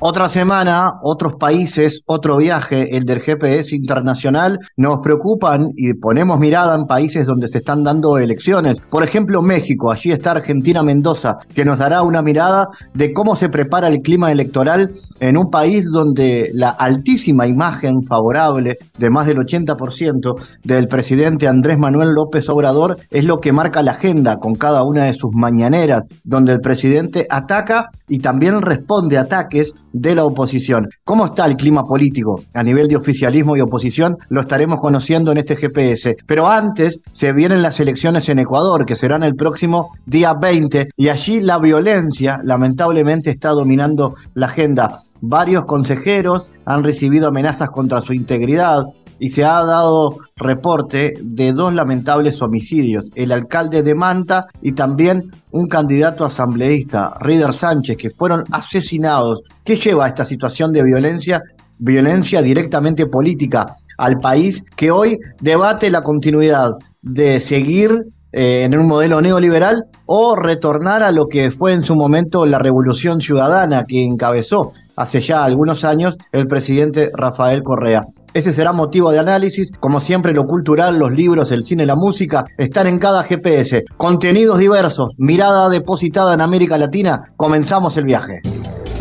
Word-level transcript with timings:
Otra 0.00 0.28
semana, 0.28 1.00
otros 1.02 1.34
países, 1.40 2.02
otro 2.06 2.36
viaje, 2.36 2.96
el 2.96 3.02
del 3.02 3.18
GPS 3.18 3.74
internacional. 3.74 4.60
Nos 4.76 5.00
preocupan 5.00 5.72
y 5.74 5.94
ponemos 5.94 6.38
mirada 6.38 6.76
en 6.76 6.84
países 6.86 7.26
donde 7.26 7.48
se 7.48 7.58
están 7.58 7.82
dando 7.82 8.16
elecciones. 8.16 8.78
Por 8.78 9.02
ejemplo, 9.02 9.42
México. 9.42 9.90
Allí 9.90 10.12
está 10.12 10.30
Argentina 10.30 10.84
Mendoza, 10.84 11.38
que 11.52 11.64
nos 11.64 11.80
dará 11.80 12.02
una 12.02 12.22
mirada 12.22 12.68
de 12.94 13.12
cómo 13.12 13.34
se 13.34 13.48
prepara 13.48 13.88
el 13.88 14.00
clima 14.00 14.30
electoral 14.30 14.92
en 15.18 15.36
un 15.36 15.50
país 15.50 15.86
donde 15.90 16.50
la 16.54 16.70
altísima 16.70 17.48
imagen 17.48 18.04
favorable 18.06 18.78
de 18.98 19.10
más 19.10 19.26
del 19.26 19.38
80% 19.38 20.36
del 20.62 20.86
presidente 20.86 21.48
Andrés 21.48 21.76
Manuel 21.76 22.10
López 22.14 22.48
Obrador 22.48 22.98
es 23.10 23.24
lo 23.24 23.38
que 23.40 23.52
marca 23.52 23.82
la 23.82 23.92
agenda 23.92 24.36
con 24.36 24.54
cada 24.54 24.84
una 24.84 25.06
de 25.06 25.14
sus 25.14 25.32
mañaneras, 25.34 26.04
donde 26.22 26.52
el 26.52 26.60
presidente 26.60 27.26
ataca 27.28 27.90
y 28.06 28.20
también 28.20 28.62
responde 28.62 29.18
ataques 29.18 29.74
de 29.92 30.14
la 30.14 30.24
oposición. 30.24 30.88
¿Cómo 31.04 31.26
está 31.26 31.46
el 31.46 31.56
clima 31.56 31.84
político 31.84 32.40
a 32.54 32.62
nivel 32.62 32.88
de 32.88 32.96
oficialismo 32.96 33.56
y 33.56 33.60
oposición? 33.60 34.16
Lo 34.28 34.40
estaremos 34.40 34.78
conociendo 34.80 35.32
en 35.32 35.38
este 35.38 35.56
GPS. 35.56 36.16
Pero 36.26 36.48
antes 36.48 37.00
se 37.12 37.32
vienen 37.32 37.62
las 37.62 37.80
elecciones 37.80 38.28
en 38.28 38.38
Ecuador, 38.38 38.84
que 38.84 38.96
serán 38.96 39.22
el 39.22 39.34
próximo 39.34 39.90
día 40.06 40.34
20, 40.34 40.88
y 40.96 41.08
allí 41.08 41.40
la 41.40 41.58
violencia 41.58 42.40
lamentablemente 42.44 43.30
está 43.30 43.50
dominando 43.50 44.14
la 44.34 44.46
agenda. 44.46 45.02
Varios 45.20 45.64
consejeros 45.64 46.50
han 46.64 46.84
recibido 46.84 47.28
amenazas 47.28 47.70
contra 47.70 48.02
su 48.02 48.12
integridad, 48.12 48.84
y 49.18 49.30
se 49.30 49.44
ha 49.44 49.64
dado 49.64 50.16
reporte 50.36 51.14
de 51.20 51.52
dos 51.52 51.72
lamentables 51.74 52.40
homicidios, 52.42 53.10
el 53.14 53.32
alcalde 53.32 53.82
de 53.82 53.94
Manta 53.94 54.46
y 54.62 54.72
también 54.72 55.30
un 55.50 55.66
candidato 55.66 56.24
asambleísta, 56.24 57.14
Rider 57.20 57.52
Sánchez, 57.52 57.96
que 57.96 58.10
fueron 58.10 58.44
asesinados. 58.50 59.40
¿Qué 59.64 59.76
lleva 59.76 60.06
a 60.06 60.08
esta 60.08 60.24
situación 60.24 60.72
de 60.72 60.84
violencia? 60.84 61.42
Violencia 61.78 62.42
directamente 62.42 63.06
política 63.06 63.76
al 63.98 64.18
país 64.18 64.64
que 64.76 64.90
hoy 64.90 65.18
debate 65.40 65.90
la 65.90 66.02
continuidad 66.02 66.72
de 67.02 67.40
seguir 67.40 67.90
eh, 68.32 68.64
en 68.64 68.78
un 68.78 68.86
modelo 68.86 69.20
neoliberal 69.20 69.84
o 70.06 70.36
retornar 70.36 71.02
a 71.02 71.12
lo 71.12 71.26
que 71.26 71.50
fue 71.50 71.72
en 71.72 71.82
su 71.82 71.96
momento 71.96 72.46
la 72.46 72.58
revolución 72.58 73.20
ciudadana 73.20 73.84
que 73.84 74.04
encabezó 74.04 74.72
hace 74.96 75.20
ya 75.20 75.44
algunos 75.44 75.84
años 75.84 76.16
el 76.32 76.46
presidente 76.46 77.10
Rafael 77.14 77.62
Correa. 77.62 78.02
Ese 78.34 78.52
será 78.52 78.72
motivo 78.72 79.10
de 79.10 79.18
análisis. 79.18 79.70
Como 79.80 80.00
siempre, 80.00 80.32
lo 80.32 80.46
cultural, 80.46 80.98
los 80.98 81.12
libros, 81.12 81.50
el 81.50 81.64
cine, 81.64 81.86
la 81.86 81.96
música 81.96 82.44
están 82.56 82.86
en 82.86 82.98
cada 82.98 83.24
GPS. 83.24 83.84
Contenidos 83.96 84.58
diversos, 84.58 85.10
mirada 85.16 85.68
depositada 85.68 86.34
en 86.34 86.40
América 86.40 86.78
Latina. 86.78 87.32
Comenzamos 87.36 87.96
el 87.96 88.04
viaje. 88.04 88.40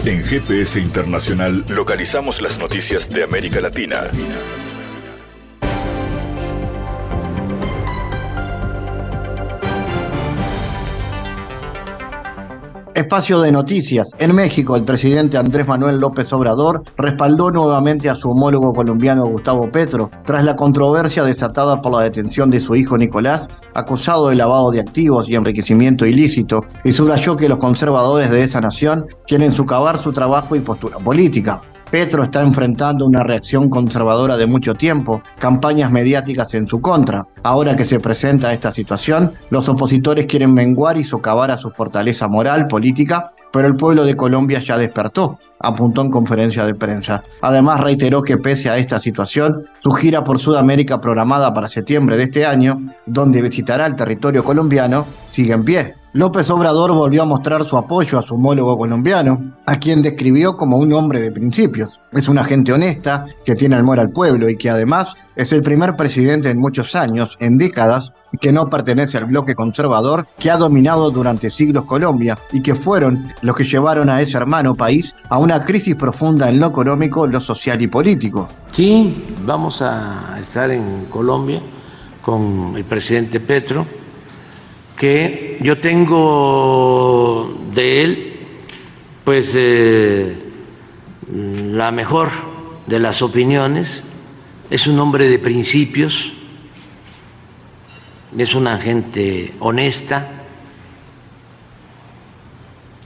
En 0.06 0.24
GPS 0.24 0.80
Internacional 0.80 1.66
localizamos 1.68 2.42
las 2.42 2.60
noticias 2.60 3.10
de 3.10 3.24
América 3.24 3.60
Latina. 3.60 3.98
Espacio 12.98 13.40
de 13.42 13.52
noticias. 13.52 14.10
En 14.18 14.34
México, 14.34 14.76
el 14.76 14.82
presidente 14.82 15.38
Andrés 15.38 15.68
Manuel 15.68 16.00
López 16.00 16.34
Obrador 16.34 16.82
respaldó 16.98 17.52
nuevamente 17.52 18.10
a 18.10 18.16
su 18.16 18.32
homólogo 18.32 18.74
colombiano 18.74 19.28
Gustavo 19.28 19.72
Petro 19.72 20.10
tras 20.26 20.44
la 20.44 20.56
controversia 20.56 21.24
desatada 21.24 21.80
por 21.80 21.92
la 21.92 22.02
detención 22.02 22.50
de 22.50 22.60
su 22.60 22.76
hijo 22.76 22.98
Nicolás, 22.98 23.50
acusado 23.76 24.30
de 24.30 24.36
lavado 24.36 24.72
de 24.72 24.80
activos 24.80 25.30
y 25.30 25.36
enriquecimiento 25.36 26.08
ilícito, 26.08 26.66
y 26.84 26.92
subrayó 26.92 27.38
que 27.38 27.48
los 27.48 27.60
conservadores 27.60 28.32
de 28.32 28.42
esa 28.42 28.62
nación 28.62 29.06
quieren 29.28 29.54
sucavar 29.54 30.00
su 30.00 30.12
trabajo 30.12 30.56
y 30.56 30.62
postura 30.62 30.98
política. 30.98 31.62
Petro 31.90 32.24
está 32.24 32.42
enfrentando 32.42 33.06
una 33.06 33.24
reacción 33.24 33.70
conservadora 33.70 34.36
de 34.36 34.46
mucho 34.46 34.76
tiempo, 34.76 35.22
campañas 35.40 35.90
mediáticas 35.90 36.54
en 36.54 36.68
su 36.68 36.82
contra. 36.82 37.26
Ahora 37.44 37.78
que 37.78 37.86
se 37.86 38.00
presenta 38.00 38.52
esta 38.52 38.74
situación, 38.74 39.32
los 39.50 39.70
opositores 39.70 40.26
quieren 40.26 40.54
menguar 40.54 40.98
y 40.98 41.06
socavar 41.06 41.50
a 41.50 41.58
su 41.58 41.70
fortaleza 41.70 42.28
moral, 42.28 42.68
política, 42.68 43.32
pero 43.54 43.70
el 43.70 43.78
pueblo 43.78 44.04
de 44.04 44.18
Colombia 44.18 44.60
ya 44.60 44.78
despertó, 44.78 45.40
apuntó 45.60 46.02
en 46.02 46.12
conferencia 46.12 46.66
de 46.66 46.76
prensa. 46.76 47.24
Además 47.42 47.80
reiteró 47.80 48.22
que 48.22 48.38
pese 48.38 48.70
a 48.70 48.78
esta 48.78 49.00
situación, 49.00 49.64
su 49.82 49.92
gira 49.92 50.26
por 50.26 50.40
Sudamérica 50.40 51.00
programada 51.00 51.54
para 51.54 51.68
septiembre 51.68 52.18
de 52.18 52.24
este 52.24 52.46
año, 52.46 52.82
donde 53.06 53.42
visitará 53.42 53.86
el 53.86 53.96
territorio 53.96 54.44
colombiano, 54.44 55.06
sigue 55.32 55.54
en 55.54 55.64
pie. 55.64 55.97
López 56.14 56.50
Obrador 56.50 56.94
volvió 56.94 57.24
a 57.24 57.26
mostrar 57.26 57.66
su 57.66 57.78
apoyo 57.78 58.18
a 58.18 58.24
su 58.24 58.36
homólogo 58.36 58.78
colombiano, 58.78 59.54
a 59.66 59.76
quien 59.76 60.02
describió 60.02 60.56
como 60.56 60.78
un 60.78 60.94
hombre 60.94 61.22
de 61.22 61.32
principios. 61.32 62.00
Es 62.12 62.30
una 62.30 62.44
gente 62.44 62.72
honesta, 62.72 63.26
que 63.46 63.56
tiene 63.56 63.76
amor 63.76 64.00
al 64.00 64.10
pueblo 64.10 64.50
y 64.50 64.58
que 64.58 64.70
además 64.70 65.14
es 65.36 65.52
el 65.52 65.62
primer 65.62 65.96
presidente 65.96 66.50
en 66.50 66.60
muchos 66.60 66.96
años, 66.96 67.36
en 67.40 67.58
décadas, 67.58 68.14
que 68.40 68.52
no 68.52 68.70
pertenece 68.70 69.18
al 69.18 69.26
bloque 69.26 69.56
conservador 69.56 70.28
que 70.40 70.50
ha 70.50 70.58
dominado 70.58 71.12
durante 71.12 71.50
siglos 71.50 71.86
Colombia 71.86 72.38
y 72.52 72.62
que 72.62 72.76
fueron 72.76 73.34
los 73.42 73.56
que 73.56 73.64
llevaron 73.64 74.10
a 74.10 74.22
ese 74.22 74.38
hermano 74.38 74.76
país 74.76 75.14
a 75.30 75.38
una 75.38 75.64
crisis 75.66 75.96
profunda 75.96 76.50
en 76.50 76.60
lo 76.60 76.68
económico, 76.68 77.28
lo 77.28 77.42
social 77.42 77.82
y 77.82 77.88
político. 77.88 78.48
Sí, 78.72 79.36
vamos 79.46 79.82
a 79.82 80.38
estar 80.40 80.72
en 80.72 81.06
Colombia 81.10 81.62
con 82.22 82.74
el 82.76 82.84
presidente 82.84 83.40
Petro 83.40 83.86
que 84.98 85.60
yo 85.62 85.80
tengo 85.80 87.56
de 87.74 88.04
él, 88.04 88.34
pues 89.24 89.54
eh, 89.56 90.36
la 91.32 91.92
mejor 91.92 92.30
de 92.88 93.00
las 93.00 93.22
opiniones, 93.22 94.02
es 94.70 94.88
un 94.88 95.00
hombre 95.00 95.30
de 95.30 95.40
principios, 95.40 96.34
es 98.36 98.56
una 98.56 98.80
gente 98.80 99.54
honesta, 99.60 100.32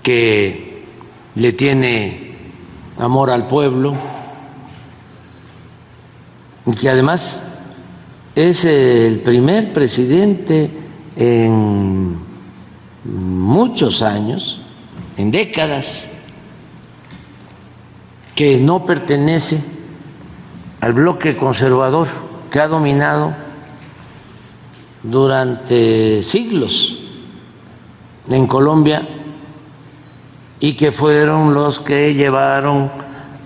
que 0.01 0.83
le 1.35 1.53
tiene 1.53 2.35
amor 2.97 3.29
al 3.29 3.47
pueblo 3.47 3.93
y 6.65 6.71
que 6.71 6.89
además 6.89 7.43
es 8.33 8.65
el 8.65 9.19
primer 9.19 9.73
presidente 9.73 10.80
en 11.15 12.17
muchos 13.03 14.01
años, 14.01 14.61
en 15.17 15.31
décadas, 15.31 16.11
que 18.35 18.57
no 18.57 18.85
pertenece 18.85 19.63
al 20.79 20.93
bloque 20.93 21.35
conservador 21.35 22.07
que 22.49 22.59
ha 22.59 22.67
dominado 22.67 23.33
durante 25.03 26.21
siglos 26.21 26.97
en 28.29 28.47
Colombia 28.47 29.07
y 30.59 30.73
que 30.73 30.91
fueron 30.91 31.53
los 31.53 31.79
que 31.79 32.13
llevaron 32.13 32.91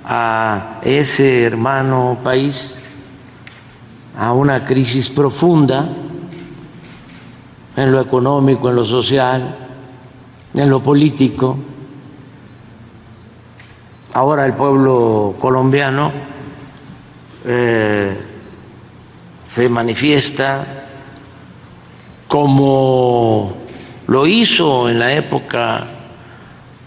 a 0.06 0.80
ese 0.84 1.44
hermano 1.44 2.20
país 2.24 2.82
a 4.18 4.34
una 4.34 4.66
crisis 4.66 5.10
profunda 5.10 5.90
en 7.76 7.92
lo 7.92 8.02
económico, 8.02 8.70
en 8.70 8.76
lo 8.76 8.86
social, 8.86 9.56
en 10.54 10.70
lo 10.70 10.82
político. 10.82 11.58
Ahora 14.14 14.46
el 14.46 14.54
pueblo 14.54 15.36
colombiano 15.38 16.12
eh, 17.46 18.18
se 19.46 19.70
manifiesta 19.70 20.66
como 22.28 23.54
lo 24.08 24.26
hizo 24.26 24.90
en 24.90 25.00
la 25.00 25.14
época 25.14 25.88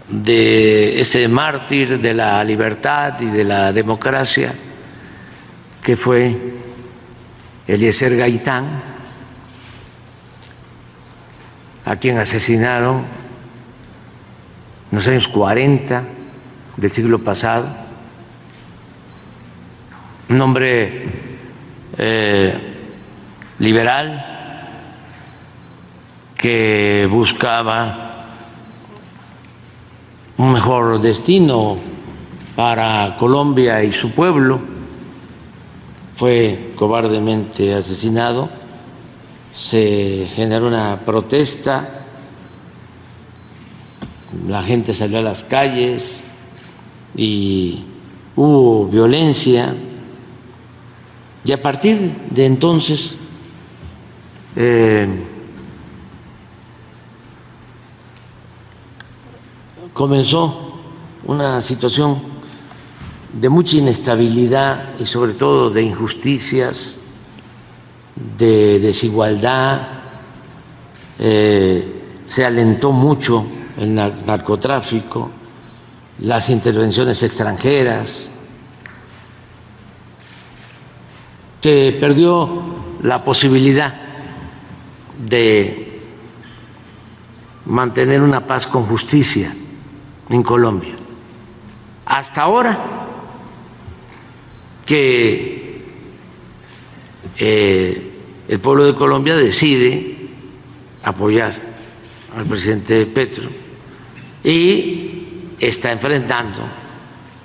de 0.08 1.00
ese 1.00 1.28
mártir 1.28 2.00
de 2.00 2.14
la 2.14 2.42
libertad 2.42 3.20
y 3.20 3.26
de 3.26 3.44
la 3.44 3.72
democracia, 3.72 4.54
que 5.82 5.96
fue 5.96 6.36
Eliezer 7.66 8.16
Gaitán, 8.16 8.82
a 11.88 11.96
quien 11.96 12.18
asesinaron 12.18 12.96
en 14.90 14.96
los 14.96 15.08
años 15.08 15.26
40 15.26 16.04
del 16.76 16.90
siglo 16.90 17.18
pasado, 17.20 17.66
un 20.28 20.38
hombre 20.38 21.06
eh, 21.96 22.58
liberal 23.58 24.68
que 26.36 27.08
buscaba 27.10 28.26
un 30.36 30.52
mejor 30.52 31.00
destino 31.00 31.78
para 32.54 33.16
Colombia 33.18 33.82
y 33.82 33.92
su 33.92 34.10
pueblo, 34.10 34.60
fue 36.16 36.72
cobardemente 36.76 37.74
asesinado, 37.74 38.50
se 39.58 40.28
generó 40.36 40.68
una 40.68 41.00
protesta, 41.04 42.04
la 44.46 44.62
gente 44.62 44.94
salió 44.94 45.18
a 45.18 45.22
las 45.22 45.42
calles 45.42 46.22
y 47.16 47.82
hubo 48.36 48.86
violencia. 48.86 49.74
Y 51.44 51.50
a 51.50 51.60
partir 51.60 51.98
de 52.30 52.46
entonces 52.46 53.16
eh, 54.54 55.24
comenzó 59.92 60.78
una 61.24 61.62
situación 61.62 62.22
de 63.32 63.48
mucha 63.48 63.76
inestabilidad 63.76 64.96
y 65.00 65.04
sobre 65.04 65.34
todo 65.34 65.68
de 65.68 65.82
injusticias, 65.82 66.97
de 68.36 68.78
desigualdad, 68.80 69.88
eh, 71.18 72.22
se 72.26 72.44
alentó 72.44 72.92
mucho 72.92 73.46
el 73.78 73.94
narcotráfico, 73.94 75.30
las 76.20 76.50
intervenciones 76.50 77.22
extranjeras, 77.22 78.30
se 81.60 81.96
perdió 82.00 82.62
la 83.02 83.22
posibilidad 83.22 83.94
de 85.18 86.00
mantener 87.66 88.22
una 88.22 88.46
paz 88.46 88.66
con 88.66 88.84
justicia 88.84 89.52
en 90.30 90.42
Colombia. 90.42 90.94
Hasta 92.06 92.42
ahora 92.42 92.78
que 94.86 95.84
eh, 97.36 98.07
el 98.48 98.60
pueblo 98.60 98.86
de 98.86 98.94
Colombia 98.94 99.36
decide 99.36 100.16
apoyar 101.02 101.54
al 102.36 102.44
presidente 102.46 103.04
Petro 103.06 103.48
y 104.42 105.54
está 105.60 105.92
enfrentando 105.92 106.62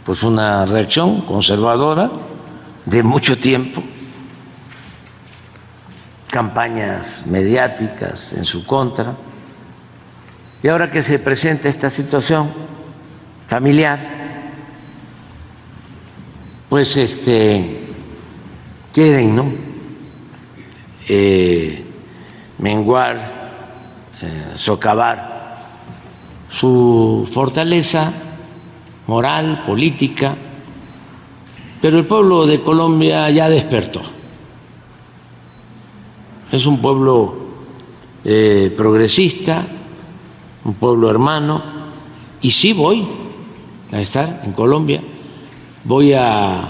pues 0.05 0.23
una 0.23 0.65
reacción 0.65 1.21
conservadora 1.21 2.09
de 2.85 3.03
mucho 3.03 3.37
tiempo 3.37 3.83
campañas 6.33 7.25
mediáticas 7.27 8.33
en 8.33 8.43
su 8.43 8.65
contra. 8.65 9.15
Y 10.63 10.67
ahora 10.67 10.89
que 10.89 11.03
se 11.03 11.19
presenta 11.19 11.69
esta 11.69 11.91
situación 11.91 12.51
familiar, 13.45 13.99
pues 16.69 16.97
este 16.97 17.85
quieren, 18.91 19.35
¿no? 19.35 19.72
Eh, 21.07 21.83
menguar, 22.59 23.51
eh, 24.21 24.53
socavar 24.55 25.33
su 26.49 27.27
fortaleza 27.29 28.13
moral, 29.07 29.63
política, 29.65 30.33
pero 31.81 31.97
el 31.97 32.05
pueblo 32.05 32.45
de 32.45 32.61
Colombia 32.61 33.29
ya 33.31 33.49
despertó. 33.49 34.01
Es 36.51 36.65
un 36.65 36.79
pueblo 36.79 37.35
eh, 38.23 38.73
progresista, 38.77 39.65
un 40.63 40.75
pueblo 40.75 41.09
hermano, 41.09 41.61
y 42.41 42.51
sí 42.51 42.71
voy 42.71 43.05
a 43.91 43.99
estar 43.99 44.41
en 44.45 44.53
Colombia, 44.53 45.01
voy 45.83 46.13
a, 46.13 46.61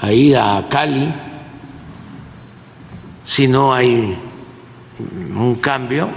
a 0.00 0.12
ir 0.12 0.36
a 0.36 0.66
Cali, 0.68 1.12
si 3.24 3.48
no 3.48 3.72
hay 3.72 4.16
un 5.36 5.54
cambio, 5.56 6.08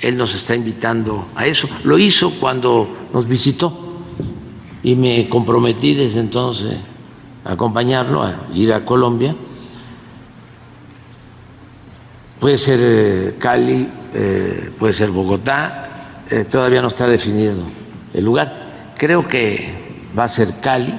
él 0.00 0.16
nos 0.16 0.34
está 0.34 0.54
invitando 0.54 1.28
a 1.34 1.46
eso. 1.46 1.68
Lo 1.84 1.98
hizo 1.98 2.32
cuando 2.40 3.08
nos 3.12 3.26
visitó 3.26 4.02
y 4.82 4.94
me 4.94 5.28
comprometí 5.28 5.94
desde 5.94 6.20
entonces 6.20 6.76
a 7.44 7.52
acompañarlo, 7.52 8.22
a 8.22 8.36
ir 8.52 8.72
a 8.72 8.84
Colombia 8.84 9.34
puede 12.42 12.58
ser 12.58 12.80
eh, 12.82 13.36
Cali, 13.38 13.88
eh, 14.12 14.72
puede 14.76 14.92
ser 14.92 15.12
Bogotá, 15.12 16.24
eh, 16.28 16.44
todavía 16.44 16.82
no 16.82 16.88
está 16.88 17.06
definido 17.06 17.54
el 18.12 18.24
lugar. 18.24 18.92
Creo 18.98 19.28
que 19.28 20.10
va 20.18 20.24
a 20.24 20.28
ser 20.28 20.58
Cali, 20.60 20.92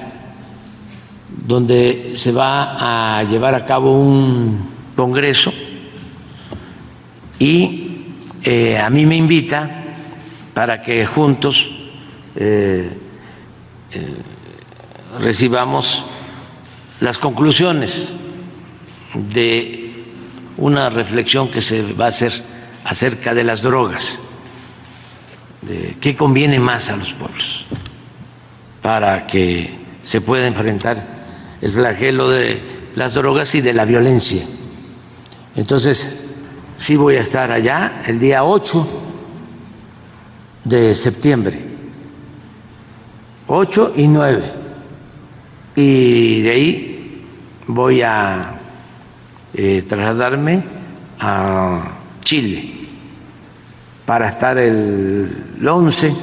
donde 1.36 2.12
se 2.14 2.32
va 2.32 3.18
a 3.18 3.22
llevar 3.24 3.54
a 3.54 3.64
cabo 3.64 3.92
un 3.92 4.68
congreso 4.96 5.52
y 7.38 7.80
a 8.80 8.88
mí 8.90 9.06
me 9.06 9.16
invita 9.16 9.70
para 10.52 10.82
que 10.82 11.04
juntos 11.06 11.70
recibamos 15.20 16.04
las 17.00 17.18
conclusiones 17.18 18.14
de 19.14 19.90
una 20.56 20.90
reflexión 20.90 21.48
que 21.48 21.62
se 21.62 21.92
va 21.94 22.06
a 22.06 22.08
hacer 22.08 22.32
acerca 22.84 23.34
de 23.34 23.44
las 23.44 23.62
drogas, 23.62 24.18
de 25.62 25.96
qué 26.00 26.14
conviene 26.14 26.58
más 26.58 26.90
a 26.90 26.96
los 26.96 27.12
pueblos 27.14 27.64
para 28.82 29.26
que 29.26 29.74
se 30.02 30.20
pueda 30.20 30.46
enfrentar 30.46 31.13
el 31.64 31.72
flagelo 31.72 32.28
de 32.28 32.62
las 32.94 33.14
drogas 33.14 33.54
y 33.54 33.62
de 33.62 33.72
la 33.72 33.86
violencia. 33.86 34.44
Entonces, 35.56 36.28
sí 36.76 36.94
voy 36.94 37.16
a 37.16 37.22
estar 37.22 37.50
allá 37.50 38.02
el 38.06 38.20
día 38.20 38.44
8 38.44 38.86
de 40.64 40.94
septiembre, 40.94 41.58
8 43.46 43.94
y 43.96 44.08
9, 44.08 44.52
y 45.76 46.42
de 46.42 46.50
ahí 46.50 47.24
voy 47.66 48.02
a 48.02 48.60
eh, 49.54 49.86
trasladarme 49.88 50.62
a 51.18 51.92
Chile 52.22 52.74
para 54.04 54.28
estar 54.28 54.58
el 54.58 55.66
11, 55.66 56.14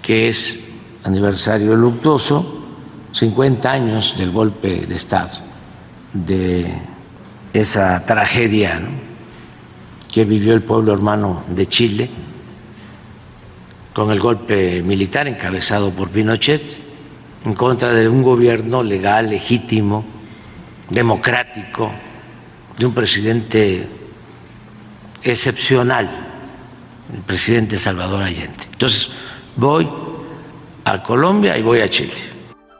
que 0.00 0.30
es 0.30 0.58
aniversario 1.02 1.76
luctuoso, 1.76 2.53
50 3.14 3.70
años 3.70 4.16
del 4.18 4.32
golpe 4.32 4.86
de 4.86 4.96
Estado, 4.96 5.38
de 6.12 6.66
esa 7.52 8.04
tragedia 8.04 8.82
que 10.12 10.24
vivió 10.24 10.52
el 10.52 10.62
pueblo 10.62 10.92
hermano 10.92 11.44
de 11.48 11.68
Chile 11.68 12.10
con 13.92 14.10
el 14.10 14.18
golpe 14.18 14.82
militar 14.82 15.28
encabezado 15.28 15.92
por 15.92 16.10
Pinochet 16.10 16.76
en 17.44 17.54
contra 17.54 17.92
de 17.92 18.08
un 18.08 18.20
gobierno 18.20 18.82
legal, 18.82 19.30
legítimo, 19.30 20.04
democrático, 20.90 21.92
de 22.76 22.86
un 22.86 22.94
presidente 22.94 23.86
excepcional, 25.22 26.10
el 27.14 27.20
presidente 27.20 27.78
Salvador 27.78 28.24
Allende. 28.24 28.64
Entonces, 28.72 29.10
voy 29.54 29.88
a 30.84 31.00
Colombia 31.00 31.56
y 31.56 31.62
voy 31.62 31.78
a 31.78 31.88
Chile. 31.88 32.33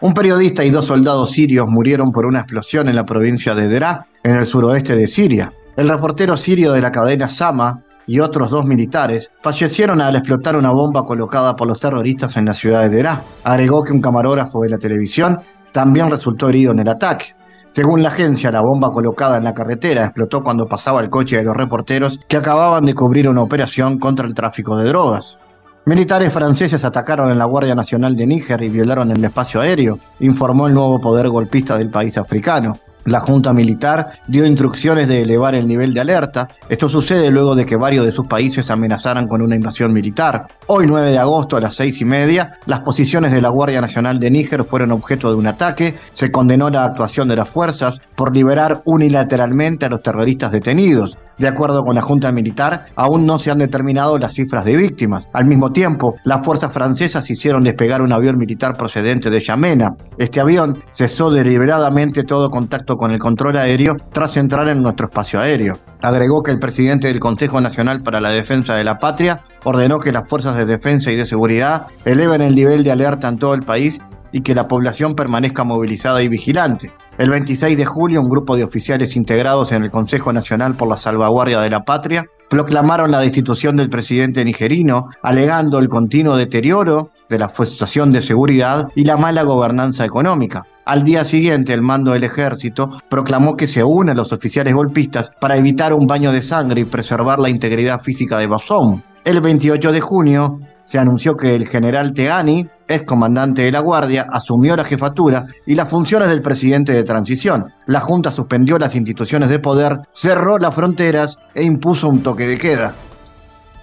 Un 0.04 0.12
periodista 0.12 0.62
y 0.62 0.68
dos 0.68 0.84
soldados 0.84 1.30
sirios 1.30 1.66
murieron 1.66 2.12
por 2.12 2.26
una 2.26 2.40
explosión 2.40 2.90
en 2.90 2.96
la 2.96 3.06
provincia 3.06 3.54
de 3.54 3.68
Deraa, 3.68 4.04
en 4.22 4.36
el 4.36 4.44
suroeste 4.44 4.96
de 4.96 5.06
Siria. 5.06 5.50
El 5.78 5.88
reportero 5.88 6.36
sirio 6.36 6.72
de 6.72 6.82
la 6.82 6.92
cadena 6.92 7.26
Sama 7.30 7.80
y 8.06 8.20
otros 8.20 8.50
dos 8.50 8.66
militares 8.66 9.30
fallecieron 9.42 10.02
al 10.02 10.16
explotar 10.16 10.56
una 10.56 10.72
bomba 10.72 11.04
colocada 11.04 11.56
por 11.56 11.68
los 11.68 11.80
terroristas 11.80 12.36
en 12.36 12.44
la 12.44 12.52
ciudad 12.52 12.82
de 12.82 12.90
Deraa. 12.90 13.22
Agregó 13.44 13.82
que 13.82 13.94
un 13.94 14.02
camarógrafo 14.02 14.60
de 14.60 14.68
la 14.68 14.76
televisión 14.76 15.38
también 15.72 16.10
resultó 16.10 16.50
herido 16.50 16.72
en 16.72 16.80
el 16.80 16.88
ataque. 16.90 17.34
Según 17.70 18.02
la 18.02 18.10
agencia, 18.10 18.52
la 18.52 18.60
bomba 18.60 18.90
colocada 18.90 19.38
en 19.38 19.44
la 19.44 19.54
carretera 19.54 20.04
explotó 20.04 20.42
cuando 20.42 20.66
pasaba 20.66 21.00
el 21.00 21.08
coche 21.08 21.38
de 21.38 21.44
los 21.44 21.56
reporteros 21.56 22.20
que 22.28 22.36
acababan 22.36 22.84
de 22.84 22.92
cubrir 22.92 23.26
una 23.26 23.40
operación 23.40 23.98
contra 23.98 24.26
el 24.26 24.34
tráfico 24.34 24.76
de 24.76 24.86
drogas. 24.86 25.38
Militares 25.86 26.32
franceses 26.32 26.82
atacaron 26.82 27.30
en 27.30 27.38
la 27.38 27.44
Guardia 27.44 27.74
Nacional 27.74 28.16
de 28.16 28.26
Níger 28.26 28.62
y 28.62 28.70
violaron 28.70 29.10
el 29.10 29.22
espacio 29.22 29.60
aéreo, 29.60 29.98
informó 30.20 30.66
el 30.66 30.72
nuevo 30.72 30.98
poder 30.98 31.28
golpista 31.28 31.76
del 31.76 31.90
país 31.90 32.16
africano. 32.16 32.78
La 33.04 33.20
Junta 33.20 33.52
Militar 33.52 34.12
dio 34.26 34.46
instrucciones 34.46 35.08
de 35.08 35.20
elevar 35.20 35.54
el 35.54 35.68
nivel 35.68 35.92
de 35.92 36.00
alerta. 36.00 36.48
Esto 36.70 36.88
sucede 36.88 37.30
luego 37.30 37.54
de 37.54 37.66
que 37.66 37.76
varios 37.76 38.06
de 38.06 38.12
sus 38.12 38.26
países 38.26 38.70
amenazaran 38.70 39.28
con 39.28 39.42
una 39.42 39.56
invasión 39.56 39.92
militar. 39.92 40.46
Hoy, 40.68 40.86
9 40.86 41.10
de 41.10 41.18
agosto, 41.18 41.58
a 41.58 41.60
las 41.60 41.74
seis 41.74 42.00
y 42.00 42.06
media, 42.06 42.58
las 42.64 42.80
posiciones 42.80 43.30
de 43.30 43.42
la 43.42 43.50
Guardia 43.50 43.82
Nacional 43.82 44.18
de 44.18 44.30
Níger 44.30 44.64
fueron 44.64 44.90
objeto 44.90 45.28
de 45.28 45.36
un 45.36 45.48
ataque. 45.48 45.96
Se 46.14 46.32
condenó 46.32 46.70
la 46.70 46.86
actuación 46.86 47.28
de 47.28 47.36
las 47.36 47.50
fuerzas 47.50 48.00
por 48.16 48.34
liberar 48.34 48.80
unilateralmente 48.86 49.84
a 49.84 49.90
los 49.90 50.02
terroristas 50.02 50.50
detenidos. 50.50 51.18
De 51.38 51.48
acuerdo 51.48 51.84
con 51.84 51.94
la 51.94 52.02
Junta 52.02 52.30
Militar, 52.30 52.86
aún 52.94 53.26
no 53.26 53.38
se 53.38 53.50
han 53.50 53.58
determinado 53.58 54.18
las 54.18 54.34
cifras 54.34 54.64
de 54.64 54.76
víctimas. 54.76 55.28
Al 55.32 55.46
mismo 55.46 55.72
tiempo, 55.72 56.16
las 56.24 56.44
fuerzas 56.44 56.72
francesas 56.72 57.28
hicieron 57.28 57.64
despegar 57.64 58.02
un 58.02 58.12
avión 58.12 58.38
militar 58.38 58.76
procedente 58.76 59.30
de 59.30 59.40
Yamena. 59.40 59.94
Este 60.16 60.40
avión 60.40 60.82
cesó 60.92 61.30
deliberadamente 61.30 62.22
todo 62.22 62.50
contacto 62.50 62.96
con 62.96 63.10
el 63.10 63.18
control 63.18 63.56
aéreo 63.56 63.96
tras 64.12 64.36
entrar 64.36 64.68
en 64.68 64.82
nuestro 64.82 65.06
espacio 65.06 65.40
aéreo. 65.40 65.78
Agregó 66.02 66.42
que 66.42 66.52
el 66.52 66.58
presidente 66.58 67.08
del 67.08 67.18
Consejo 67.18 67.60
Nacional 67.60 68.02
para 68.02 68.20
la 68.20 68.30
Defensa 68.30 68.76
de 68.76 68.84
la 68.84 68.98
Patria 68.98 69.42
ordenó 69.64 69.98
que 69.98 70.12
las 70.12 70.28
fuerzas 70.28 70.56
de 70.56 70.66
defensa 70.66 71.10
y 71.10 71.16
de 71.16 71.26
seguridad 71.26 71.86
eleven 72.04 72.42
el 72.42 72.54
nivel 72.54 72.84
de 72.84 72.92
alerta 72.92 73.28
en 73.28 73.38
todo 73.38 73.54
el 73.54 73.62
país 73.62 74.00
y 74.30 74.40
que 74.40 74.54
la 74.54 74.66
población 74.66 75.14
permanezca 75.14 75.62
movilizada 75.62 76.20
y 76.20 76.28
vigilante. 76.28 76.92
El 77.16 77.30
26 77.30 77.78
de 77.78 77.84
julio, 77.84 78.20
un 78.20 78.28
grupo 78.28 78.56
de 78.56 78.64
oficiales 78.64 79.14
integrados 79.14 79.70
en 79.70 79.84
el 79.84 79.92
Consejo 79.92 80.32
Nacional 80.32 80.74
por 80.74 80.88
la 80.88 80.96
Salvaguardia 80.96 81.60
de 81.60 81.70
la 81.70 81.84
Patria 81.84 82.26
proclamaron 82.50 83.12
la 83.12 83.20
destitución 83.20 83.76
del 83.76 83.88
presidente 83.88 84.44
nigerino, 84.44 85.10
alegando 85.22 85.78
el 85.78 85.88
continuo 85.88 86.36
deterioro 86.36 87.10
de 87.28 87.38
la 87.38 87.50
situación 87.50 88.10
de 88.10 88.20
seguridad 88.20 88.88
y 88.96 89.04
la 89.04 89.16
mala 89.16 89.44
gobernanza 89.44 90.04
económica. 90.04 90.66
Al 90.84 91.04
día 91.04 91.24
siguiente, 91.24 91.72
el 91.72 91.82
mando 91.82 92.10
del 92.10 92.24
ejército 92.24 92.90
proclamó 93.08 93.56
que 93.56 93.68
se 93.68 93.84
une 93.84 94.10
a 94.10 94.14
los 94.14 94.32
oficiales 94.32 94.74
golpistas 94.74 95.30
para 95.40 95.56
evitar 95.56 95.94
un 95.94 96.08
baño 96.08 96.32
de 96.32 96.42
sangre 96.42 96.80
y 96.80 96.84
preservar 96.84 97.38
la 97.38 97.48
integridad 97.48 98.02
física 98.02 98.38
de 98.38 98.48
Bosón. 98.48 99.04
El 99.24 99.40
28 99.40 99.92
de 99.92 100.00
junio, 100.00 100.58
se 100.84 100.98
anunció 100.98 101.36
que 101.36 101.54
el 101.54 101.66
general 101.66 102.12
Teani, 102.12 102.66
ex 102.88 103.04
comandante 103.04 103.62
de 103.62 103.72
la 103.72 103.80
Guardia, 103.80 104.26
asumió 104.30 104.76
la 104.76 104.84
jefatura 104.84 105.46
y 105.66 105.74
las 105.74 105.88
funciones 105.88 106.28
del 106.28 106.42
presidente 106.42 106.92
de 106.92 107.04
transición. 107.04 107.72
La 107.86 108.00
Junta 108.00 108.30
suspendió 108.30 108.78
las 108.78 108.94
instituciones 108.94 109.48
de 109.48 109.58
poder, 109.58 110.00
cerró 110.12 110.58
las 110.58 110.74
fronteras 110.74 111.38
e 111.54 111.62
impuso 111.62 112.08
un 112.08 112.22
toque 112.22 112.46
de 112.46 112.58
queda. 112.58 112.94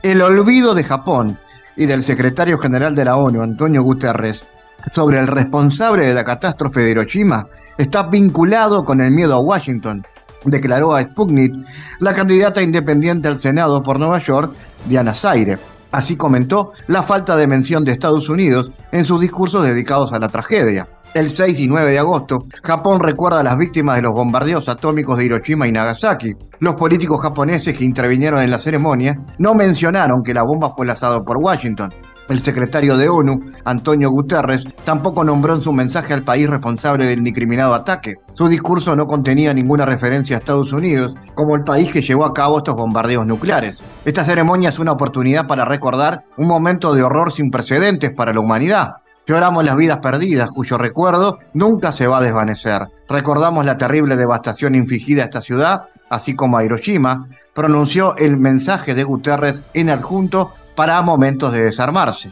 El 0.03 0.22
olvido 0.22 0.74
de 0.74 0.84
Japón 0.84 1.38
y 1.75 1.86
del 1.86 2.03
secretario 2.03 2.58
general 2.58 2.96
de 2.96 3.05
la 3.05 3.17
ONU, 3.17 3.41
Antonio 3.41 3.84
Guterres, 3.84 4.43
sobre 4.89 5.20
el 5.20 5.27
responsable 5.27 6.05
de 6.05 6.13
la 6.13 6.24
catástrofe 6.24 6.81
de 6.81 6.91
Hiroshima 6.91 7.48
está 7.77 8.03
vinculado 8.03 8.84
con 8.84 9.01
el 9.01 9.12
miedo 9.12 9.36
a 9.36 9.39
Washington, 9.39 10.03
declaró 10.46 10.96
a 10.96 11.03
Sputnik 11.03 11.53
la 12.00 12.13
candidata 12.13 12.62
independiente 12.62 13.27
al 13.27 13.39
Senado 13.39 13.84
por 13.84 14.00
Nueva 14.00 14.20
York, 14.20 14.53
Diana 14.86 15.13
Zaire. 15.13 15.60
Así 15.91 16.15
comentó 16.15 16.71
la 16.88 17.03
falta 17.03 17.36
de 17.36 17.48
mención 17.48 17.83
de 17.83 17.91
Estados 17.91 18.29
Unidos 18.29 18.71
en 18.91 19.05
sus 19.05 19.19
discursos 19.21 19.65
dedicados 19.65 20.13
a 20.13 20.19
la 20.19 20.29
tragedia. 20.29 20.88
El 21.13 21.29
6 21.29 21.60
y 21.60 21.67
9 21.67 21.91
de 21.91 22.00
agosto, 22.00 22.45
Japón 22.63 23.01
recuerda 23.01 23.41
a 23.41 23.43
las 23.43 23.57
víctimas 23.57 23.98
de 23.98 24.03
los 24.03 24.13
bombardeos 24.13 24.69
atómicos 24.69 25.17
de 25.17 25.25
Hiroshima 25.25 25.67
y 25.67 25.71
Nagasaki. 25.74 26.33
Los 26.60 26.75
políticos 26.75 27.19
japoneses 27.21 27.77
que 27.77 27.83
intervinieron 27.83 28.41
en 28.41 28.50
la 28.50 28.60
ceremonia 28.60 29.19
no 29.38 29.53
mencionaron 29.53 30.24
que 30.24 30.33
la 30.33 30.43
bomba 30.43 30.74
fue 30.74 30.86
lanzada 30.86 31.21
por 31.21 31.38
Washington. 31.38 31.93
El 32.31 32.39
secretario 32.39 32.95
de 32.95 33.09
ONU, 33.09 33.51
Antonio 33.65 34.09
Guterres, 34.09 34.63
tampoco 34.85 35.21
nombró 35.21 35.53
en 35.53 35.61
su 35.61 35.73
mensaje 35.73 36.13
al 36.13 36.23
país 36.23 36.50
responsable 36.50 37.03
del 37.03 37.27
incriminado 37.27 37.73
ataque. 37.73 38.15
Su 38.35 38.47
discurso 38.47 38.95
no 38.95 39.05
contenía 39.05 39.53
ninguna 39.53 39.85
referencia 39.85 40.38
a 40.38 40.39
Estados 40.39 40.71
Unidos 40.71 41.13
como 41.35 41.57
el 41.57 41.65
país 41.65 41.91
que 41.91 42.01
llevó 42.01 42.23
a 42.23 42.33
cabo 42.33 42.59
estos 42.59 42.75
bombardeos 42.75 43.27
nucleares. 43.27 43.79
Esta 44.05 44.23
ceremonia 44.23 44.69
es 44.69 44.79
una 44.79 44.93
oportunidad 44.93 45.45
para 45.45 45.65
recordar 45.65 46.23
un 46.38 46.47
momento 46.47 46.93
de 46.93 47.03
horror 47.03 47.33
sin 47.33 47.51
precedentes 47.51 48.11
para 48.11 48.31
la 48.31 48.39
humanidad. 48.39 48.93
Lloramos 49.27 49.65
las 49.65 49.75
vidas 49.75 50.00
perdidas, 50.00 50.51
cuyo 50.51 50.77
recuerdo 50.77 51.39
nunca 51.53 51.91
se 51.91 52.07
va 52.07 52.19
a 52.19 52.21
desvanecer. 52.21 52.88
Recordamos 53.09 53.65
la 53.65 53.75
terrible 53.75 54.15
devastación 54.15 54.73
infligida 54.75 55.23
a 55.23 55.25
esta 55.25 55.41
ciudad, 55.41 55.83
así 56.09 56.33
como 56.33 56.57
a 56.57 56.63
Hiroshima, 56.63 57.27
pronunció 57.53 58.15
el 58.15 58.38
mensaje 58.38 58.95
de 58.95 59.03
Guterres 59.03 59.59
en 59.73 59.89
adjunto 59.89 60.53
para 60.75 61.01
momentos 61.01 61.51
de 61.54 61.63
desarmarse. 61.63 62.32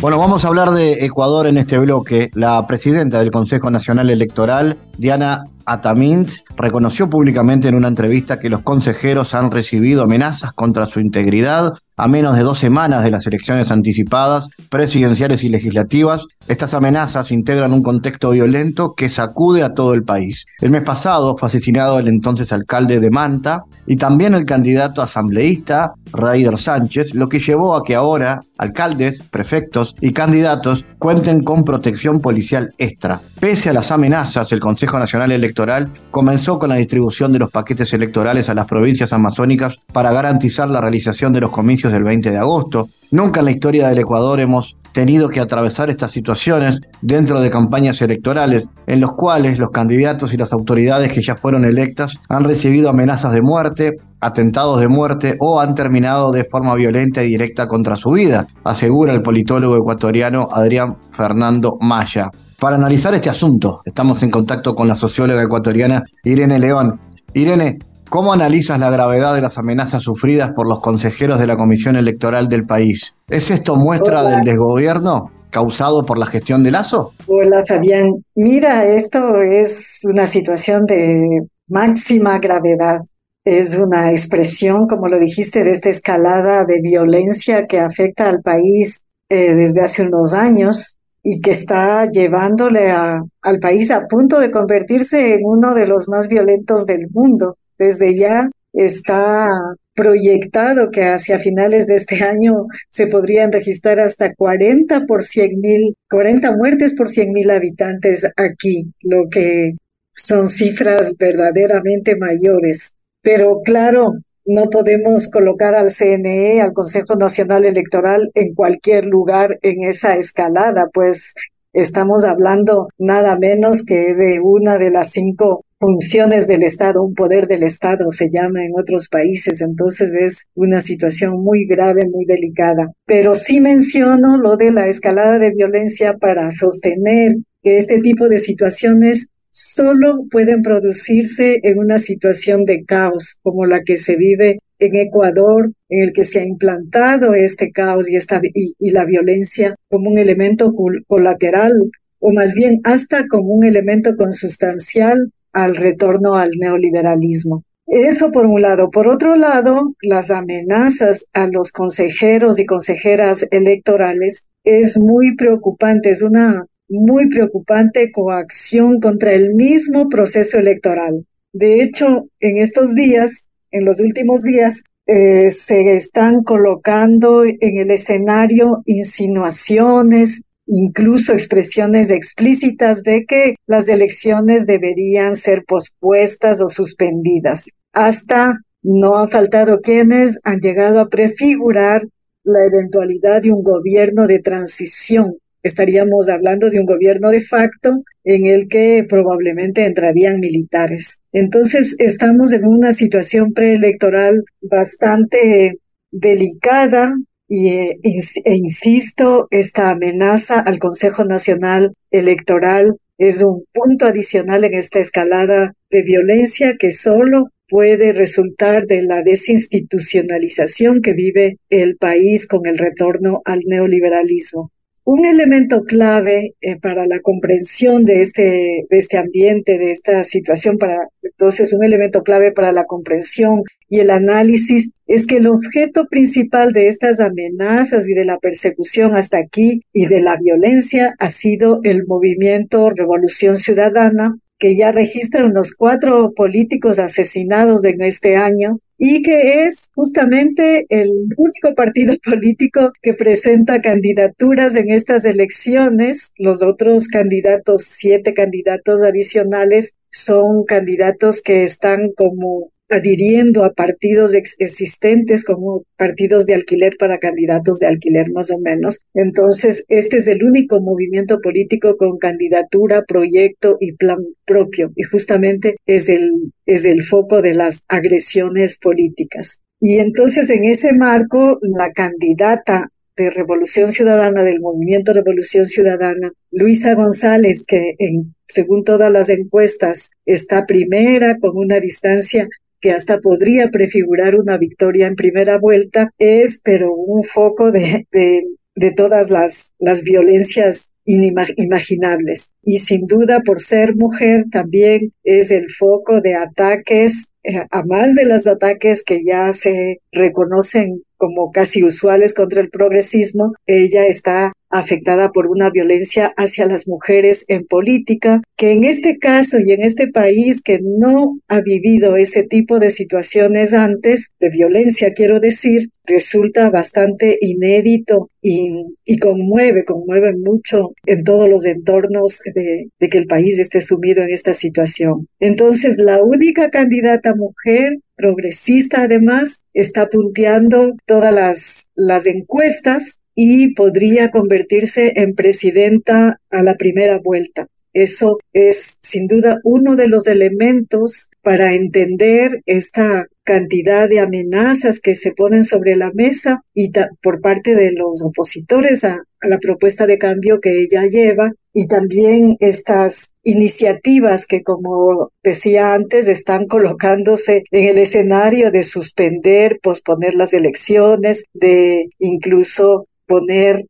Bueno, 0.00 0.16
vamos 0.16 0.44
a 0.44 0.48
hablar 0.48 0.70
de 0.70 1.04
Ecuador 1.04 1.48
en 1.48 1.58
este 1.58 1.76
bloque. 1.76 2.30
La 2.34 2.64
presidenta 2.68 3.18
del 3.18 3.32
Consejo 3.32 3.68
Nacional 3.68 4.10
Electoral, 4.10 4.78
Diana 4.96 5.46
Atamint, 5.66 6.30
reconoció 6.58 7.08
públicamente 7.08 7.68
en 7.68 7.76
una 7.76 7.88
entrevista 7.88 8.38
que 8.38 8.50
los 8.50 8.62
consejeros 8.62 9.34
han 9.34 9.50
recibido 9.50 10.02
amenazas 10.02 10.52
contra 10.52 10.86
su 10.86 11.00
integridad 11.00 11.74
a 11.98 12.06
menos 12.06 12.36
de 12.36 12.44
dos 12.44 12.60
semanas 12.60 13.02
de 13.02 13.10
las 13.10 13.26
elecciones 13.26 13.72
anticipadas, 13.72 14.48
presidenciales 14.70 15.42
y 15.42 15.48
legislativas, 15.48 16.24
estas 16.46 16.72
amenazas 16.72 17.32
integran 17.32 17.72
un 17.72 17.82
contexto 17.82 18.30
violento 18.30 18.94
que 18.96 19.10
sacude 19.10 19.64
a 19.64 19.74
todo 19.74 19.94
el 19.94 20.04
país. 20.04 20.46
El 20.60 20.70
mes 20.70 20.82
pasado 20.82 21.36
fue 21.36 21.48
asesinado 21.48 21.98
el 21.98 22.06
entonces 22.06 22.52
alcalde 22.52 23.00
de 23.00 23.10
Manta 23.10 23.64
y 23.84 23.96
también 23.96 24.34
el 24.34 24.44
candidato 24.44 25.02
asambleísta 25.02 25.92
Raider 26.12 26.56
Sánchez, 26.56 27.14
lo 27.14 27.28
que 27.28 27.40
llevó 27.40 27.74
a 27.74 27.82
que 27.82 27.96
ahora 27.96 28.42
alcaldes, 28.58 29.20
prefectos 29.30 29.94
y 30.00 30.12
candidatos 30.12 30.84
cuenten 30.98 31.42
con 31.42 31.64
protección 31.64 32.20
policial 32.20 32.74
extra. 32.78 33.20
Pese 33.40 33.70
a 33.70 33.72
las 33.72 33.90
amenazas, 33.90 34.52
el 34.52 34.60
Consejo 34.60 34.98
Nacional 34.98 35.32
Electoral 35.32 35.88
comenzó 36.10 36.47
con 36.56 36.70
la 36.70 36.76
distribución 36.76 37.32
de 37.32 37.40
los 37.40 37.50
paquetes 37.50 37.92
electorales 37.92 38.48
a 38.48 38.54
las 38.54 38.66
provincias 38.66 39.12
amazónicas 39.12 39.76
para 39.92 40.12
garantizar 40.12 40.70
la 40.70 40.80
realización 40.80 41.32
de 41.32 41.40
los 41.40 41.50
comicios 41.50 41.92
del 41.92 42.04
20 42.04 42.30
de 42.30 42.38
agosto. 42.38 42.88
Nunca 43.10 43.40
en 43.40 43.46
la 43.46 43.50
historia 43.50 43.88
del 43.88 43.98
Ecuador 43.98 44.38
hemos 44.40 44.76
tenido 44.92 45.28
que 45.28 45.40
atravesar 45.40 45.90
estas 45.90 46.12
situaciones 46.12 46.80
dentro 47.02 47.40
de 47.40 47.50
campañas 47.50 48.00
electorales 48.02 48.66
en 48.86 49.00
los 49.00 49.10
cuales 49.12 49.58
los 49.58 49.70
candidatos 49.70 50.32
y 50.32 50.36
las 50.36 50.52
autoridades 50.52 51.12
que 51.12 51.22
ya 51.22 51.36
fueron 51.36 51.64
electas 51.64 52.16
han 52.28 52.44
recibido 52.44 52.88
amenazas 52.88 53.32
de 53.32 53.42
muerte, 53.42 53.92
atentados 54.20 54.80
de 54.80 54.88
muerte 54.88 55.36
o 55.40 55.60
han 55.60 55.74
terminado 55.74 56.32
de 56.32 56.44
forma 56.44 56.74
violenta 56.74 57.22
y 57.22 57.28
directa 57.28 57.66
contra 57.66 57.96
su 57.96 58.10
vida, 58.10 58.46
asegura 58.64 59.12
el 59.12 59.22
politólogo 59.22 59.76
ecuatoriano 59.76 60.48
Adrián 60.52 60.96
Fernando 61.12 61.76
Maya. 61.80 62.30
Para 62.60 62.74
analizar 62.74 63.14
este 63.14 63.30
asunto, 63.30 63.82
estamos 63.84 64.20
en 64.24 64.32
contacto 64.32 64.74
con 64.74 64.88
la 64.88 64.96
socióloga 64.96 65.40
ecuatoriana 65.40 66.02
Irene 66.24 66.58
León. 66.58 66.98
Irene, 67.32 67.78
¿Cómo 68.10 68.32
analizas 68.32 68.78
la 68.80 68.90
gravedad 68.90 69.34
de 69.34 69.42
las 69.42 69.58
amenazas 69.58 70.02
sufridas 70.02 70.52
por 70.54 70.66
los 70.66 70.80
consejeros 70.80 71.38
de 71.38 71.46
la 71.46 71.58
Comisión 71.58 71.94
Electoral 71.94 72.48
del 72.48 72.64
país? 72.64 73.14
¿Es 73.28 73.50
esto 73.50 73.76
muestra 73.76 74.22
del 74.22 74.44
desgobierno 74.44 75.30
causado 75.50 76.06
por 76.06 76.16
la 76.16 76.24
gestión 76.24 76.64
de 76.64 76.70
Lazo? 76.70 77.12
Hola 77.26 77.64
Fabián, 77.68 78.24
mira, 78.34 78.86
esto 78.86 79.42
es 79.42 80.00
una 80.04 80.26
situación 80.26 80.86
de 80.86 81.42
máxima 81.68 82.38
gravedad. 82.38 83.00
Es 83.44 83.76
una 83.76 84.10
expresión, 84.10 84.86
como 84.88 85.08
lo 85.08 85.18
dijiste, 85.18 85.62
de 85.62 85.72
esta 85.72 85.90
escalada 85.90 86.64
de 86.64 86.80
violencia 86.80 87.66
que 87.66 87.78
afecta 87.78 88.30
al 88.30 88.40
país 88.40 89.02
eh, 89.28 89.54
desde 89.54 89.82
hace 89.82 90.02
unos 90.02 90.32
años 90.32 90.97
y 91.30 91.42
que 91.42 91.50
está 91.50 92.10
llevándole 92.10 92.90
al 92.90 93.58
país 93.60 93.90
a 93.90 94.06
punto 94.06 94.40
de 94.40 94.50
convertirse 94.50 95.34
en 95.34 95.40
uno 95.44 95.74
de 95.74 95.86
los 95.86 96.08
más 96.08 96.26
violentos 96.26 96.86
del 96.86 97.06
mundo. 97.10 97.58
Desde 97.78 98.16
ya 98.16 98.48
está 98.72 99.46
proyectado 99.94 100.90
que 100.90 101.04
hacia 101.04 101.38
finales 101.38 101.86
de 101.86 101.96
este 101.96 102.24
año 102.24 102.64
se 102.88 103.08
podrían 103.08 103.52
registrar 103.52 104.00
hasta 104.00 104.32
40 104.34 105.04
por 105.04 105.22
100 105.22 105.60
mil, 105.60 105.94
40 106.08 106.56
muertes 106.56 106.94
por 106.94 107.10
100 107.10 107.30
mil 107.30 107.50
habitantes 107.50 108.24
aquí, 108.34 108.90
lo 109.02 109.28
que 109.30 109.72
son 110.14 110.48
cifras 110.48 111.14
verdaderamente 111.18 112.16
mayores. 112.16 112.94
Pero 113.20 113.60
claro, 113.62 114.14
no 114.48 114.70
podemos 114.70 115.28
colocar 115.28 115.74
al 115.74 115.90
CNE, 115.90 116.62
al 116.62 116.72
Consejo 116.72 117.16
Nacional 117.16 117.66
Electoral, 117.66 118.30
en 118.34 118.54
cualquier 118.54 119.04
lugar 119.04 119.58
en 119.60 119.82
esa 119.82 120.16
escalada, 120.16 120.88
pues 120.92 121.34
estamos 121.74 122.24
hablando 122.24 122.88
nada 122.96 123.38
menos 123.38 123.84
que 123.84 124.14
de 124.14 124.40
una 124.42 124.78
de 124.78 124.90
las 124.90 125.10
cinco 125.10 125.66
funciones 125.78 126.46
del 126.46 126.62
Estado, 126.62 127.02
un 127.02 127.14
poder 127.14 127.46
del 127.46 127.62
Estado 127.62 128.10
se 128.10 128.30
llama 128.30 128.64
en 128.64 128.72
otros 128.80 129.08
países, 129.08 129.60
entonces 129.60 130.14
es 130.14 130.46
una 130.54 130.80
situación 130.80 131.42
muy 131.42 131.66
grave, 131.66 132.08
muy 132.10 132.24
delicada. 132.24 132.90
Pero 133.04 133.34
sí 133.34 133.60
menciono 133.60 134.38
lo 134.38 134.56
de 134.56 134.72
la 134.72 134.86
escalada 134.88 135.38
de 135.38 135.50
violencia 135.50 136.14
para 136.14 136.50
sostener 136.52 137.36
que 137.62 137.76
este 137.76 138.00
tipo 138.00 138.28
de 138.28 138.38
situaciones 138.38 139.28
solo 139.50 140.26
pueden 140.30 140.62
producirse 140.62 141.60
en 141.62 141.78
una 141.78 141.98
situación 141.98 142.64
de 142.64 142.84
caos 142.84 143.38
como 143.42 143.66
la 143.66 143.82
que 143.82 143.96
se 143.96 144.16
vive 144.16 144.58
en 144.78 144.96
Ecuador, 144.96 145.72
en 145.88 146.02
el 146.02 146.12
que 146.12 146.24
se 146.24 146.40
ha 146.40 146.44
implantado 146.44 147.34
este 147.34 147.70
caos 147.70 148.08
y, 148.08 148.16
esta, 148.16 148.40
y, 148.42 148.90
la 148.90 149.04
violencia 149.04 149.74
como 149.88 150.10
un 150.10 150.18
elemento 150.18 150.72
colateral, 151.06 151.72
o 152.20 152.32
más 152.32 152.54
bien 152.54 152.80
hasta 152.84 153.26
como 153.26 153.54
un 153.54 153.64
elemento 153.64 154.16
consustancial 154.16 155.32
al 155.52 155.76
retorno 155.76 156.36
al 156.36 156.50
neoliberalismo. 156.58 157.64
Eso 157.86 158.30
por 158.30 158.46
un 158.46 158.60
lado. 158.60 158.90
Por 158.90 159.08
otro 159.08 159.34
lado, 159.34 159.94
las 160.02 160.30
amenazas 160.30 161.24
a 161.32 161.46
los 161.46 161.72
consejeros 161.72 162.58
y 162.58 162.66
consejeras 162.66 163.46
electorales 163.50 164.46
es 164.62 164.98
muy 164.98 165.34
preocupante, 165.36 166.10
es 166.10 166.20
una 166.20 166.66
muy 166.88 167.28
preocupante 167.28 168.10
coacción 168.12 169.00
contra 169.00 169.32
el 169.32 169.54
mismo 169.54 170.08
proceso 170.08 170.58
electoral. 170.58 171.26
De 171.52 171.82
hecho, 171.82 172.28
en 172.40 172.58
estos 172.58 172.94
días, 172.94 173.48
en 173.70 173.84
los 173.84 174.00
últimos 174.00 174.42
días, 174.42 174.82
eh, 175.06 175.50
se 175.50 175.96
están 175.96 176.42
colocando 176.42 177.44
en 177.44 177.78
el 177.78 177.90
escenario 177.90 178.82
insinuaciones, 178.84 180.42
incluso 180.66 181.32
expresiones 181.32 182.10
explícitas 182.10 183.02
de 183.02 183.24
que 183.24 183.54
las 183.66 183.88
elecciones 183.88 184.66
deberían 184.66 185.34
ser 185.34 185.64
pospuestas 185.66 186.60
o 186.60 186.68
suspendidas. 186.68 187.70
Hasta 187.92 188.58
no 188.82 189.16
han 189.16 189.30
faltado 189.30 189.80
quienes 189.80 190.38
han 190.44 190.60
llegado 190.60 191.00
a 191.00 191.08
prefigurar 191.08 192.06
la 192.44 192.64
eventualidad 192.64 193.42
de 193.42 193.52
un 193.52 193.62
gobierno 193.62 194.26
de 194.26 194.40
transición. 194.40 195.36
Estaríamos 195.62 196.28
hablando 196.28 196.70
de 196.70 196.80
un 196.80 196.86
gobierno 196.86 197.30
de 197.30 197.42
facto 197.42 198.02
en 198.24 198.46
el 198.46 198.68
que 198.68 199.04
probablemente 199.08 199.84
entrarían 199.84 200.40
militares. 200.40 201.18
Entonces, 201.32 201.94
estamos 201.98 202.52
en 202.52 202.66
una 202.66 202.92
situación 202.92 203.52
preelectoral 203.52 204.44
bastante 204.60 205.78
delicada 206.10 207.14
y, 207.48 207.68
eh, 207.68 207.98
e 208.02 208.54
insisto, 208.56 209.48
esta 209.50 209.90
amenaza 209.90 210.60
al 210.60 210.78
Consejo 210.78 211.24
Nacional 211.24 211.94
Electoral 212.10 212.96
es 213.16 213.42
un 213.42 213.64
punto 213.72 214.06
adicional 214.06 214.64
en 214.64 214.74
esta 214.74 215.00
escalada 215.00 215.74
de 215.90 216.02
violencia 216.02 216.76
que 216.78 216.92
solo 216.92 217.48
puede 217.68 218.12
resultar 218.12 218.86
de 218.86 219.02
la 219.02 219.22
desinstitucionalización 219.22 221.02
que 221.02 221.12
vive 221.12 221.58
el 221.68 221.96
país 221.96 222.46
con 222.46 222.66
el 222.66 222.78
retorno 222.78 223.42
al 223.44 223.60
neoliberalismo. 223.66 224.70
Un 225.10 225.24
elemento 225.24 225.84
clave 225.84 226.54
eh, 226.60 226.78
para 226.78 227.06
la 227.06 227.20
comprensión 227.20 228.04
de 228.04 228.20
este, 228.20 228.84
de 228.90 228.98
este 228.98 229.16
ambiente, 229.16 229.78
de 229.78 229.90
esta 229.90 230.22
situación, 230.22 230.76
para, 230.76 231.08
entonces 231.22 231.72
un 231.72 231.82
elemento 231.82 232.22
clave 232.22 232.52
para 232.52 232.72
la 232.72 232.84
comprensión 232.84 233.62
y 233.88 234.00
el 234.00 234.10
análisis 234.10 234.90
es 235.06 235.26
que 235.26 235.38
el 235.38 235.46
objeto 235.46 236.08
principal 236.10 236.74
de 236.74 236.88
estas 236.88 237.20
amenazas 237.20 238.06
y 238.06 238.12
de 238.12 238.26
la 238.26 238.36
persecución 238.36 239.16
hasta 239.16 239.38
aquí 239.38 239.80
y 239.94 240.04
de 240.04 240.20
la 240.20 240.36
violencia 240.36 241.14
ha 241.18 241.30
sido 241.30 241.80
el 241.84 242.04
movimiento 242.06 242.90
Revolución 242.90 243.56
Ciudadana, 243.56 244.36
que 244.58 244.76
ya 244.76 244.92
registra 244.92 245.46
unos 245.46 245.72
cuatro 245.72 246.34
políticos 246.36 246.98
asesinados 246.98 247.82
en 247.86 248.02
este 248.02 248.36
año 248.36 248.78
y 248.98 249.22
que 249.22 249.64
es 249.64 249.88
justamente 249.94 250.86
el 250.88 251.08
único 251.36 251.74
partido 251.76 252.14
político 252.24 252.92
que 253.00 253.14
presenta 253.14 253.80
candidaturas 253.80 254.74
en 254.74 254.90
estas 254.90 255.24
elecciones. 255.24 256.32
Los 256.36 256.62
otros 256.62 257.08
candidatos, 257.08 257.84
siete 257.84 258.34
candidatos 258.34 259.00
adicionales, 259.02 259.94
son 260.10 260.64
candidatos 260.64 261.40
que 261.42 261.62
están 261.62 262.10
como 262.16 262.72
adhiriendo 262.88 263.64
a 263.64 263.72
partidos 263.72 264.34
existentes 264.34 265.44
como 265.44 265.84
partidos 265.96 266.46
de 266.46 266.54
alquiler 266.54 266.96
para 266.98 267.18
candidatos 267.18 267.78
de 267.78 267.86
alquiler 267.86 268.30
más 268.32 268.50
o 268.50 268.58
menos. 268.58 269.04
Entonces, 269.14 269.84
este 269.88 270.18
es 270.18 270.28
el 270.28 270.42
único 270.42 270.80
movimiento 270.80 271.40
político 271.40 271.96
con 271.96 272.18
candidatura, 272.18 273.04
proyecto 273.06 273.76
y 273.80 273.92
plan 273.92 274.18
propio 274.44 274.90
y 274.96 275.02
justamente 275.04 275.76
es 275.86 276.08
el, 276.08 276.52
es 276.66 276.84
el 276.84 277.04
foco 277.04 277.42
de 277.42 277.54
las 277.54 277.82
agresiones 277.88 278.78
políticas. 278.78 279.60
Y 279.80 279.98
entonces 279.98 280.50
en 280.50 280.64
ese 280.64 280.92
marco, 280.92 281.58
la 281.62 281.92
candidata 281.92 282.90
de 283.16 283.30
Revolución 283.30 283.92
Ciudadana, 283.92 284.44
del 284.44 284.60
movimiento 284.60 285.12
Revolución 285.12 285.66
Ciudadana, 285.66 286.30
Luisa 286.50 286.94
González, 286.94 287.64
que 287.66 287.94
en, 287.98 288.34
según 288.46 288.84
todas 288.84 289.12
las 289.12 289.28
encuestas 289.28 290.10
está 290.24 290.66
primera 290.66 291.38
con 291.38 291.56
una 291.56 291.80
distancia 291.80 292.48
que 292.80 292.92
hasta 292.92 293.18
podría 293.18 293.68
prefigurar 293.70 294.36
una 294.36 294.56
victoria 294.58 295.06
en 295.06 295.16
primera 295.16 295.58
vuelta, 295.58 296.10
es 296.18 296.60
pero 296.62 296.92
un 296.94 297.24
foco 297.24 297.70
de, 297.70 298.06
de, 298.10 298.90
todas 298.92 299.30
las, 299.30 299.72
las 299.78 300.02
violencias 300.02 300.90
inimaginables. 301.04 302.52
Y 302.62 302.78
sin 302.78 303.06
duda, 303.06 303.40
por 303.40 303.60
ser 303.60 303.96
mujer, 303.96 304.44
también 304.52 305.12
es 305.24 305.50
el 305.50 305.66
foco 305.70 306.20
de 306.20 306.34
ataques, 306.34 307.28
eh, 307.42 307.64
a 307.70 307.82
más 307.82 308.14
de 308.14 308.24
los 308.24 308.46
ataques 308.46 309.02
que 309.02 309.22
ya 309.24 309.52
se 309.52 310.00
reconocen 310.12 311.02
como 311.16 311.50
casi 311.50 311.82
usuales 311.82 312.34
contra 312.34 312.60
el 312.60 312.70
progresismo, 312.70 313.54
ella 313.66 314.06
está 314.06 314.52
afectada 314.70 315.30
por 315.30 315.46
una 315.46 315.70
violencia 315.70 316.32
hacia 316.36 316.66
las 316.66 316.86
mujeres 316.88 317.44
en 317.48 317.66
política, 317.66 318.42
que 318.56 318.72
en 318.72 318.84
este 318.84 319.18
caso 319.18 319.58
y 319.58 319.72
en 319.72 319.82
este 319.82 320.08
país 320.08 320.60
que 320.62 320.80
no 320.82 321.38
ha 321.48 321.60
vivido 321.60 322.16
ese 322.16 322.42
tipo 322.42 322.78
de 322.78 322.90
situaciones 322.90 323.72
antes, 323.72 324.30
de 324.40 324.50
violencia 324.50 325.12
quiero 325.14 325.40
decir, 325.40 325.90
resulta 326.04 326.70
bastante 326.70 327.38
inédito 327.40 328.30
y, 328.40 329.18
conmueve, 329.18 329.84
conmueve 329.84 330.34
mucho 330.36 330.92
en 331.04 331.22
todos 331.22 331.48
los 331.48 331.66
entornos 331.66 332.40
de, 332.54 332.88
de 332.98 333.08
que 333.08 333.18
el 333.18 333.26
país 333.26 333.58
esté 333.58 333.80
sumido 333.80 334.22
en 334.22 334.30
esta 334.30 334.54
situación. 334.54 335.28
Entonces, 335.38 335.98
la 335.98 336.22
única 336.22 336.70
candidata 336.70 337.34
mujer 337.34 337.98
progresista 338.16 339.02
además 339.02 339.62
está 339.74 340.08
punteando 340.08 340.94
todas 341.06 341.32
las, 341.34 341.88
las 341.94 342.26
encuestas 342.26 343.17
y 343.40 343.72
podría 343.72 344.32
convertirse 344.32 345.12
en 345.14 345.36
presidenta 345.36 346.40
a 346.50 346.62
la 346.64 346.74
primera 346.74 347.20
vuelta. 347.22 347.68
Eso 347.92 348.38
es 348.52 348.96
sin 349.00 349.28
duda 349.28 349.60
uno 349.62 349.94
de 349.94 350.08
los 350.08 350.26
elementos 350.26 351.30
para 351.40 351.74
entender 351.74 352.62
esta 352.66 353.26
cantidad 353.44 354.08
de 354.08 354.18
amenazas 354.18 354.98
que 354.98 355.14
se 355.14 355.30
ponen 355.30 355.62
sobre 355.62 355.94
la 355.94 356.10
mesa 356.12 356.62
y 356.74 356.90
por 357.22 357.40
parte 357.40 357.76
de 357.76 357.92
los 357.92 358.22
opositores 358.24 359.04
a, 359.04 359.22
a 359.40 359.48
la 359.48 359.58
propuesta 359.58 360.08
de 360.08 360.18
cambio 360.18 360.58
que 360.60 360.82
ella 360.82 361.06
lleva 361.06 361.52
y 361.72 361.86
también 361.86 362.56
estas 362.58 363.34
iniciativas 363.44 364.46
que, 364.46 364.62
como 364.62 365.30
decía 365.44 365.94
antes, 365.94 366.26
están 366.26 366.66
colocándose 366.66 367.62
en 367.70 367.84
el 367.84 367.98
escenario 367.98 368.72
de 368.72 368.82
suspender, 368.82 369.78
posponer 369.80 370.34
las 370.34 370.54
elecciones, 370.54 371.44
de 371.54 372.06
incluso 372.18 373.06
poner 373.28 373.84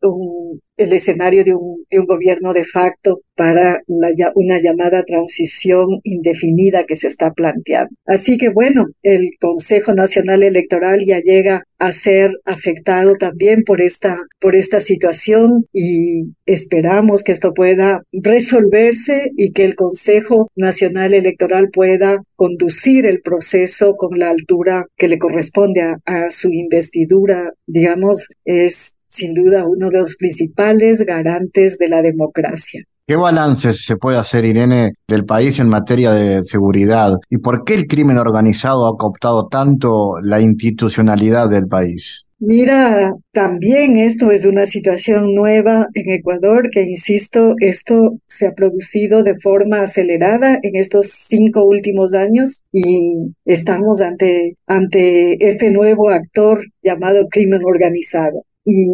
el 0.77 0.93
escenario 0.93 1.45
de 1.45 1.55
un, 1.55 1.85
de 1.91 1.99
un, 1.99 2.07
gobierno 2.07 2.53
de 2.53 2.65
facto 2.65 3.21
para 3.35 3.81
la, 3.87 4.33
una 4.35 4.61
llamada 4.61 5.05
transición 5.05 6.01
indefinida 6.05 6.85
que 6.85 6.97
se 6.97 7.09
está 7.09 7.33
planteando. 7.33 7.95
Así 8.07 8.39
que 8.39 8.49
bueno, 8.49 8.87
el 9.03 9.31
Consejo 9.41 9.93
Nacional 9.93 10.43
Electoral 10.43 11.05
ya 11.05 11.21
llega 11.21 11.65
a 11.79 11.93
ser 11.93 12.31
afectado 12.45 13.15
también 13.17 13.63
por 13.65 13.81
esta, 13.81 14.19
por 14.41 14.57
esta 14.57 14.81
situación 14.81 15.67
y 15.73 16.33
esperamos 16.47 17.23
que 17.23 17.33
esto 17.33 17.53
pueda 17.55 18.03
resolverse 18.13 19.31
y 19.37 19.53
que 19.53 19.65
el 19.65 19.75
Consejo 19.75 20.49
Nacional 20.57 21.13
Electoral 21.13 21.71
pueda 21.73 22.23
conducir 22.37 23.05
el 23.07 23.21
proceso 23.21 23.97
con 23.97 24.19
la 24.19 24.31
altura 24.31 24.87
que 24.97 25.09
le 25.09 25.19
corresponde 25.19 25.83
a, 25.83 25.99
a 26.05 26.31
su 26.31 26.53
investidura, 26.53 27.53
digamos, 27.67 28.29
es 28.45 28.98
sin 29.09 29.35
duda 29.35 29.67
uno 29.67 29.91
de 29.91 29.99
los 29.99 30.17
principales 30.17 31.05
garantes 31.05 31.79
de 31.79 31.89
la 31.89 32.03
democracia. 32.03 32.85
¿Qué 33.09 33.17
balance 33.17 33.73
se 33.73 33.97
puede 33.97 34.19
hacer, 34.19 34.45
Irene, 34.45 34.93
del 35.09 35.25
país 35.25 35.59
en 35.59 35.69
materia 35.69 36.13
de 36.13 36.45
seguridad? 36.45 37.13
¿Y 37.31 37.39
por 37.39 37.65
qué 37.65 37.73
el 37.73 37.87
crimen 37.87 38.19
organizado 38.19 38.87
ha 38.87 38.99
cooptado 38.99 39.49
tanto 39.49 40.21
la 40.23 40.43
institucionalidad 40.43 41.49
del 41.49 41.67
país? 41.67 42.27
Mira, 42.41 43.15
también 43.33 43.97
esto 43.97 44.31
es 44.31 44.45
una 44.45 44.65
situación 44.67 45.35
nueva 45.35 45.89
en 45.95 46.11
Ecuador, 46.11 46.71
que 46.71 46.83
insisto, 46.83 47.55
esto 47.59 48.19
se 48.29 48.47
ha 48.47 48.53
producido 48.53 49.25
de 49.25 49.41
forma 49.41 49.81
acelerada 49.81 50.59
en 50.63 50.77
estos 50.77 51.09
cinco 51.09 51.65
últimos 51.65 52.15
años 52.15 52.61
y 52.71 53.33
estamos 53.45 54.01
ante, 54.01 54.57
ante 54.69 55.45
este 55.45 55.73
nuevo 55.73 56.11
actor 56.11 56.61
llamado 56.81 57.27
crimen 57.29 57.63
organizado. 57.65 58.45
Y 58.71 58.87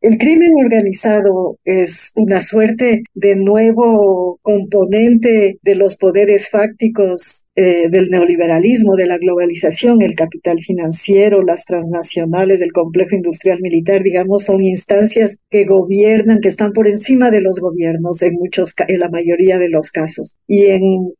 el 0.00 0.16
crimen 0.16 0.52
organizado 0.64 1.58
es 1.64 2.12
una 2.14 2.38
suerte 2.40 3.02
de 3.14 3.34
nuevo 3.34 4.38
componente 4.42 5.58
de 5.60 5.74
los 5.74 5.96
poderes 5.96 6.48
fácticos 6.50 7.44
eh, 7.56 7.88
del 7.90 8.10
neoliberalismo, 8.10 8.94
de 8.94 9.06
la 9.06 9.18
globalización, 9.18 10.02
el 10.02 10.14
capital 10.14 10.60
financiero, 10.60 11.42
las 11.42 11.64
transnacionales, 11.64 12.60
el 12.60 12.70
complejo 12.70 13.16
industrial 13.16 13.58
militar, 13.60 14.04
digamos, 14.04 14.44
son 14.44 14.62
instancias 14.62 15.38
que 15.50 15.64
gobiernan, 15.64 16.38
que 16.40 16.46
están 16.46 16.72
por 16.72 16.86
encima 16.86 17.32
de 17.32 17.40
los 17.40 17.58
gobiernos 17.58 18.22
en 18.22 18.34
muchos, 18.34 18.72
en 18.86 19.00
la 19.00 19.08
mayoría 19.08 19.58
de 19.58 19.68
los 19.68 19.90
casos. 19.90 20.36
Y 20.46 20.66
en, 20.66 21.12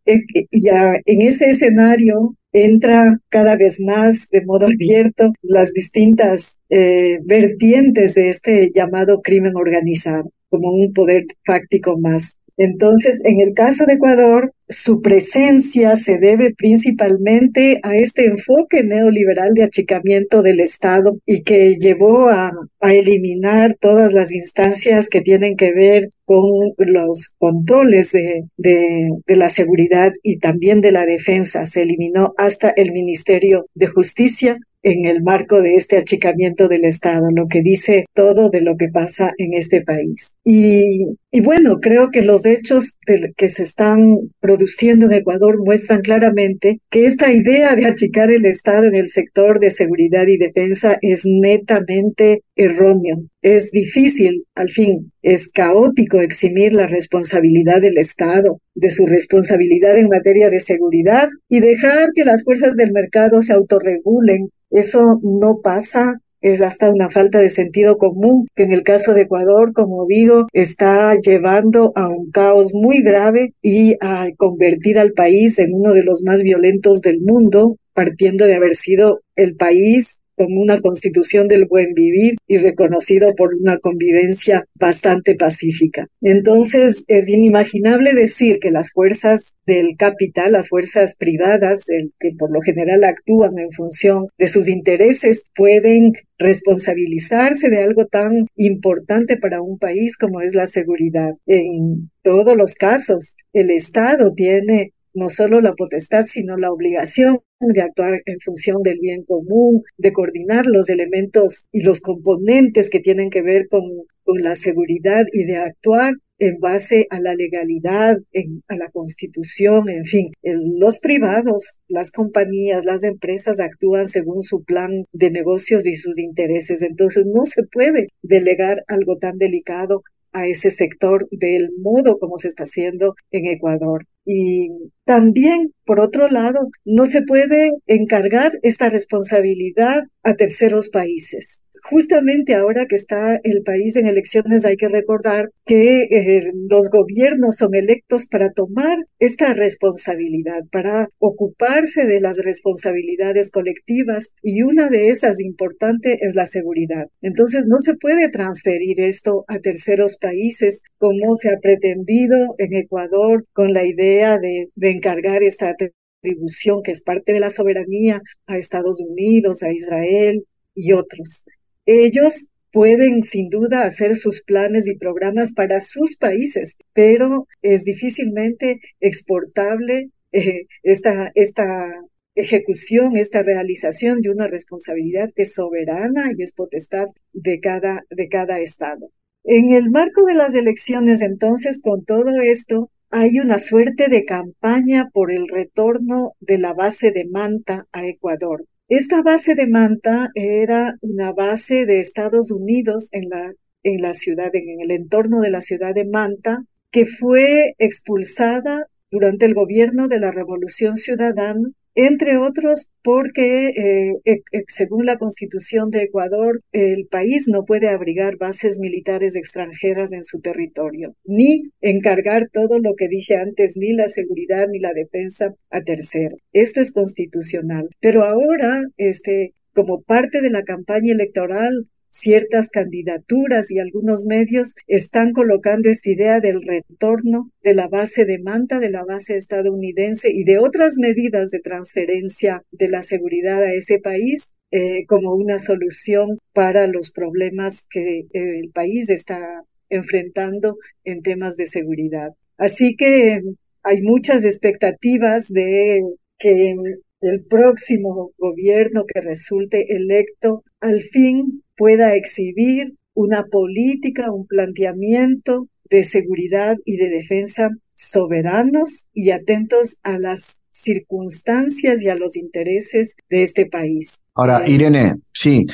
ya 0.53 1.01
en 1.05 1.23
ese 1.23 1.51
escenario 1.51 2.37
entra 2.53 3.19
cada 3.29 3.57
vez 3.57 3.81
más 3.81 4.29
de 4.31 4.45
modo 4.45 4.67
abierto 4.73 5.33
las 5.43 5.73
distintas 5.73 6.59
eh, 6.69 7.19
vertientes 7.25 8.15
de 8.15 8.29
este 8.29 8.71
llamado 8.75 9.21
crimen 9.23 9.57
organizado 9.57 10.31
como 10.49 10.73
un 10.73 10.93
poder 10.93 11.27
fáctico 11.45 11.99
más. 11.99 12.39
Entonces, 12.59 13.21
en 13.25 13.41
el 13.41 13.55
caso 13.55 13.87
de 13.87 13.95
Ecuador, 13.95 14.53
su 14.69 15.01
presencia 15.01 15.95
se 15.97 16.19
debe 16.19 16.53
principalmente 16.55 17.79
a 17.85 17.97
este 17.97 18.27
enfoque 18.27 18.83
neoliberal 18.83 19.55
de 19.55 19.63
achicamiento 19.63 20.43
del 20.43 20.61
Estado 20.61 21.17
y 21.25 21.43
que 21.43 21.77
llevó 21.77 22.29
a, 22.29 22.53
eliminar 22.81 23.77
todas 23.81 24.13
las 24.13 24.33
instancias 24.33 25.09
que 25.09 25.21
tienen 25.21 25.57
que 25.57 25.73
ver 25.73 26.11
con 26.25 26.73
los 26.79 27.35
controles 27.39 28.13
de, 28.13 28.45
de, 28.57 29.37
la 29.37 29.49
seguridad 29.49 30.13
y 30.23 30.39
también 30.39 30.81
de 30.81 30.93
la 30.93 31.05
defensa. 31.05 31.65
Se 31.67 31.83
eliminó 31.83 32.35
hasta 32.37 32.71
el 32.71 32.93
Ministerio 32.93 33.67
de 33.75 33.87
Justicia 33.87 34.59
en 34.83 35.07
el 35.07 35.23
marco 35.23 35.61
de 35.61 35.75
este 35.75 35.97
achicamiento 35.97 36.69
del 36.69 36.85
Estado, 36.85 37.27
lo 37.35 37.49
que 37.49 37.63
dice 37.63 38.07
todo 38.15 38.49
de 38.49 38.61
lo 38.61 38.77
que 38.77 38.89
pasa 38.89 39.33
en 39.37 39.55
este 39.55 39.83
país. 39.83 40.35
Y, 40.45 41.17
y 41.31 41.41
bueno, 41.43 41.79
creo 41.81 42.11
que 42.11 42.23
los 42.23 42.47
hechos 42.47 42.97
que 43.37 43.49
se 43.51 43.63
están 43.63 44.17
produciendo 44.41 45.07
en 45.07 45.13
Ecuador 45.13 45.59
muestran 45.63 46.01
claramente 46.01 46.81
que 46.91 47.05
esta 47.05 47.31
idea 47.31 47.77
de 47.77 47.85
achicar 47.85 48.31
el 48.31 48.47
Estado 48.47 48.85
en 48.85 48.95
el 48.95 49.11
sector 49.11 49.61
de 49.61 49.71
seguridad 49.71 50.27
y 50.27 50.39
defensa 50.39 50.99
es 51.03 51.23
netamente 51.25 52.43
erróneo. 52.57 53.19
Es 53.43 53.71
difícil, 53.71 54.45
al 54.55 54.71
fin, 54.71 55.13
es 55.21 55.49
caótico 55.49 56.21
eximir 56.21 56.73
la 56.73 56.87
responsabilidad 56.87 57.83
del 57.83 57.99
Estado 57.99 58.61
de 58.75 58.91
su 58.91 59.07
responsabilidad 59.07 59.99
en 59.99 60.09
materia 60.09 60.49
de 60.49 60.61
seguridad 60.61 61.29
y 61.49 61.61
dejar 61.61 62.09
que 62.15 62.25
las 62.25 62.43
fuerzas 62.43 62.75
del 62.75 62.93
mercado 62.93 63.43
se 63.43 63.53
autorregulen 63.53 64.49
eso 64.71 65.19
no 65.23 65.61
pasa 65.63 66.21
es 66.41 66.63
hasta 66.63 66.91
una 66.91 67.11
falta 67.11 67.39
de 67.39 67.51
sentido 67.51 67.99
común 67.99 68.47
que 68.55 68.65
en 68.65 68.73
el 68.73 68.83
caso 68.83 69.15
de 69.15 69.23
Ecuador, 69.23 69.73
como 69.73 70.07
digo, 70.07 70.47
está 70.53 71.15
llevando 71.19 71.93
a 71.95 72.09
un 72.09 72.31
caos 72.31 72.73
muy 72.75 73.03
grave 73.03 73.55
y 73.63 73.97
a 74.01 74.29
convertir 74.37 74.99
al 74.99 75.13
país 75.13 75.59
en 75.59 75.75
uno 75.75 75.93
de 75.93 76.05
los 76.05 76.23
más 76.23 76.43
violentos 76.43 77.01
del 77.01 77.21
mundo, 77.21 77.77
partiendo 77.93 78.47
de 78.47 78.55
haber 78.55 78.75
sido 78.75 79.21
el 79.37 79.57
país 79.57 80.19
como 80.39 80.63
una 80.63 80.81
constitución 80.81 81.49
del 81.49 81.67
buen 81.67 81.93
vivir 81.93 82.37
y 82.47 82.57
reconocido 82.57 83.35
por 83.35 83.51
una 83.61 83.79
convivencia 83.79 84.65
bastante 84.75 85.35
pacífica. 85.35 86.07
Entonces, 86.23 87.05
es 87.09 87.29
inimaginable 87.29 88.15
decir 88.15 88.61
que 88.61 88.71
las 88.71 88.91
fuerzas 88.91 89.53
del 89.67 89.97
capital, 89.99 90.53
las 90.53 90.69
fuerzas 90.69 91.15
privadas, 91.17 91.85
que 92.19 92.31
por 92.39 92.51
lo 92.51 92.61
general 92.61 93.05
actúan 93.05 93.59
en 93.59 93.73
función 93.73 94.29
de 94.39 94.47
sus 94.47 94.69
intereses, 94.69 95.43
pueden 95.55 96.13
responsabilizarse 96.39 97.69
de 97.69 97.83
algo 97.83 98.07
tan 98.07 98.47
importante 98.55 99.37
para 99.37 99.61
un 99.61 99.79
país 99.79 100.17
como 100.17 100.41
es 100.41 100.55
la 100.55 100.67
seguridad. 100.67 101.33
En 101.47 102.11
todos 102.23 102.57
los 102.57 102.75
casos, 102.75 103.35
el 103.53 103.71
Estado 103.71 104.33
tiene 104.35 104.93
no 105.19 105.29
solo 105.29 105.61
la 105.61 105.75
potestad, 105.75 106.27
sino 106.27 106.57
la 106.57 106.73
obligación 106.73 107.41
de 107.61 107.83
actuar 107.83 108.21
en 108.25 108.39
función 108.41 108.83
del 108.83 108.99
bien 109.01 109.25
común, 109.25 109.83
de 109.97 110.13
coordinar 110.13 110.67
los 110.67 110.89
elementos 110.89 111.67
y 111.73 111.83
los 111.83 112.01
componentes 112.01 112.89
que 112.89 113.01
tienen 113.01 113.31
que 113.31 113.43
ver 113.43 113.69
con, 113.69 113.83
con 114.23 114.43
la 114.43 114.55
seguridad 114.55 115.27
y 115.33 115.45
de 115.45 115.57
actuar 115.57 116.15
en 116.39 116.61
base 116.61 117.07
a 117.11 117.21
la 117.21 117.35
legalidad, 117.35 118.17
en, 118.33 118.63
a 118.69 118.77
la 118.77 118.91
constitución, 118.91 119.89
en 119.89 120.05
fin. 120.05 120.31
los 120.43 121.01
privados, 121.01 121.79
las 121.89 122.11
compañías, 122.13 122.85
las 122.85 123.03
empresas 123.03 123.59
actúan 123.59 124.07
según 124.07 124.43
su 124.43 124.63
plan 124.63 125.05
de 125.13 125.31
negocios 125.31 125.87
y 125.87 125.97
sus 125.97 126.19
intereses. 126.19 126.83
Entonces 126.83 127.27
no 127.27 127.45
se 127.45 127.65
puede 127.65 128.09
delegar 128.23 128.85
algo 128.87 129.17
tan 129.17 129.39
delicado 129.39 130.03
a 130.33 130.47
ese 130.47 130.71
sector 130.71 131.29
del 131.31 131.71
modo 131.79 132.19
como 132.19 132.39
se 132.39 132.49
está 132.49 132.65
haciendo 132.65 133.15
en 133.31 133.47
Ecuador. 133.47 134.07
Y 134.25 134.69
también, 135.05 135.73
por 135.85 136.01
otro 136.01 136.29
lado, 136.29 136.69
no 136.85 137.07
se 137.07 137.23
puede 137.23 137.73
encargar 137.87 138.53
esta 138.63 138.91
responsabilidad 138.91 140.03
a 140.23 140.35
terceros 140.35 140.91
países 140.91 141.63
justamente 141.83 142.55
ahora 142.55 142.87
que 142.87 142.97
está 142.97 143.39
el 143.43 143.63
país 143.63 143.97
en 143.97 144.07
elecciones 144.07 144.65
hay 144.65 144.77
que 144.77 144.89
recordar 144.89 145.51
que 145.65 146.03
eh, 146.03 146.53
los 146.69 146.91
gobiernos 146.91 147.57
son 147.57 147.75
electos 147.75 148.27
para 148.27 148.51
tomar 148.53 148.99
esta 149.19 149.53
responsabilidad, 149.55 150.65
para 150.71 151.09
ocuparse 151.19 152.07
de 152.07 152.21
las 152.21 152.39
responsabilidades 152.39 153.51
colectivas 153.51 154.33
y 154.43 154.63
una 154.63 154.89
de 154.89 155.11
esas 155.11 155.41
importante 155.41 156.19
es 156.23 156.35
la 156.35 156.47
seguridad. 156.47 157.09
Entonces 157.23 157.65
no 157.67 157.81
se 157.81 157.95
puede 157.95 158.31
transferir 158.31 159.01
esto 159.01 159.45
a 159.49 159.59
terceros 159.59 160.17
países 160.17 160.83
como 160.99 161.37
se 161.37 161.51
ha 161.51 161.59
pretendido 161.61 162.55
en 162.59 162.75
Ecuador 162.75 163.45
con 163.53 163.73
la 163.73 163.87
idea 163.87 164.39
de, 164.39 164.69
de 164.75 164.91
encargar 164.91 165.43
esta 165.43 165.71
atribución 165.71 166.83
que 166.83 166.93
es 166.93 167.03
parte 167.03 167.33
de 167.33 167.41
la 167.41 167.51
soberanía 167.51 168.23
a 168.47 168.57
Estados 168.57 168.99
Unidos, 169.01 169.63
a 169.63 169.73
Israel 169.73 170.45
y 170.75 170.93
otros. 170.93 171.45
Ellos 171.91 172.49
pueden 172.71 173.23
sin 173.23 173.49
duda 173.49 173.81
hacer 173.85 174.15
sus 174.17 174.43
planes 174.43 174.87
y 174.87 174.99
programas 174.99 175.53
para 175.53 175.81
sus 175.81 176.19
países, 176.19 176.77
pero 176.93 177.47
es 177.63 177.83
difícilmente 177.83 178.81
exportable 179.01 180.11
eh, 180.33 180.67
esta, 180.83 181.33
esta 181.35 181.89
ejecución, 182.35 183.17
esta 183.17 183.43
realización 183.43 184.21
de 184.21 184.29
una 184.29 184.49
responsabilidad 184.49 185.31
que 185.35 185.45
es 185.45 185.55
soberana 185.55 186.31
y 186.37 186.43
es 186.43 186.53
potestad 186.53 187.07
de 187.33 187.59
cada, 187.59 188.05
de 188.11 188.29
cada 188.29 188.61
Estado. 188.61 189.11
En 189.45 189.73
el 189.73 189.89
marco 189.89 190.27
de 190.27 190.35
las 190.35 190.55
elecciones, 190.55 191.23
entonces, 191.23 191.81
con 191.83 192.05
todo 192.05 192.43
esto, 192.43 192.91
hay 193.09 193.39
una 193.39 193.59
suerte 193.59 194.09
de 194.09 194.27
campaña 194.27 195.09
por 195.11 195.33
el 195.33 195.49
retorno 195.49 196.35
de 196.41 196.59
la 196.59 196.75
base 196.75 197.13
de 197.13 197.25
Manta 197.25 197.87
a 197.93 198.07
Ecuador. 198.07 198.67
Esta 198.89 199.21
base 199.21 199.55
de 199.55 199.67
Manta 199.67 200.31
era 200.35 200.97
una 201.03 201.33
base 201.33 201.85
de 201.85 202.01
Estados 202.01 202.51
Unidos 202.51 203.09
en 203.13 203.29
la, 203.29 203.53
en 203.83 204.01
la 204.01 204.15
ciudad, 204.15 204.49
en 204.55 204.81
el 204.81 204.91
entorno 204.91 205.41
de 205.41 205.51
la 205.51 205.61
ciudad 205.61 205.95
de 205.95 206.07
Manta, 206.07 206.65
que 206.91 207.05
fue 207.05 207.75
expulsada 207.77 208.87
durante 209.11 209.45
el 209.45 209.53
gobierno 209.53 210.09
de 210.09 210.19
la 210.21 210.31
Revolución 210.31 210.97
Ciudadana 210.97 211.69
entre 212.01 212.39
otros 212.39 212.87
porque, 213.03 213.71
eh, 213.71 214.13
e, 214.25 214.33
e, 214.53 214.63
según 214.69 215.05
la 215.05 215.19
constitución 215.19 215.91
de 215.91 216.05
Ecuador, 216.05 216.61
el 216.71 217.09
país 217.11 217.49
no 217.49 217.65
puede 217.65 217.89
abrigar 217.89 218.37
bases 218.37 218.79
militares 218.79 219.35
extranjeras 219.35 220.13
en 220.13 220.23
su 220.23 220.41
territorio, 220.41 221.17
ni 221.25 221.73
encargar 221.81 222.51
todo 222.53 222.79
lo 222.79 222.95
que 222.97 223.09
dije 223.09 223.35
antes, 223.35 223.73
ni 223.75 223.95
la 223.95 224.09
seguridad 224.09 224.69
ni 224.71 224.79
la 224.79 224.93
defensa 224.93 225.55
a 225.71 225.81
terceros. 225.81 226.39
Esto 226.53 226.81
es 226.81 226.93
constitucional. 226.93 227.89
Pero 227.99 228.25
ahora, 228.25 228.85
este, 228.97 229.55
como 229.75 230.03
parte 230.03 230.41
de 230.41 230.51
la 230.51 230.63
campaña 230.63 231.13
electoral 231.13 231.89
ciertas 232.19 232.69
candidaturas 232.69 233.71
y 233.71 233.79
algunos 233.79 234.25
medios 234.25 234.75
están 234.87 235.33
colocando 235.33 235.89
esta 235.89 236.11
idea 236.11 236.41
del 236.41 236.61
retorno 236.63 237.51
de 237.63 237.75
la 237.75 237.89
base 237.89 238.25
de 238.25 238.39
Manta, 238.39 238.79
de 238.79 238.91
la 238.91 239.05
base 239.05 239.37
estadounidense 239.37 240.31
y 240.31 240.45
de 240.45 240.59
otras 240.59 240.97
medidas 240.99 241.51
de 241.51 241.61
transferencia 241.61 242.63
de 242.71 242.89
la 242.89 243.03
seguridad 243.03 243.63
a 243.63 243.73
ese 243.73 243.99
país 243.99 244.53
eh, 244.71 245.07
como 245.07 245.35
una 245.35 245.59
solución 245.59 246.39
para 246.53 246.87
los 246.87 247.11
problemas 247.11 247.87
que 247.89 248.21
eh, 248.21 248.29
el 248.33 248.71
país 248.71 249.09
está 249.09 249.65
enfrentando 249.89 250.77
en 251.05 251.23
temas 251.23 251.57
de 251.57 251.67
seguridad. 251.67 252.35
Así 252.59 252.95
que 252.97 253.41
hay 253.83 254.03
muchas 254.03 254.45
expectativas 254.45 255.49
de 255.49 256.03
que 256.39 256.75
el 257.21 257.45
próximo 257.45 258.33
gobierno 258.39 259.05
que 259.07 259.21
resulte 259.21 259.87
electo 259.95 260.63
al 260.81 261.01
fin 261.03 261.63
pueda 261.77 262.15
exhibir 262.15 262.95
una 263.15 263.45
política, 263.45 264.31
un 264.31 264.47
planteamiento 264.47 265.67
de 265.91 266.05
seguridad 266.05 266.77
y 266.85 266.97
de 266.97 267.09
defensa 267.09 267.71
soberanos 267.95 269.07
y 269.13 269.31
atentos 269.31 269.97
a 270.03 270.19
las 270.19 270.59
circunstancias 270.71 272.01
y 272.01 272.09
a 272.09 272.15
los 272.15 272.37
intereses 272.37 273.17
de 273.29 273.43
este 273.43 273.67
país. 273.67 274.21
Ahora, 274.35 274.69
Irene, 274.69 275.15
sí, 275.33 275.67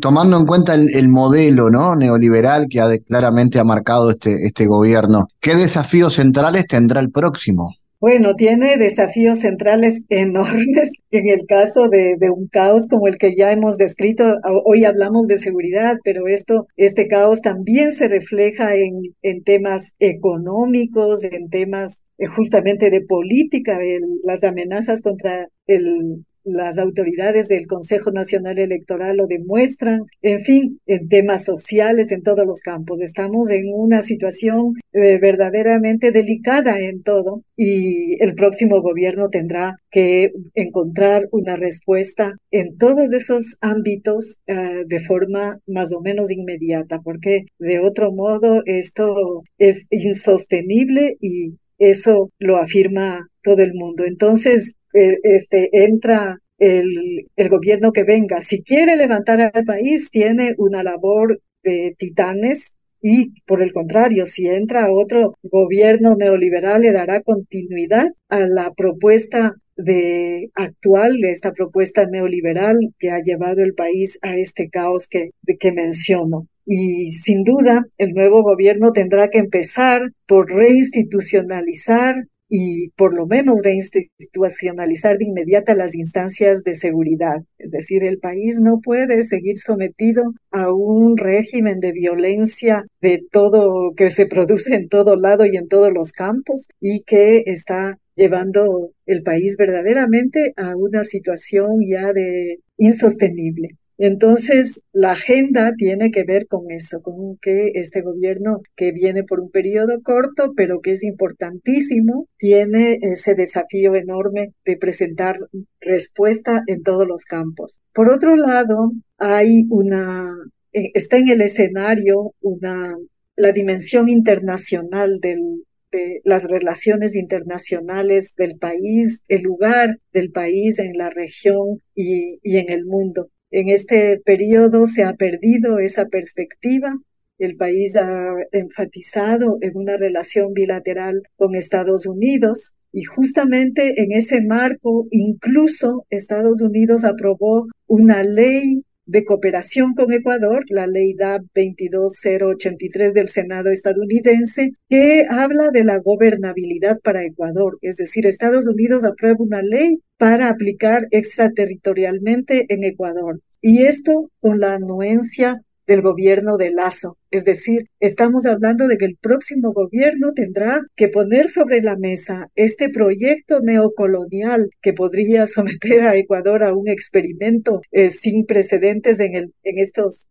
tomando 0.00 0.38
en 0.38 0.46
cuenta 0.46 0.74
el, 0.74 1.08
modelo 1.08 1.68
¿no? 1.68 1.94
neoliberal 1.94 2.66
que 2.70 2.80
ha 2.80 2.96
claramente 2.98 3.58
ha 3.58 3.64
marcado 3.64 4.10
este, 4.10 4.34
este 4.46 4.64
gobierno, 4.64 5.28
¿qué 5.40 5.54
desafíos 5.54 6.14
centrales 6.14 6.66
tendrá 6.66 7.00
el 7.00 7.10
próximo? 7.10 7.74
Bueno, 7.98 8.34
tiene 8.36 8.76
desafíos 8.76 9.40
centrales 9.40 10.02
enormes 10.10 10.92
en 11.10 11.28
el 11.28 11.46
caso 11.46 11.88
de, 11.88 12.16
un 12.30 12.46
caos 12.48 12.86
como 12.88 13.08
el 13.08 13.16
que 13.16 13.34
ya 13.34 13.52
hemos 13.52 13.78
descrito. 13.78 14.24
Hoy 14.64 14.84
hablamos 14.84 15.26
de 15.26 15.38
seguridad, 15.38 15.96
pero 16.04 16.28
esto, 16.28 16.66
este 16.76 17.08
caos 17.08 17.40
también 17.40 17.92
se 17.92 18.08
refleja 18.08 18.74
en, 18.74 19.14
en 19.22 19.42
temas 19.44 19.92
económicos, 19.98 21.24
en 21.24 21.48
temas 21.48 22.02
eh, 22.18 22.26
justamente 22.26 22.90
de 22.90 23.00
política, 23.00 23.78
las 24.24 24.44
amenazas 24.44 25.00
contra 25.00 25.48
el, 25.66 26.24
las 26.46 26.78
autoridades 26.78 27.48
del 27.48 27.66
Consejo 27.66 28.10
Nacional 28.12 28.58
Electoral 28.58 29.16
lo 29.16 29.26
demuestran, 29.26 30.04
en 30.22 30.40
fin, 30.40 30.80
en 30.86 31.08
temas 31.08 31.44
sociales, 31.44 32.12
en 32.12 32.22
todos 32.22 32.46
los 32.46 32.60
campos. 32.60 33.00
Estamos 33.00 33.50
en 33.50 33.64
una 33.74 34.02
situación 34.02 34.74
eh, 34.92 35.18
verdaderamente 35.18 36.12
delicada 36.12 36.78
en 36.78 37.02
todo 37.02 37.42
y 37.56 38.22
el 38.22 38.34
próximo 38.34 38.80
gobierno 38.80 39.28
tendrá 39.28 39.76
que 39.90 40.30
encontrar 40.54 41.26
una 41.32 41.56
respuesta 41.56 42.36
en 42.50 42.78
todos 42.78 43.12
esos 43.12 43.56
ámbitos 43.60 44.38
eh, 44.46 44.84
de 44.86 45.00
forma 45.00 45.58
más 45.66 45.92
o 45.92 46.00
menos 46.00 46.30
inmediata, 46.30 47.00
porque 47.02 47.46
de 47.58 47.80
otro 47.80 48.12
modo 48.12 48.62
esto 48.66 49.42
es 49.58 49.86
insostenible 49.90 51.16
y 51.20 51.54
eso 51.78 52.30
lo 52.38 52.56
afirma 52.56 53.28
todo 53.42 53.62
el 53.62 53.74
mundo. 53.74 54.04
Entonces, 54.04 54.74
eh, 54.96 55.18
este, 55.22 55.68
entra 55.72 56.38
el, 56.58 57.28
gobierno 57.50 57.92
que 57.92 58.04
venga. 58.04 58.40
Si 58.40 58.62
quiere 58.62 58.96
levantar 58.96 59.40
al 59.40 59.64
país, 59.64 60.10
tiene 60.10 60.54
una 60.58 60.82
labor 60.82 61.40
de 61.62 61.94
titanes 61.98 62.72
y 63.02 63.40
por 63.46 63.62
el 63.62 63.72
contrario, 63.72 64.26
si 64.26 64.48
entra 64.48 64.92
otro 64.92 65.34
gobierno 65.42 66.16
neoliberal, 66.16 66.82
le 66.82 66.92
dará 66.92 67.20
continuidad 67.20 68.08
a 68.28 68.40
la 68.40 68.72
propuesta 68.72 69.54
de 69.76 70.50
actual, 70.54 71.22
esta 71.24 71.52
propuesta 71.52 72.06
neoliberal 72.06 72.76
que 72.98 73.10
ha 73.10 73.20
llevado 73.20 73.62
el 73.62 73.74
país 73.74 74.18
a 74.22 74.36
este 74.36 74.70
caos 74.70 75.06
que, 75.08 75.30
que 75.60 75.72
menciono. 75.72 76.48
Y 76.64 77.12
sin 77.12 77.44
duda, 77.44 77.84
el 77.98 78.12
nuevo 78.12 78.42
gobierno 78.42 78.92
tendrá 78.92 79.28
que 79.28 79.38
empezar 79.38 80.10
por 80.26 80.50
reinstitucionalizar 80.50 82.16
y 82.48 82.90
por 82.90 83.14
lo 83.14 83.26
menos 83.26 83.62
reinstitucionalizar 83.62 85.18
de 85.18 85.24
inmediata 85.24 85.74
las 85.74 85.94
instancias 85.94 86.62
de 86.62 86.74
seguridad. 86.74 87.42
Es 87.58 87.70
decir, 87.70 88.04
el 88.04 88.18
país 88.18 88.58
no 88.60 88.80
puede 88.82 89.22
seguir 89.24 89.58
sometido 89.58 90.22
a 90.50 90.72
un 90.72 91.16
régimen 91.16 91.80
de 91.80 91.92
violencia 91.92 92.84
de 93.00 93.22
todo 93.30 93.92
que 93.96 94.10
se 94.10 94.26
produce 94.26 94.74
en 94.74 94.88
todo 94.88 95.16
lado 95.16 95.44
y 95.44 95.56
en 95.56 95.68
todos 95.68 95.92
los 95.92 96.12
campos 96.12 96.66
y 96.80 97.02
que 97.04 97.42
está 97.46 97.98
llevando 98.14 98.90
el 99.04 99.22
país 99.22 99.56
verdaderamente 99.58 100.52
a 100.56 100.74
una 100.76 101.04
situación 101.04 101.80
ya 101.86 102.12
de 102.12 102.58
insostenible. 102.78 103.70
Entonces, 103.98 104.82
la 104.92 105.12
agenda 105.12 105.72
tiene 105.76 106.10
que 106.10 106.24
ver 106.24 106.46
con 106.46 106.70
eso, 106.70 107.00
con 107.00 107.38
que 107.40 107.70
este 107.74 108.02
gobierno 108.02 108.60
que 108.76 108.92
viene 108.92 109.24
por 109.24 109.40
un 109.40 109.50
periodo 109.50 110.02
corto, 110.02 110.52
pero 110.54 110.80
que 110.80 110.92
es 110.92 111.02
importantísimo, 111.02 112.28
tiene 112.36 112.98
ese 113.00 113.34
desafío 113.34 113.94
enorme 113.94 114.52
de 114.66 114.76
presentar 114.76 115.38
respuesta 115.80 116.62
en 116.66 116.82
todos 116.82 117.06
los 117.06 117.24
campos. 117.24 117.80
Por 117.94 118.10
otro 118.10 118.36
lado, 118.36 118.92
hay 119.16 119.64
una, 119.70 120.30
eh, 120.72 120.90
está 120.94 121.16
en 121.16 121.28
el 121.28 121.40
escenario 121.40 122.34
una, 122.42 122.94
la 123.34 123.52
dimensión 123.52 124.10
internacional 124.10 125.20
del, 125.20 125.64
de 125.90 126.20
las 126.24 126.44
relaciones 126.44 127.14
internacionales 127.14 128.34
del 128.36 128.58
país, 128.58 129.22
el 129.28 129.42
lugar 129.42 130.00
del 130.12 130.32
país 130.32 130.78
en 130.78 130.98
la 130.98 131.08
región 131.08 131.80
y, 131.94 132.38
y 132.42 132.58
en 132.58 132.70
el 132.70 132.84
mundo. 132.84 133.30
En 133.50 133.68
este 133.68 134.20
periodo 134.24 134.86
se 134.86 135.04
ha 135.04 135.14
perdido 135.14 135.78
esa 135.78 136.06
perspectiva. 136.06 136.96
El 137.38 137.56
país 137.56 137.94
ha 137.96 138.34
enfatizado 138.52 139.58
en 139.60 139.76
una 139.76 139.96
relación 139.96 140.52
bilateral 140.52 141.22
con 141.36 141.54
Estados 141.54 142.06
Unidos 142.06 142.72
y 142.92 143.04
justamente 143.04 144.02
en 144.02 144.12
ese 144.12 144.40
marco 144.40 145.06
incluso 145.10 146.06
Estados 146.10 146.60
Unidos 146.60 147.04
aprobó 147.04 147.66
una 147.86 148.22
ley 148.22 148.82
de 149.06 149.24
cooperación 149.24 149.94
con 149.94 150.12
Ecuador, 150.12 150.64
la 150.68 150.86
ley 150.86 151.14
DAB 151.14 151.42
22083 151.54 153.14
del 153.14 153.28
Senado 153.28 153.70
estadounidense, 153.70 154.72
que 154.88 155.24
habla 155.28 155.70
de 155.72 155.84
la 155.84 155.98
gobernabilidad 155.98 156.98
para 157.00 157.24
Ecuador. 157.24 157.78
Es 157.82 157.96
decir, 157.96 158.26
Estados 158.26 158.66
Unidos 158.66 159.04
aprueba 159.04 159.36
una 159.38 159.62
ley 159.62 160.00
para 160.18 160.50
aplicar 160.50 161.06
extraterritorialmente 161.10 162.66
en 162.68 162.84
Ecuador. 162.84 163.40
Y 163.62 163.84
esto 163.84 164.30
con 164.40 164.60
la 164.60 164.74
anuencia 164.74 165.62
del 165.86 166.02
gobierno 166.02 166.56
de 166.56 166.70
Lazo. 166.70 167.16
Es 167.30 167.44
decir, 167.44 167.86
estamos 167.98 168.46
hablando 168.46 168.86
de 168.86 168.96
que 168.98 169.04
el 169.04 169.16
próximo 169.20 169.72
gobierno 169.72 170.32
tendrá 170.34 170.80
que 170.94 171.08
poner 171.08 171.48
sobre 171.48 171.82
la 171.82 171.96
mesa 171.96 172.46
este 172.54 172.88
proyecto 172.88 173.60
neocolonial 173.60 174.68
que 174.80 174.92
podría 174.92 175.46
someter 175.46 176.02
a 176.02 176.16
Ecuador 176.16 176.62
a 176.62 176.74
un 176.74 176.88
experimento 176.88 177.80
eh, 177.90 178.10
sin 178.10 178.46
precedentes 178.46 179.18
en, 179.20 179.52
estos, 179.62 180.26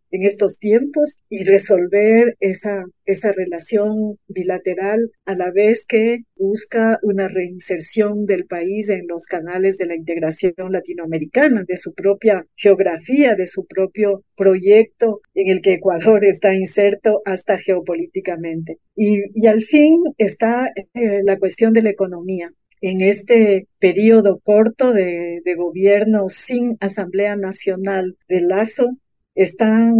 tiempos 0.60 1.17
y 1.29 1.43
resolver 1.43 2.36
esa, 2.39 2.86
esa 3.05 3.31
relación 3.34 4.17
bilateral 4.27 5.12
a 5.25 5.36
la 5.36 5.51
vez 5.51 5.86
que 5.86 6.19
busca 6.38 6.99
una 7.01 7.27
reinserción 7.27 8.25
del 8.25 8.45
país 8.45 8.89
en 8.89 9.08
los 9.08 9.25
canales 9.25 9.77
de 9.77 9.86
la 9.86 9.95
integración 9.95 10.53
latinoamericana, 10.69 11.63
de 11.67 11.77
su 11.77 11.93
propia 11.93 12.45
geografía, 12.55 13.36
de 13.36 13.47
su 13.47 13.65
propio 13.65 14.23
proyecto 14.36 15.21
en 15.34 15.49
el 15.49 15.62
que 15.62 15.73
Ecuador 15.73 16.23
está 16.23 16.53
inserto 16.53 16.84
hasta 17.25 17.57
geopolíticamente. 17.57 18.77
Y, 18.95 19.47
al 19.47 19.63
fin 19.63 20.03
está 20.17 20.67
eh, 20.75 21.21
la 21.23 21.37
cuestión 21.37 21.73
de 21.73 21.81
la 21.81 21.89
economía. 21.89 22.51
En 22.81 23.01
este 23.01 23.67
periodo 23.79 24.39
corto 24.43 24.91
de, 24.91 25.41
gobierno 25.57 26.29
sin 26.29 26.77
Asamblea 26.79 27.35
Nacional 27.35 28.17
de 28.27 28.41
Lazo, 28.41 28.89
están 29.33 29.95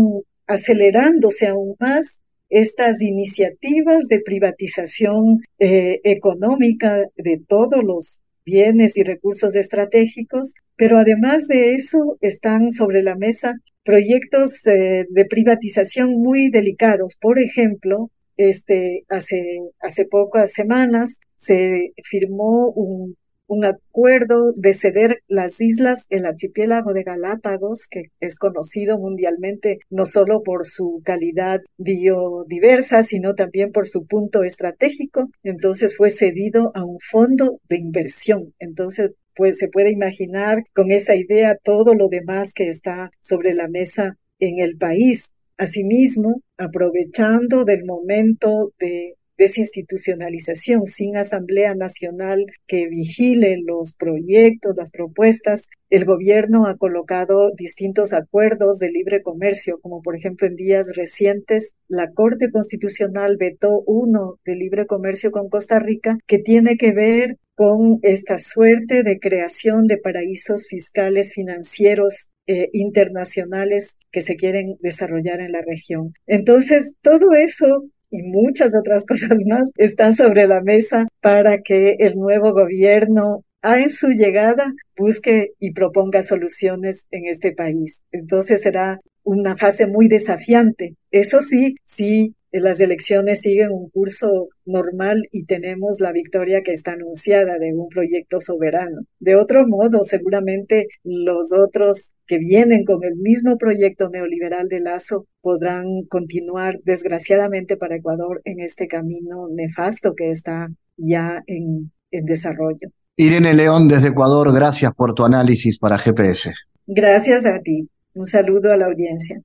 acelerándose 0.48 1.48
aún 1.48 1.76
más 1.80 2.20
estas 2.50 3.02
iniciativas 3.02 4.08
de 4.08 4.22
privatización 4.22 5.42
eh, 5.60 6.00
económica 6.04 7.04
de 7.16 7.42
todos 7.48 7.84
los 7.84 8.18
bienes 8.46 8.96
y 8.98 9.04
recursos 9.04 9.56
estratégicos, 9.56 10.54
pero 10.76 11.00
además 11.00 11.48
de 11.48 11.74
eso 11.74 12.18
están 12.22 12.72
sobre 12.72 13.02
la 13.02 13.16
mesa 13.16 13.56
proyectos 13.86 14.66
eh, 14.68 15.06
de 15.10 15.26
privatización 15.26 16.12
muy 16.12 16.50
delicados. 16.50 17.16
Por 17.22 17.40
ejemplo, 17.40 18.10
este, 18.36 19.06
hace, 19.08 19.62
hace 19.80 20.06
pocas 20.06 20.52
semanas 20.52 21.20
se 21.38 21.94
firmó 22.04 22.72
un, 22.72 23.16
un 23.48 23.66
acuerdo 23.66 24.54
de 24.56 24.74
ceder 24.74 25.22
las 25.28 25.62
islas, 25.62 26.06
el 26.10 26.26
archipiélago 26.26 26.94
de 26.94 27.04
Galápagos, 27.04 27.88
que 27.90 28.06
es 28.20 28.38
conocido 28.38 28.98
mundialmente 28.98 29.80
no 29.90 30.06
solo 30.06 30.42
por 30.44 30.66
su 30.66 31.02
calidad 31.06 31.62
biodiversa, 31.78 33.04
sino 33.04 33.36
también 33.36 33.72
por 33.72 33.88
su 33.88 34.06
punto 34.06 34.44
estratégico. 34.44 35.30
Entonces 35.44 35.96
fue 35.96 36.10
cedido 36.10 36.72
a 36.74 36.84
un 36.84 36.98
fondo 37.00 37.60
de 37.70 37.78
inversión. 37.78 38.54
Entonces 38.60 39.12
pues 39.36 39.58
se 39.58 39.68
puede 39.68 39.92
imaginar 39.92 40.64
con 40.74 40.92
esa 40.92 41.16
idea 41.16 41.58
todo 41.64 41.94
lo 41.94 42.08
demás 42.10 42.54
que 42.54 42.70
está 42.70 43.12
sobre 43.22 43.54
la 43.54 43.68
mesa 43.68 44.18
en 44.40 44.60
el 44.60 44.78
país. 44.78 45.32
Asimismo, 45.58 46.42
aprovechando 46.58 47.64
del 47.64 47.86
momento 47.86 48.74
de 48.80 49.16
desinstitucionalización, 49.38 50.86
sin 50.86 51.18
Asamblea 51.18 51.76
Nacional 51.76 52.46
que 52.68 52.88
vigile 52.88 53.58
los 53.64 53.94
proyectos, 53.94 54.76
las 54.78 54.92
propuestas. 54.92 55.68
El 55.90 56.06
gobierno 56.06 56.68
ha 56.68 56.78
colocado 56.78 57.52
distintos 57.56 58.14
acuerdos 58.14 58.80
de 58.80 58.92
libre 58.92 59.22
comercio, 59.22 59.80
como 59.82 60.02
por 60.02 60.16
ejemplo 60.16 60.48
en 60.48 60.56
días 60.56 60.88
recientes 60.96 61.74
la 61.88 62.12
Corte 62.12 62.52
Constitucional 62.52 63.38
vetó 63.38 63.84
uno 63.86 64.40
de 64.46 64.56
libre 64.56 64.86
comercio 64.86 65.32
con 65.32 65.50
Costa 65.50 65.80
Rica 65.80 66.18
que 66.28 66.40
tiene 66.40 66.78
que 66.78 66.92
ver 66.92 67.38
con 67.56 68.00
esta 68.04 68.38
suerte 68.38 69.04
de 69.04 69.20
creación 69.20 69.88
de 69.88 69.98
paraísos 69.98 70.68
fiscales 70.68 71.34
financieros 71.34 72.30
eh, 72.48 72.70
internacionales 72.74 73.96
que 74.12 74.22
se 74.22 74.36
quieren 74.36 74.78
desarrollar 74.82 75.40
en 75.40 75.52
la 75.54 75.62
región. 75.62 76.14
Entonces, 76.28 76.96
todo 77.02 77.34
eso 77.34 77.86
y 78.12 78.22
muchas 78.24 78.74
otras 78.76 79.06
cosas 79.08 79.40
más 79.48 79.70
están 79.78 80.14
sobre 80.14 80.48
la 80.48 80.62
mesa 80.62 81.08
para 81.22 81.62
que 81.62 81.96
el 82.00 82.16
nuevo 82.16 82.54
gobierno 82.54 83.44
en 83.74 83.90
su 83.90 84.10
llegada 84.10 84.74
busque 84.96 85.54
y 85.60 85.72
proponga 85.72 86.22
soluciones 86.22 87.06
en 87.10 87.26
este 87.26 87.52
país. 87.52 88.02
Entonces 88.12 88.62
será 88.62 89.00
una 89.26 89.58
fase 89.58 89.88
muy 89.88 90.08
desafiante. 90.08 90.96
Eso 91.12 91.42
sí, 91.42 91.76
sí, 91.84 92.36
las 92.52 92.80
elecciones 92.80 93.42
siguen 93.42 93.72
un 93.72 93.90
curso 93.90 94.48
normal 94.66 95.24
y 95.32 95.46
tenemos 95.46 96.00
la 96.00 96.12
victoria 96.12 96.62
que 96.64 96.72
está 96.72 96.94
anunciada 96.94 97.58
de 97.60 97.74
un 97.74 97.90
proyecto 97.90 98.40
soberano. 98.40 99.02
De 99.20 99.36
otro 99.36 99.68
modo, 99.68 100.04
seguramente 100.04 100.88
los 101.04 101.52
otros 101.52 102.12
que 102.28 102.38
vienen 102.38 102.86
con 102.86 103.04
el 103.04 103.16
mismo 103.18 103.58
proyecto 103.58 104.10
neoliberal 104.10 104.70
de 104.70 104.80
Lazo 104.80 105.26
podrán 105.42 105.86
continuar, 106.08 106.80
desgraciadamente 106.84 107.78
para 107.78 107.98
Ecuador, 107.98 108.42
en 108.46 108.60
este 108.60 108.88
camino 108.88 109.48
nefasto 109.54 110.14
que 110.16 110.30
está 110.30 110.70
ya 110.98 111.44
en, 111.48 111.92
en 112.12 112.26
desarrollo. 112.26 112.90
Irene 113.18 113.54
León 113.54 113.88
desde 113.88 114.10
Ecuador, 114.10 114.54
gracias 114.54 114.94
por 114.94 115.14
tu 115.14 115.24
análisis 115.24 115.78
para 115.78 115.98
GPS. 115.98 116.54
Gracias 116.88 117.46
a 117.46 117.60
ti. 117.60 117.90
Un 118.16 118.26
saludo 118.26 118.72
a 118.72 118.78
la 118.78 118.86
audiencia. 118.86 119.42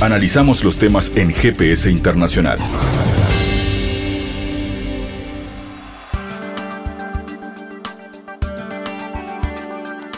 Analizamos 0.00 0.62
los 0.62 0.78
temas 0.78 1.16
en 1.16 1.30
GPS 1.32 1.90
Internacional. 1.90 2.56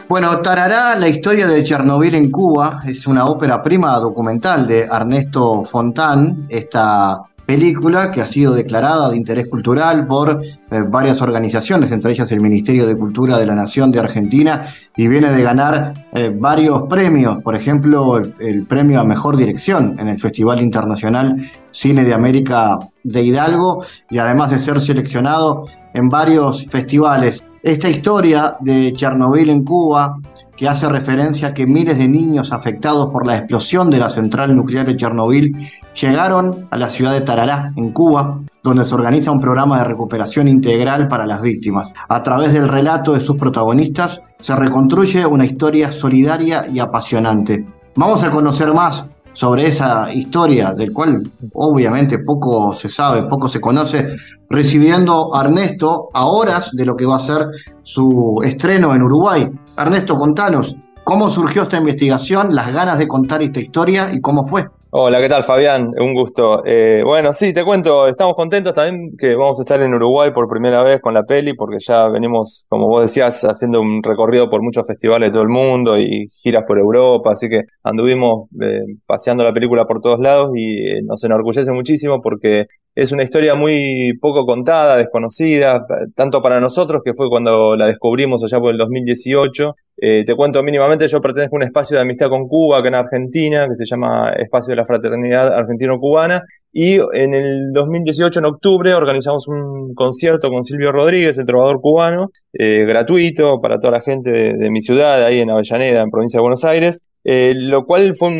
Bueno, 0.06 0.38
Tarará, 0.42 0.96
la 0.96 1.08
historia 1.08 1.48
de 1.48 1.64
Chernobyl 1.64 2.14
en 2.14 2.30
Cuba, 2.30 2.82
es 2.86 3.06
una 3.06 3.24
ópera 3.24 3.62
prima 3.62 3.96
documental 3.98 4.66
de 4.66 4.82
Ernesto 4.82 5.64
Fontán, 5.64 6.46
esta 6.50 7.22
película 7.46 8.10
que 8.10 8.20
ha 8.20 8.26
sido 8.26 8.54
declarada 8.54 9.10
de 9.10 9.16
interés 9.16 9.48
cultural 9.48 10.06
por 10.06 10.42
eh, 10.42 10.80
varias 10.88 11.20
organizaciones, 11.20 11.92
entre 11.92 12.12
ellas 12.12 12.30
el 12.32 12.40
Ministerio 12.40 12.86
de 12.86 12.96
Cultura 12.96 13.38
de 13.38 13.46
la 13.46 13.54
Nación 13.54 13.90
de 13.90 14.00
Argentina, 14.00 14.66
y 14.96 15.08
viene 15.08 15.30
de 15.30 15.42
ganar 15.42 15.92
eh, 16.12 16.32
varios 16.34 16.82
premios, 16.88 17.42
por 17.42 17.54
ejemplo, 17.54 18.16
el, 18.16 18.64
premio 18.66 19.00
a 19.00 19.04
Mejor 19.04 19.36
Dirección 19.36 19.94
en 19.98 20.08
el 20.08 20.18
Festival 20.18 20.60
Internacional 20.60 21.36
Cine 21.70 22.04
de 22.04 22.14
América 22.14 22.78
de 23.02 23.22
Hidalgo, 23.22 23.84
y 24.10 24.18
además 24.18 24.50
de 24.50 24.58
ser 24.58 24.80
seleccionado 24.80 25.66
en 25.92 26.08
varios 26.08 26.66
festivales. 26.66 27.44
Esta 27.62 27.88
historia 27.88 28.56
de 28.60 28.92
Chernobyl 28.94 29.48
en 29.48 29.64
Cuba 29.64 30.18
que 30.56 30.68
hace 30.68 30.88
referencia 30.88 31.48
a 31.48 31.54
que 31.54 31.66
miles 31.66 31.98
de 31.98 32.08
niños 32.08 32.52
afectados 32.52 33.12
por 33.12 33.26
la 33.26 33.36
explosión 33.36 33.90
de 33.90 33.98
la 33.98 34.10
central 34.10 34.54
nuclear 34.54 34.86
de 34.86 34.96
Chernobyl 34.96 35.54
llegaron 36.00 36.66
a 36.70 36.76
la 36.76 36.90
ciudad 36.90 37.12
de 37.12 37.20
Tarará, 37.20 37.72
en 37.76 37.92
Cuba, 37.92 38.40
donde 38.62 38.84
se 38.84 38.94
organiza 38.94 39.30
un 39.30 39.40
programa 39.40 39.78
de 39.78 39.84
recuperación 39.84 40.48
integral 40.48 41.08
para 41.08 41.26
las 41.26 41.42
víctimas. 41.42 41.92
A 42.08 42.22
través 42.22 42.52
del 42.52 42.68
relato 42.68 43.14
de 43.14 43.20
sus 43.20 43.36
protagonistas 43.36 44.20
se 44.38 44.56
reconstruye 44.56 45.26
una 45.26 45.44
historia 45.44 45.92
solidaria 45.92 46.66
y 46.72 46.78
apasionante. 46.78 47.64
Vamos 47.96 48.24
a 48.24 48.30
conocer 48.30 48.72
más 48.72 49.06
sobre 49.34 49.66
esa 49.66 50.12
historia, 50.12 50.72
del 50.72 50.92
cual 50.92 51.22
obviamente 51.52 52.18
poco 52.20 52.72
se 52.74 52.88
sabe, 52.88 53.28
poco 53.28 53.48
se 53.48 53.60
conoce, 53.60 54.08
recibiendo 54.48 55.34
a 55.34 55.44
Ernesto 55.44 56.08
a 56.14 56.26
horas 56.26 56.70
de 56.72 56.86
lo 56.86 56.96
que 56.96 57.04
va 57.04 57.16
a 57.16 57.20
ser 57.20 57.48
su 57.82 58.40
estreno 58.42 58.94
en 58.94 59.02
Uruguay. 59.02 59.50
Ernesto, 59.76 60.16
contanos, 60.16 60.74
¿cómo 61.02 61.28
surgió 61.28 61.62
esta 61.62 61.76
investigación, 61.76 62.54
las 62.54 62.72
ganas 62.72 62.98
de 62.98 63.08
contar 63.08 63.42
esta 63.42 63.60
historia 63.60 64.12
y 64.12 64.20
cómo 64.20 64.46
fue? 64.46 64.66
Hola, 64.96 65.20
¿qué 65.20 65.28
tal 65.28 65.42
Fabián? 65.42 65.90
Un 66.00 66.14
gusto. 66.14 66.62
Eh, 66.64 67.02
bueno, 67.04 67.32
sí, 67.32 67.52
te 67.52 67.64
cuento, 67.64 68.06
estamos 68.06 68.34
contentos 68.34 68.74
también 68.74 69.16
que 69.18 69.34
vamos 69.34 69.58
a 69.58 69.62
estar 69.62 69.80
en 69.82 69.92
Uruguay 69.92 70.30
por 70.30 70.48
primera 70.48 70.84
vez 70.84 71.00
con 71.00 71.14
la 71.14 71.24
peli, 71.24 71.52
porque 71.54 71.78
ya 71.80 72.08
venimos, 72.08 72.64
como 72.68 72.86
vos 72.86 73.02
decías, 73.02 73.42
haciendo 73.42 73.80
un 73.80 74.04
recorrido 74.04 74.48
por 74.48 74.62
muchos 74.62 74.86
festivales 74.86 75.30
de 75.30 75.32
todo 75.32 75.42
el 75.42 75.48
mundo 75.48 75.98
y 75.98 76.28
giras 76.44 76.62
por 76.64 76.78
Europa, 76.78 77.32
así 77.32 77.48
que 77.48 77.62
anduvimos 77.82 78.48
eh, 78.62 78.84
paseando 79.04 79.42
la 79.42 79.52
película 79.52 79.84
por 79.84 80.00
todos 80.00 80.20
lados 80.20 80.50
y 80.54 80.88
eh, 80.88 81.00
nos 81.02 81.24
enorgullece 81.24 81.72
muchísimo 81.72 82.22
porque 82.22 82.66
es 82.94 83.12
una 83.12 83.24
historia 83.24 83.54
muy 83.54 84.16
poco 84.20 84.46
contada, 84.46 84.96
desconocida, 84.96 85.84
tanto 86.14 86.40
para 86.40 86.60
nosotros, 86.60 87.02
que 87.04 87.14
fue 87.14 87.28
cuando 87.28 87.76
la 87.76 87.86
descubrimos 87.86 88.42
allá 88.44 88.60
por 88.60 88.70
el 88.70 88.78
2018. 88.78 89.74
Eh, 89.96 90.24
te 90.24 90.34
cuento 90.34 90.62
mínimamente, 90.62 91.08
yo 91.08 91.20
pertenezco 91.20 91.56
a 91.56 91.58
un 91.58 91.62
espacio 91.64 91.96
de 91.96 92.02
amistad 92.02 92.28
con 92.28 92.46
Cuba 92.46 92.78
acá 92.78 92.88
en 92.88 92.94
Argentina, 92.94 93.66
que 93.68 93.74
se 93.74 93.84
llama 93.84 94.32
Espacio 94.36 94.70
de 94.70 94.76
la 94.76 94.86
Fraternidad 94.86 95.52
Argentino-Cubana, 95.54 96.42
y 96.76 96.98
en 97.12 97.34
el 97.34 97.72
2018, 97.72 98.40
en 98.40 98.46
octubre, 98.46 98.94
organizamos 98.94 99.46
un 99.46 99.94
concierto 99.94 100.50
con 100.50 100.64
Silvio 100.64 100.90
Rodríguez, 100.90 101.38
el 101.38 101.46
trovador 101.46 101.80
cubano, 101.80 102.32
eh, 102.52 102.84
gratuito 102.84 103.60
para 103.60 103.78
toda 103.78 103.92
la 103.92 104.00
gente 104.00 104.32
de, 104.54 104.70
mi 104.70 104.82
ciudad, 104.82 105.22
ahí 105.22 105.38
en 105.38 105.50
Avellaneda, 105.50 106.00
en 106.00 106.10
provincia 106.10 106.38
de 106.38 106.42
Buenos 106.42 106.64
Aires. 106.64 107.00
Eh, 107.26 107.54
lo 107.56 107.86
cual 107.86 108.14
fue, 108.16 108.30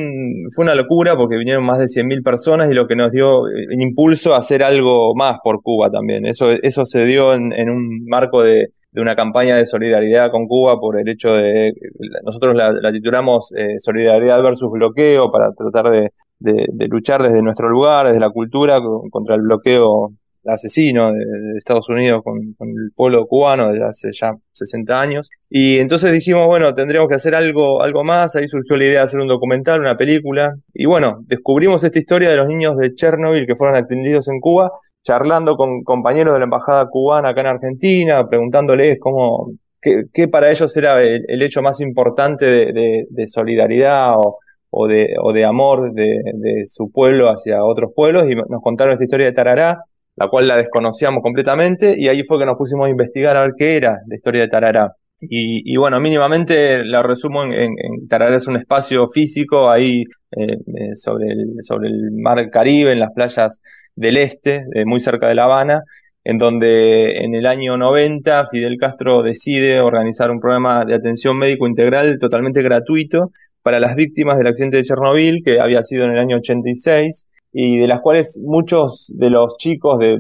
fue 0.55 0.63
una 0.63 0.75
locura 0.75 1.17
porque 1.17 1.39
vinieron 1.39 1.65
más 1.65 1.79
de 1.79 1.87
100.000 1.87 2.23
personas 2.23 2.71
y 2.71 2.75
lo 2.75 2.87
que 2.87 2.97
nos 2.97 3.11
dio 3.11 3.47
el 3.49 3.81
impulso 3.81 4.35
a 4.35 4.39
hacer 4.39 4.63
algo 4.63 5.15
más 5.15 5.39
por 5.43 5.63
Cuba 5.63 5.91
también. 5.91 6.27
Eso, 6.27 6.51
eso 6.51 6.85
se 6.85 7.05
dio 7.07 7.33
en, 7.33 7.71
un 7.71 8.05
marco 8.07 8.43
de, 8.43 8.69
una 8.93 9.17
campaña 9.17 9.57
de 9.57 9.65
solidaridad 9.65 10.31
con 10.31 10.47
Cuba 10.47 10.79
por 10.79 11.01
el 11.01 11.09
hecho 11.09 11.33
de, 11.35 11.73
nosotros 12.25 12.55
la, 12.55 12.93
titulamos 12.93 13.53
eh, 13.57 13.79
Solidaridad 13.79 14.43
versus 14.43 14.71
Bloqueo 14.71 15.33
para 15.33 15.53
tratar 15.53 15.91
de, 15.91 16.11
de, 16.39 16.89
luchar 16.89 17.23
desde 17.23 17.43
nuestro 17.43 17.71
lugar, 17.71 18.07
desde 18.07 18.21
la 18.21 18.31
cultura, 18.31 18.81
contra 19.11 19.35
el 19.35 19.43
bloqueo 19.43 20.13
asesino 20.47 21.13
de, 21.13 21.25
Estados 21.57 21.89
Unidos 21.89 22.23
con, 22.23 22.39
el 22.39 22.91
pueblo 22.95 23.27
cubano 23.27 23.73
desde 23.73 23.85
hace 23.85 24.13
ya 24.13 24.35
60 24.53 25.01
años. 25.01 25.31
Y 25.49 25.79
entonces 25.79 26.13
dijimos, 26.13 26.47
bueno, 26.47 26.75
tendríamos 26.75 27.09
que 27.09 27.15
hacer 27.15 27.35
algo, 27.35 27.83
algo 27.83 28.05
más. 28.05 28.37
Ahí 28.37 28.49
surgió 28.49 28.77
la 28.77 28.85
idea 28.85 29.01
de 29.01 29.05
hacer 29.05 29.21
un 29.21 29.29
documental, 29.29 29.81
una 29.81 29.97
película. 29.97 30.55
Y 30.73 30.87
bueno, 30.87 31.19
descubrimos 31.27 31.85
esta 31.85 31.99
historia 31.99 32.31
de 32.31 32.37
los 32.37 32.47
niños 32.47 32.77
de 32.77 32.95
Chernobyl 32.95 33.47
que 33.47 33.57
fueron 33.57 33.77
atendidos 33.77 34.29
en 34.29 34.41
Cuba, 34.41 34.71
charlando 35.03 35.57
con 35.57 35.83
compañeros 35.83 36.33
de 36.33 36.41
la 36.41 36.45
embajada 36.45 36.87
cubana 36.89 37.31
acá 37.31 37.43
en 37.43 37.47
Argentina, 37.49 38.27
preguntándoles 38.29 38.99
cómo, 38.99 39.53
qué, 39.81 40.29
para 40.29 40.51
ellos 40.51 40.77
era 40.77 41.03
el, 41.03 41.43
hecho 41.43 41.63
más 41.63 41.81
importante 41.81 42.47
de, 42.47 43.27
solidaridad 43.27 44.15
o, 44.17 44.39
o 44.71 44.87
de, 44.87 45.15
o 45.23 45.33
de 45.33 45.45
amor 45.45 45.93
de, 45.93 46.21
de, 46.35 46.65
su 46.67 46.91
pueblo 46.91 47.29
hacia 47.29 47.65
otros 47.65 47.93
pueblos 47.95 48.25
y 48.29 48.35
nos 48.35 48.63
contaron 48.63 48.95
esta 48.95 49.05
historia 49.05 49.27
de 49.27 49.33
Tarará, 49.33 49.85
la 50.17 50.29
cual 50.29 50.49
la 50.49 50.57
desconocíamos 50.57 51.23
completamente, 51.23 51.95
y 51.99 52.09
ahí 52.09 52.23
fue 52.25 52.39
que 52.39 52.47
nos 52.47 52.57
pusimos 52.57 52.87
a 52.87 52.91
investigar 52.91 53.37
a 53.37 53.43
ver 53.43 53.53
qué 53.57 53.77
era 53.77 53.99
la 54.07 54.17
historia 54.17 54.43
de 54.43 54.49
Tarará. 54.49 54.93
Y, 55.21 55.77
bueno, 55.77 56.01
mínimamente 56.01 56.85
la 56.85 57.03
resumo 57.03 57.45
en, 57.45 57.75
Tarará 58.09 58.37
es 58.37 58.47
un 58.47 58.57
espacio 58.57 59.09
físico 59.09 59.71
ahí 59.71 60.03
eh, 60.37 60.53
eh, 60.53 60.97
sobre, 60.97 61.29
el, 61.29 61.57
sobre 61.63 61.89
el 61.89 62.11
mar 62.13 62.51
Caribe, 62.51 62.93
en 62.93 63.01
las 63.01 63.13
playas 63.13 63.61
del 63.97 64.17
este, 64.19 64.65
eh, 64.75 64.85
muy 64.85 65.01
cerca 65.01 65.29
de 65.29 65.35
La 65.35 65.45
Habana, 65.45 65.83
en 66.25 66.39
donde 66.39 67.19
en 67.25 67.35
el 67.35 67.47
año 67.47 67.77
90 67.77 68.49
Fidel 68.51 68.77
Castro 68.79 69.23
decide 69.23 69.81
organizar 69.81 70.31
un 70.31 70.41
programa 70.41 70.85
de 70.85 70.95
atención 70.95 71.39
médico 71.39 71.67
integral 71.67 72.19
totalmente 72.19 72.63
gratuito 72.63 73.31
para 73.63 73.81
las 73.81 73.95
víctimas 73.95 74.37
del 74.37 74.49
accidente 74.49 74.79
de 74.79 74.85
Chernobyl, 74.85 75.43
que 75.45 75.61
había 75.61 75.83
sido 75.83 76.05
en 76.05 76.13
el 76.13 76.19
año 76.19 76.37
86, 76.37 77.27
y 77.55 77.79
de 77.79 77.87
las 77.87 78.01
cuales 78.01 78.43
muchos 78.45 79.11
de 79.15 79.31
los 79.31 79.57
chicos 79.57 79.99
de 80.01 80.19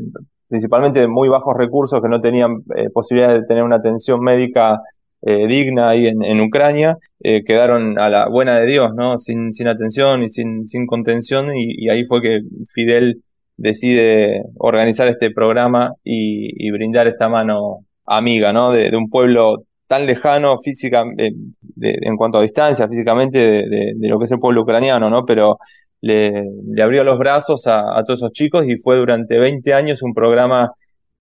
principalmente 0.48 1.00
de 1.00 1.08
muy 1.08 1.28
bajos 1.28 1.56
recursos 1.56 2.00
que 2.00 2.08
no 2.08 2.20
tenían 2.20 2.62
eh, 2.76 2.88
posibilidad 2.90 3.34
de 3.34 3.44
tener 3.44 3.64
una 3.64 3.76
atención 3.76 4.20
médica 4.20 4.78
eh, 5.22 5.48
digna 5.48 5.88
ahí 5.88 6.06
en, 6.06 6.40
Ucrania, 6.40 6.96
eh, 7.20 7.42
quedaron 7.44 7.98
a 7.98 8.08
la 8.08 8.28
buena 8.28 8.60
de 8.60 8.66
Dios, 8.66 8.90
¿no? 8.94 9.18
Sin, 9.18 9.52
sin 9.52 9.66
atención 9.66 10.22
y 10.22 10.28
sin, 10.28 10.68
sin 10.68 10.86
contención, 10.86 11.56
y, 11.56 11.88
ahí 11.88 12.04
fue 12.04 12.20
que 12.20 12.40
Fidel 12.72 13.22
decide 13.56 14.42
organizar 14.58 15.08
este 15.08 15.30
programa 15.30 15.94
y, 16.04 16.70
brindar 16.70 17.08
esta 17.08 17.28
mano 17.28 17.78
amiga, 18.04 18.52
¿no? 18.52 18.70
De, 18.70 18.94
un 18.94 19.08
pueblo 19.08 19.64
tan 19.88 20.06
lejano 20.06 20.58
física, 20.58 21.04
en 21.16 22.16
cuanto 22.16 22.38
a 22.38 22.42
distancia, 22.42 22.86
físicamente, 22.86 23.38
de, 23.38 23.92
de, 23.96 24.08
lo 24.08 24.18
que 24.18 24.26
es 24.26 24.30
el 24.30 24.38
pueblo 24.38 24.62
ucraniano, 24.62 25.08
¿no? 25.08 25.24
Pero 25.24 25.58
le, 26.04 26.82
abrió 26.82 27.02
los 27.02 27.18
brazos 27.18 27.66
a, 27.66 28.02
todos 28.06 28.20
esos 28.20 28.32
chicos 28.32 28.66
y 28.68 28.76
fue 28.76 28.96
durante 28.96 29.38
20 29.38 29.72
años 29.72 30.02
un 30.02 30.12
programa 30.12 30.72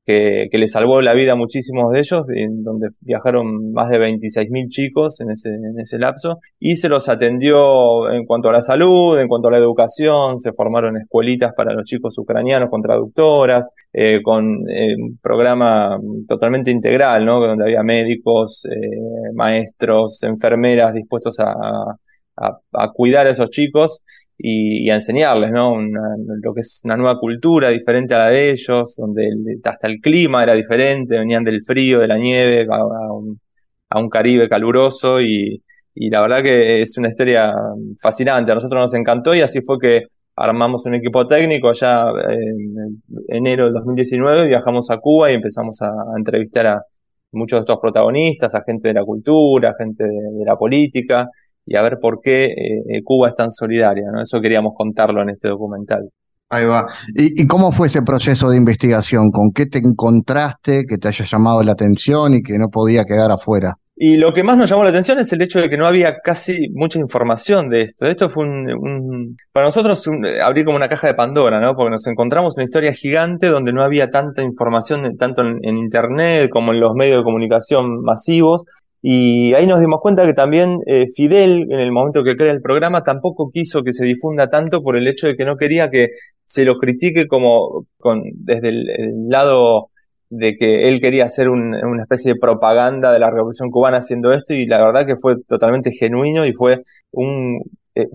que, 0.06 0.50
le 0.52 0.68
salvó 0.68 1.02
la 1.02 1.14
vida 1.14 1.32
a 1.32 1.36
muchísimos 1.36 1.90
de 1.94 2.00
ellos, 2.00 2.26
donde 2.64 2.90
viajaron 3.00 3.72
más 3.72 3.90
de 3.90 3.98
26.000 3.98 4.68
chicos 4.68 5.22
en 5.22 5.32
ese, 5.32 5.48
en 5.48 5.80
ese 5.80 5.98
lapso, 5.98 6.40
y 6.60 6.76
se 6.76 6.90
los 6.90 7.08
atendió 7.08 8.12
en 8.12 8.26
cuanto 8.26 8.50
a 8.50 8.52
la 8.52 8.62
salud, 8.62 9.18
en 9.18 9.30
cuanto 9.30 9.48
a 9.48 9.52
la 9.52 9.58
educación, 9.58 10.42
se 10.42 10.52
formaron 10.52 10.98
escuelitas 10.98 11.54
para 11.56 11.74
los 11.74 11.86
chicos 11.86 12.18
ucranianos 12.18 12.70
con 12.70 12.82
traductoras, 12.82 13.70
eh, 13.94 14.22
con 14.22 14.70
eh, 14.70 14.96
un 14.98 15.18
programa 15.22 15.98
totalmente 16.28 16.72
integral, 16.72 17.26
¿no? 17.26 17.40
donde 17.40 17.64
había 17.64 17.84
médicos, 17.84 18.66
eh, 18.66 19.32
maestros, 19.34 20.22
enfermeras 20.24 20.94
dispuestos 20.94 21.40
a, 21.40 21.54
a 22.36 22.92
cuidar 22.92 23.28
a 23.28 23.30
esos 23.30 23.50
chicos 23.52 24.04
y, 24.38 24.90
a 24.90 24.96
enseñarles, 24.96 25.52
¿no? 25.52 25.80
lo 25.80 26.54
que 26.54 26.62
es 26.62 26.82
una 26.84 26.98
nueva 26.98 27.20
cultura 27.20 27.70
diferente 27.70 28.14
a 28.14 28.20
la 28.20 28.30
de 28.30 28.52
ellos, 28.52 28.96
donde 28.98 29.30
hasta 29.64 29.88
el 29.88 30.00
clima 30.00 30.44
era 30.44 30.56
diferente, 30.56 31.18
venían 31.18 31.44
del 31.44 31.64
frío, 31.64 32.00
de 32.00 32.08
la 32.08 32.18
nieve, 32.18 32.68
a, 32.70 33.12
un, 33.14 34.10
Caribe 34.10 34.50
caluroso 34.50 35.22
y, 35.22 35.62
y 35.94 36.10
la 36.10 36.22
verdad 36.22 36.42
que 36.42 36.82
es 36.82 36.98
una 36.98 37.10
historia 37.10 37.54
fascinante, 38.02 38.52
a 38.52 38.56
nosotros 38.56 38.82
nos 38.82 38.94
encantó 38.96 39.36
y 39.36 39.42
así 39.42 39.62
fue 39.62 39.78
que 39.80 40.04
armamos 40.36 40.86
un 40.86 40.96
equipo 40.96 41.28
técnico 41.28 41.70
allá 41.70 42.06
en 42.30 43.02
enero 43.28 43.66
del 43.66 43.74
2019, 43.74 44.48
viajamos 44.48 44.90
a 44.90 44.98
Cuba 44.98 45.32
y 45.32 45.36
empezamos 45.36 45.82
a, 45.82 45.92
entrevistar 46.18 46.68
a 46.68 46.82
muchos 47.32 47.60
de 47.60 47.62
estos 47.62 47.80
protagonistas, 47.80 48.54
a 48.56 48.64
gente 48.64 48.90
de 48.90 48.94
la 48.96 49.04
cultura, 49.04 49.76
gente 49.78 50.04
de, 50.04 50.46
la 50.46 50.56
política, 50.56 51.28
y 51.66 51.78
a 51.78 51.82
ver 51.82 51.98
por 52.02 52.20
qué 52.22 52.46
eh, 52.46 53.02
Cuba 53.04 53.30
es 53.30 53.36
tan 53.36 53.52
solidaria, 53.52 54.06
¿no? 54.12 54.22
Eso 54.22 54.40
queríamos 54.42 54.74
contarlo 54.76 55.22
en 55.22 55.30
este 55.30 55.48
documental. 55.48 56.10
Ahí 56.50 56.66
va. 56.66 56.86
¿Y, 57.16 57.42
¿Y, 57.42 57.48
cómo 57.48 57.72
fue 57.72 57.88
ese 57.88 58.02
proceso 58.04 58.50
de 58.50 58.58
investigación? 58.58 59.32
¿Con 59.32 59.52
qué 59.52 59.66
te 59.66 59.80
encontraste 59.80 60.84
que 60.88 60.98
te 60.98 61.08
haya 61.08 61.26
llamado 61.26 61.64
la 61.64 61.72
atención 61.72 62.36
y 62.36 62.44
que 62.44 62.58
no 62.60 62.68
podía 62.70 63.06
quedar 63.06 63.32
afuera? 63.32 63.78
Y 63.96 64.18
lo 64.18 64.34
que 64.34 64.44
más 64.44 64.58
nos 64.58 64.70
llamó 64.70 64.84
la 64.84 64.90
atención 64.90 65.20
es 65.20 65.32
el 65.34 65.42
hecho 65.44 65.62
de 65.62 65.70
que 65.70 65.78
no 65.78 65.86
había 65.86 66.18
casi 66.24 66.70
mucha 66.74 66.98
información 66.98 67.70
de 67.70 67.84
esto. 67.84 68.06
Esto 68.06 68.28
fue 68.28 68.46
un, 68.46 69.38
para 69.52 69.68
nosotros 69.68 70.10
abrir 70.44 70.66
como 70.66 70.78
una 70.78 70.90
caja 70.90 71.08
de 71.08 71.14
Pandora, 71.14 71.62
¿no? 71.62 71.76
Porque 71.76 71.92
nos 71.92 72.08
encontramos 72.08 72.56
una 72.56 72.66
historia 72.66 72.92
gigante 72.94 73.48
donde 73.48 73.72
no 73.72 73.84
había 73.84 74.10
tanta 74.10 74.42
información, 74.42 75.16
tanto 75.18 75.44
en, 75.44 75.78
Internet 75.78 76.50
como 76.50 76.74
en 76.74 76.80
los 76.80 76.94
medios 76.96 77.20
de 77.20 77.24
comunicación 77.24 78.02
masivos. 78.02 78.64
Y 79.06 79.54
ahí 79.54 79.68
nos 79.68 79.82
dimos 79.82 80.00
cuenta 80.02 80.26
que 80.26 80.34
también 80.34 80.80
eh, 80.88 81.08
Fidel, 81.14 81.68
en 81.70 81.80
el 81.80 81.92
momento 81.92 82.24
que 82.24 82.38
crea 82.38 82.54
el 82.54 82.62
programa, 82.62 83.04
tampoco 83.04 83.52
quiso 83.52 83.84
que 83.84 83.94
se 83.94 84.06
difunda 84.06 84.50
tanto 84.50 84.82
por 84.82 84.96
el 84.98 85.08
hecho 85.08 85.28
de 85.28 85.36
que 85.36 85.44
no 85.44 85.58
quería 85.58 85.90
que 85.90 86.08
se 86.46 86.64
lo 86.64 86.78
critique 86.78 87.28
como 87.28 87.86
con, 87.98 88.22
desde 88.34 88.70
el 88.70 89.28
lado 89.28 89.90
de 90.30 90.56
que 90.56 90.88
él 90.88 91.00
quería 91.00 91.26
hacer 91.26 91.50
una 91.50 92.02
especie 92.02 92.34
de 92.34 92.40
propaganda 92.40 93.12
de 93.12 93.20
la 93.20 93.30
revolución 93.30 93.70
cubana 93.70 93.98
haciendo 93.98 94.32
esto 94.34 94.54
y 94.54 94.66
la 94.66 94.84
verdad 94.84 95.06
que 95.06 95.16
fue 95.18 95.36
totalmente 95.48 95.92
genuino 95.92 96.46
y 96.46 96.54
fue 96.54 96.84
un... 97.12 97.62
Eh, 97.96 98.08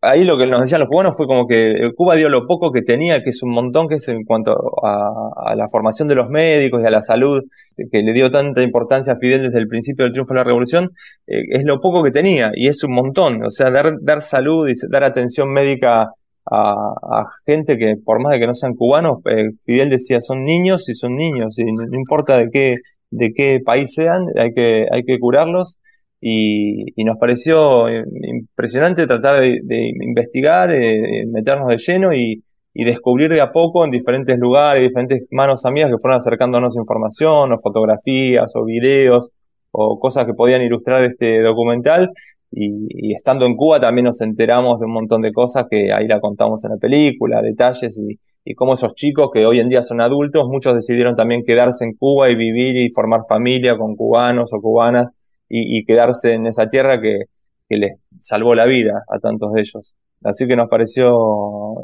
ahí 0.00 0.24
lo 0.24 0.38
que 0.38 0.46
nos 0.46 0.62
decían 0.62 0.80
los 0.80 0.88
cubanos 0.88 1.14
fue 1.16 1.26
como 1.26 1.46
que 1.46 1.90
Cuba 1.96 2.14
dio 2.14 2.30
lo 2.30 2.46
poco 2.46 2.72
que 2.72 2.82
tenía, 2.82 3.22
que 3.22 3.30
es 3.30 3.42
un 3.42 3.50
montón, 3.50 3.86
que 3.88 3.96
es 3.96 4.08
en 4.08 4.24
cuanto 4.24 4.56
a, 4.82 5.54
la 5.54 5.68
formación 5.68 6.08
de 6.08 6.14
los 6.14 6.30
médicos 6.30 6.82
y 6.82 6.86
a 6.86 6.90
la 6.90 7.02
salud, 7.02 7.42
que 7.76 8.02
le 8.02 8.12
dio 8.12 8.30
tanta 8.30 8.62
importancia 8.62 9.12
a 9.14 9.18
Fidel 9.18 9.42
desde 9.42 9.58
el 9.58 9.68
principio 9.68 10.04
del 10.04 10.12
triunfo 10.12 10.32
de 10.32 10.40
la 10.40 10.44
revolución, 10.44 10.90
eh, 11.26 11.42
es 11.50 11.64
lo 11.64 11.80
poco 11.80 12.02
que 12.02 12.10
tenía 12.10 12.52
y 12.54 12.68
es 12.68 12.82
un 12.84 12.94
montón. 12.94 13.44
O 13.44 13.50
sea, 13.50 13.70
dar, 13.70 13.98
dar 14.00 14.22
salud 14.22 14.68
y 14.68 14.74
dar 14.90 15.04
atención 15.04 15.50
médica 15.52 16.10
a, 16.50 17.24
gente 17.46 17.76
que, 17.78 17.96
por 18.02 18.22
más 18.22 18.32
de 18.32 18.40
que 18.40 18.46
no 18.46 18.54
sean 18.54 18.74
cubanos, 18.74 19.18
eh, 19.30 19.50
Fidel 19.64 19.90
decía, 19.90 20.20
son 20.20 20.44
niños 20.44 20.88
y 20.88 20.94
son 20.94 21.14
niños, 21.14 21.58
y 21.58 21.64
no, 21.64 21.84
importa 21.92 22.38
de 22.38 22.48
qué, 22.50 22.76
de 23.10 23.32
qué 23.34 23.60
país 23.64 23.92
sean, 23.94 24.26
hay 24.36 24.52
que, 24.54 24.86
hay 24.90 25.04
que 25.04 25.18
curarlos. 25.18 25.76
Y, 26.20 27.04
nos 27.04 27.16
pareció 27.18 27.86
impresionante 27.88 29.06
tratar 29.06 29.40
de, 29.40 29.92
investigar, 30.00 30.70
eh, 30.70 31.24
meternos 31.28 31.68
de 31.68 31.78
lleno 31.78 32.12
y, 32.12 32.42
descubrir 32.74 33.28
de 33.30 33.40
a 33.40 33.50
poco 33.50 33.84
en 33.84 33.90
diferentes 33.90 34.38
lugares, 34.38 34.84
diferentes 34.84 35.26
manos 35.32 35.64
amigas 35.64 35.90
que 35.90 35.98
fueron 35.98 36.18
acercándonos 36.18 36.76
información 36.76 37.52
o 37.52 37.58
fotografías 37.58 38.52
o 38.54 38.64
videos 38.64 39.30
o 39.72 39.98
cosas 39.98 40.26
que 40.26 40.32
podían 40.34 40.62
ilustrar 40.62 41.04
este 41.04 41.42
documental. 41.42 42.10
Y, 42.52 43.14
estando 43.14 43.46
en 43.46 43.56
Cuba 43.56 43.80
también 43.80 44.04
nos 44.04 44.20
enteramos 44.20 44.78
de 44.78 44.86
un 44.86 44.92
montón 44.92 45.22
de 45.22 45.32
cosas 45.32 45.66
que 45.68 45.92
ahí 45.92 46.06
la 46.06 46.20
contamos 46.20 46.64
en 46.64 46.70
la 46.70 46.76
película, 46.76 47.42
detalles 47.42 47.98
y, 47.98 48.20
y 48.44 48.54
cómo 48.54 48.74
esos 48.74 48.94
chicos 48.94 49.30
que 49.34 49.44
hoy 49.44 49.58
en 49.58 49.68
día 49.68 49.82
son 49.82 50.00
adultos, 50.00 50.46
muchos 50.48 50.74
decidieron 50.74 51.16
también 51.16 51.42
quedarse 51.44 51.84
en 51.84 51.94
Cuba 51.94 52.30
y 52.30 52.36
vivir 52.36 52.76
y 52.76 52.90
formar 52.90 53.22
familia 53.28 53.76
con 53.76 53.96
cubanos 53.96 54.52
o 54.52 54.60
cubanas 54.60 55.08
y, 55.48 55.84
quedarse 55.84 56.34
en 56.34 56.46
esa 56.46 56.68
tierra 56.68 57.00
que, 57.00 57.24
les 57.70 57.92
salvó 58.20 58.54
la 58.54 58.66
vida 58.66 59.02
a 59.08 59.18
tantos 59.18 59.52
de 59.52 59.60
ellos. 59.60 59.94
Así 60.24 60.46
que 60.46 60.56
nos 60.56 60.68
pareció 60.68 61.12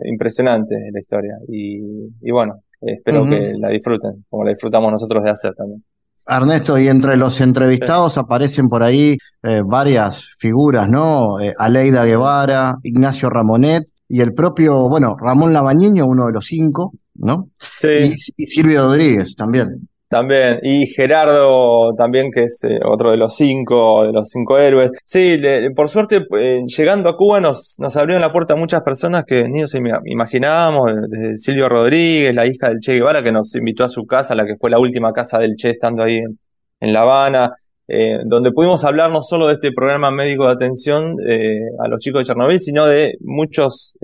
impresionante 0.04 0.74
la 0.92 0.98
historia 0.98 1.36
y, 1.48 2.30
bueno, 2.30 2.62
espero 2.80 3.24
que 3.28 3.54
la 3.58 3.68
disfruten, 3.68 4.24
como 4.28 4.44
la 4.44 4.50
disfrutamos 4.50 4.90
nosotros 4.90 5.22
de 5.22 5.30
hacer 5.30 5.54
también. 5.54 5.82
Ernesto, 6.26 6.78
y 6.78 6.88
entre 6.88 7.18
los 7.18 7.40
entrevistados 7.42 8.16
aparecen 8.16 8.68
por 8.68 8.82
ahí 8.82 9.18
eh, 9.42 9.60
varias 9.62 10.30
figuras, 10.38 10.88
¿no? 10.88 11.38
Eh, 11.38 11.52
Aleida 11.58 12.04
Guevara, 12.04 12.76
Ignacio 12.82 13.28
Ramonet 13.28 13.84
y 14.08 14.22
el 14.22 14.32
propio, 14.32 14.88
bueno, 14.88 15.16
Ramón 15.20 15.52
Labañeño, 15.52 16.06
uno 16.06 16.26
de 16.26 16.32
los 16.32 16.46
cinco, 16.46 16.94
¿no? 17.16 17.50
Sí. 17.72 18.14
y 18.38 18.46
Silvio 18.46 18.86
Rodríguez 18.86 19.36
también. 19.36 19.86
También, 20.14 20.60
y 20.62 20.86
Gerardo 20.86 21.92
también, 21.96 22.30
que 22.30 22.44
es 22.44 22.62
eh, 22.62 22.78
otro 22.84 23.10
de 23.10 23.16
los 23.16 23.34
cinco, 23.34 24.04
de 24.04 24.12
los 24.12 24.28
cinco 24.28 24.56
héroes. 24.58 24.92
Sí, 25.04 25.42
por 25.74 25.90
suerte, 25.90 26.24
eh, 26.38 26.62
llegando 26.66 27.08
a 27.08 27.16
Cuba 27.16 27.40
nos, 27.40 27.74
nos 27.80 27.96
abrieron 27.96 28.20
la 28.20 28.30
puerta 28.30 28.54
a 28.54 28.56
muchas 28.56 28.82
personas 28.82 29.24
que 29.26 29.48
ni 29.48 29.62
nos 29.62 29.74
imaginábamos, 29.74 30.92
desde 31.08 31.36
Silvio 31.36 31.68
Rodríguez, 31.68 32.32
la 32.32 32.46
hija 32.46 32.68
del 32.68 32.78
Che 32.78 32.92
Guevara, 32.92 33.24
que 33.24 33.32
nos 33.32 33.52
invitó 33.56 33.82
a 33.82 33.88
su 33.88 34.06
casa, 34.06 34.36
la 34.36 34.46
que 34.46 34.54
fue 34.54 34.70
la 34.70 34.78
última 34.78 35.12
casa 35.12 35.40
del 35.40 35.56
Che 35.56 35.70
estando 35.70 36.04
ahí 36.04 36.20
en, 36.78 36.92
La 36.92 37.00
Habana, 37.00 37.50
eh, 37.88 38.20
donde 38.24 38.52
pudimos 38.52 38.84
hablar 38.84 39.10
no 39.10 39.20
solo 39.20 39.48
de 39.48 39.54
este 39.54 39.72
programa 39.72 40.12
médico 40.12 40.46
de 40.46 40.52
atención 40.52 41.16
a 41.80 41.88
los 41.88 41.98
chicos 41.98 42.20
de 42.20 42.26
Chernobyl, 42.26 42.60
sino 42.60 42.86
de 42.86 43.14
muchas 43.18 43.96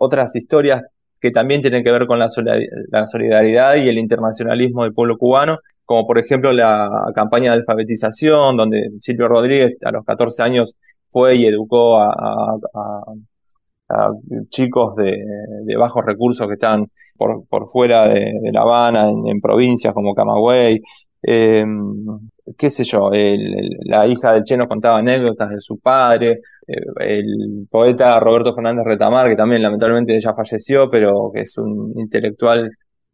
otras 0.00 0.36
historias 0.36 0.82
que 1.20 1.30
también 1.30 1.60
tienen 1.62 1.82
que 1.82 1.92
ver 1.92 2.06
con 2.06 2.18
la 2.18 2.28
solidaridad 2.28 3.76
y 3.76 3.88
el 3.88 3.98
internacionalismo 3.98 4.84
del 4.84 4.94
pueblo 4.94 5.16
cubano, 5.18 5.58
como 5.86 6.06
por 6.06 6.18
ejemplo 6.18 6.52
la 6.52 6.90
campaña 7.14 7.52
de 7.52 7.58
alfabetización, 7.58 8.56
donde 8.56 8.90
Silvio 9.00 9.28
Rodríguez 9.28 9.76
a 9.84 9.92
los 9.92 10.04
14 10.04 10.42
años 10.42 10.74
fue 11.10 11.36
y 11.36 11.46
educó 11.46 11.98
a, 12.00 12.58
chicos 14.50 14.96
de, 14.96 15.76
bajos 15.76 16.04
recursos 16.04 16.46
que 16.48 16.54
están 16.54 16.86
por, 17.16 17.46
por 17.48 17.68
fuera 17.68 18.08
de, 18.08 18.32
La 18.52 18.62
Habana, 18.62 19.08
en, 19.08 19.40
provincias 19.40 19.94
como 19.94 20.14
Camagüey. 20.14 20.80
Em, 21.22 22.18
qué 22.56 22.70
sé 22.70 22.84
yo, 22.84 23.10
la 23.84 24.06
hija 24.06 24.32
del 24.32 24.44
Che 24.44 24.56
nos 24.56 24.68
contaba 24.68 24.98
anécdotas 24.98 25.50
de 25.50 25.60
su 25.60 25.78
padre, 25.78 26.40
eh, 26.66 26.74
el 27.00 27.66
poeta 27.70 28.18
Roberto 28.20 28.54
Fernández 28.54 28.84
Retamar, 28.84 29.28
que 29.28 29.36
también 29.36 29.62
lamentablemente 29.62 30.20
ya 30.20 30.34
falleció, 30.34 30.90
pero 30.90 31.30
que 31.32 31.40
es 31.42 31.56
un 31.58 31.92
intelectual 31.96 32.70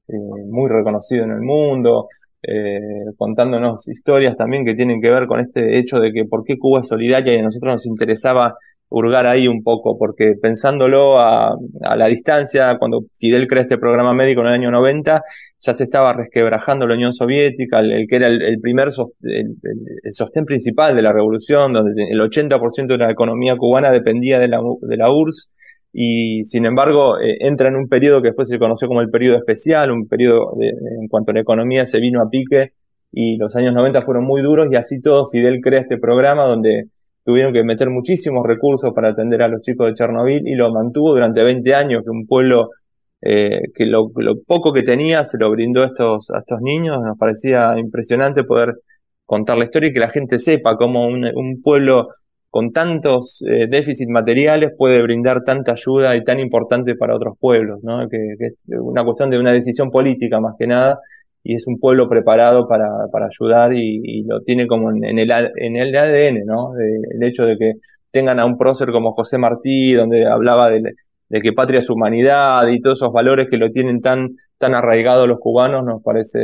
eh, 0.09 0.13
muy 0.49 0.69
reconocido 0.69 1.25
en 1.25 1.33
el 1.33 1.41
mundo, 1.41 2.09
eh, 2.43 2.81
contándonos 3.17 3.89
historias 3.89 4.37
también 4.37 4.65
que 4.65 4.75
tienen 4.75 5.01
que 5.01 5.11
ver 5.11 5.27
con 5.27 5.41
este 5.41 5.79
hecho 5.79 6.01
de 6.01 6.13
que 6.13 6.25
por 6.25 6.45
qué 6.45 6.59
Cuba 6.59 6.81
es 6.81 6.89
solidaria 6.89 7.35
y 7.35 7.39
a 7.39 7.43
nosotros 7.43 7.75
nos 7.75 7.87
interesaba 7.87 8.55
hurgar 8.93 9.27
ahí 9.27 9.49
un 9.49 9.63
poco, 9.63 9.97
porque 9.99 10.35
pensándolo 10.41 11.19
a, 11.19 11.57
la 11.97 12.07
distancia, 12.09 12.77
cuando 12.79 13.03
Fidel 13.19 13.47
crea 13.49 13.63
este 13.63 13.79
programa 13.79 14.13
médico 14.13 14.43
en 14.43 14.49
el 14.49 14.53
año 14.55 14.71
90, 14.71 15.23
ya 15.65 15.75
se 15.75 15.85
estaba 15.85 16.13
resquebrajando 16.13 16.89
la 16.89 16.95
Unión 16.95 17.15
Soviética, 17.15 17.79
el, 17.79 18.07
que 18.09 18.17
era 18.17 18.27
el, 18.27 18.61
primer 18.61 18.89
el, 19.23 20.13
sostén 20.13 20.45
principal 20.45 20.97
de 20.97 21.03
la 21.03 21.13
revolución, 21.13 21.73
donde 21.73 21.93
el 22.11 22.21
80% 22.21 22.87
de 22.89 22.99
la 22.99 23.11
economía 23.11 23.57
cubana 23.57 23.91
dependía 23.93 24.41
de 24.41 24.49
la, 24.49 24.61
de 24.81 24.97
la 24.97 25.13
URSS, 25.13 25.51
y 25.93 26.43
sin 26.45 26.67
embargo 26.67 27.21
eh, 27.21 27.37
entra 27.41 27.69
en 27.69 27.77
un 27.77 27.87
periodo 27.89 28.23
que 28.23 28.29
después 28.29 28.49
se 28.49 28.59
conoció 28.59 28.89
como 28.89 29.03
el 29.03 29.11
periodo 29.11 29.37
especial, 29.37 29.93
un 29.93 30.09
periodo 30.09 30.57
en 30.61 31.07
cuanto 31.09 31.31
a 31.31 31.35
la 31.35 31.41
economía 31.41 31.87
se 31.87 32.01
vino 32.01 32.23
a 32.23 32.31
pique 32.31 32.73
y 33.13 33.37
los 33.37 33.55
años 33.57 33.75
90 33.75 34.01
fueron 34.03 34.25
muy 34.25 34.41
duros 34.41 34.69
y 34.71 34.77
así 34.77 35.03
todo 35.03 35.27
Fidel 35.27 35.61
crea 35.61 35.81
este 35.81 35.99
programa 35.99 36.45
donde 36.45 36.89
tuvieron 37.25 37.53
que 37.53 37.63
meter 37.63 37.91
muchísimos 37.91 38.45
recursos 38.47 38.93
para 38.95 39.11
atender 39.11 39.43
a 39.43 39.49
los 39.49 39.61
chicos 39.61 39.87
de 39.89 39.95
Chernobyl 39.95 40.49
y 40.49 40.55
lo 40.55 40.73
mantuvo 40.73 41.13
durante 41.13 41.43
20 41.43 41.75
años, 41.75 42.03
que 42.05 42.11
un 42.11 42.27
pueblo 42.27 42.71
eh, 43.25 43.61
que 43.75 43.87
lo, 43.87 44.11
poco 44.47 44.73
que 44.73 44.83
tenía 44.83 45.25
se 45.25 45.39
lo 45.39 45.51
brindó 45.51 45.83
a 45.83 45.87
estos, 45.87 46.31
a 46.31 46.41
estos 46.41 46.61
niños. 46.61 47.01
Nos 47.01 47.17
parecía 47.17 47.75
impresionante 47.79 48.43
poder 48.43 48.75
contar 49.25 49.57
la 49.57 49.65
historia 49.65 49.91
y 49.91 49.93
que 49.93 50.01
la 50.01 50.11
gente 50.11 50.39
sepa 50.39 50.77
cómo 50.77 51.07
un, 51.07 51.63
pueblo 51.63 52.09
con 52.51 52.73
tantos 52.73 53.43
eh, 53.49 53.67
déficits 53.69 54.11
materiales 54.11 54.73
puede 54.77 55.01
brindar 55.03 55.43
tanta 55.43 55.73
ayuda 55.73 56.17
y 56.17 56.25
tan 56.25 56.41
importante 56.41 56.97
para 56.97 57.15
otros 57.17 57.37
pueblos, 57.41 57.79
¿no? 57.83 58.09
que, 58.09 58.19
es 58.39 58.55
una 58.69 59.05
cuestión 59.05 59.31
de 59.31 59.39
una 59.39 59.53
decisión 59.53 59.91
política 59.91 60.41
más 60.41 60.55
que 60.59 60.67
nada 60.67 60.99
y 61.45 61.55
es 61.55 61.67
un 61.67 61.79
pueblo 61.79 62.09
preparado 62.09 62.69
para, 62.69 62.89
para 63.11 63.27
ayudar 63.27 63.73
y, 63.73 64.25
lo 64.25 64.41
tiene 64.41 64.67
como 64.67 64.91
en, 64.91 65.19
el, 65.19 65.31
en 65.31 65.77
el 65.77 65.97
ADN, 65.97 66.45
¿no? 66.45 66.73
el 66.77 67.23
hecho 67.23 67.45
de 67.45 67.57
que 67.57 67.73
tengan 68.11 68.39
a 68.39 68.47
un 68.47 68.59
prócer 68.59 68.91
como 68.91 69.13
José 69.13 69.39
Martí, 69.39 69.95
donde 69.95 70.27
hablaba 70.27 70.71
de, 70.71 70.83
de, 71.33 71.41
que 71.41 71.53
patria 71.53 71.79
es 71.79 71.91
humanidad 71.91 72.67
y 72.69 72.81
todos 72.81 72.99
esos 72.99 73.13
valores 73.13 73.49
que 73.51 73.57
lo 73.57 73.71
tienen 73.71 74.01
tan, 74.01 74.37
tan 74.59 74.75
arraigados 74.75 75.27
los 75.27 75.39
cubanos, 75.39 75.85
nos 75.85 76.03
parece 76.03 76.39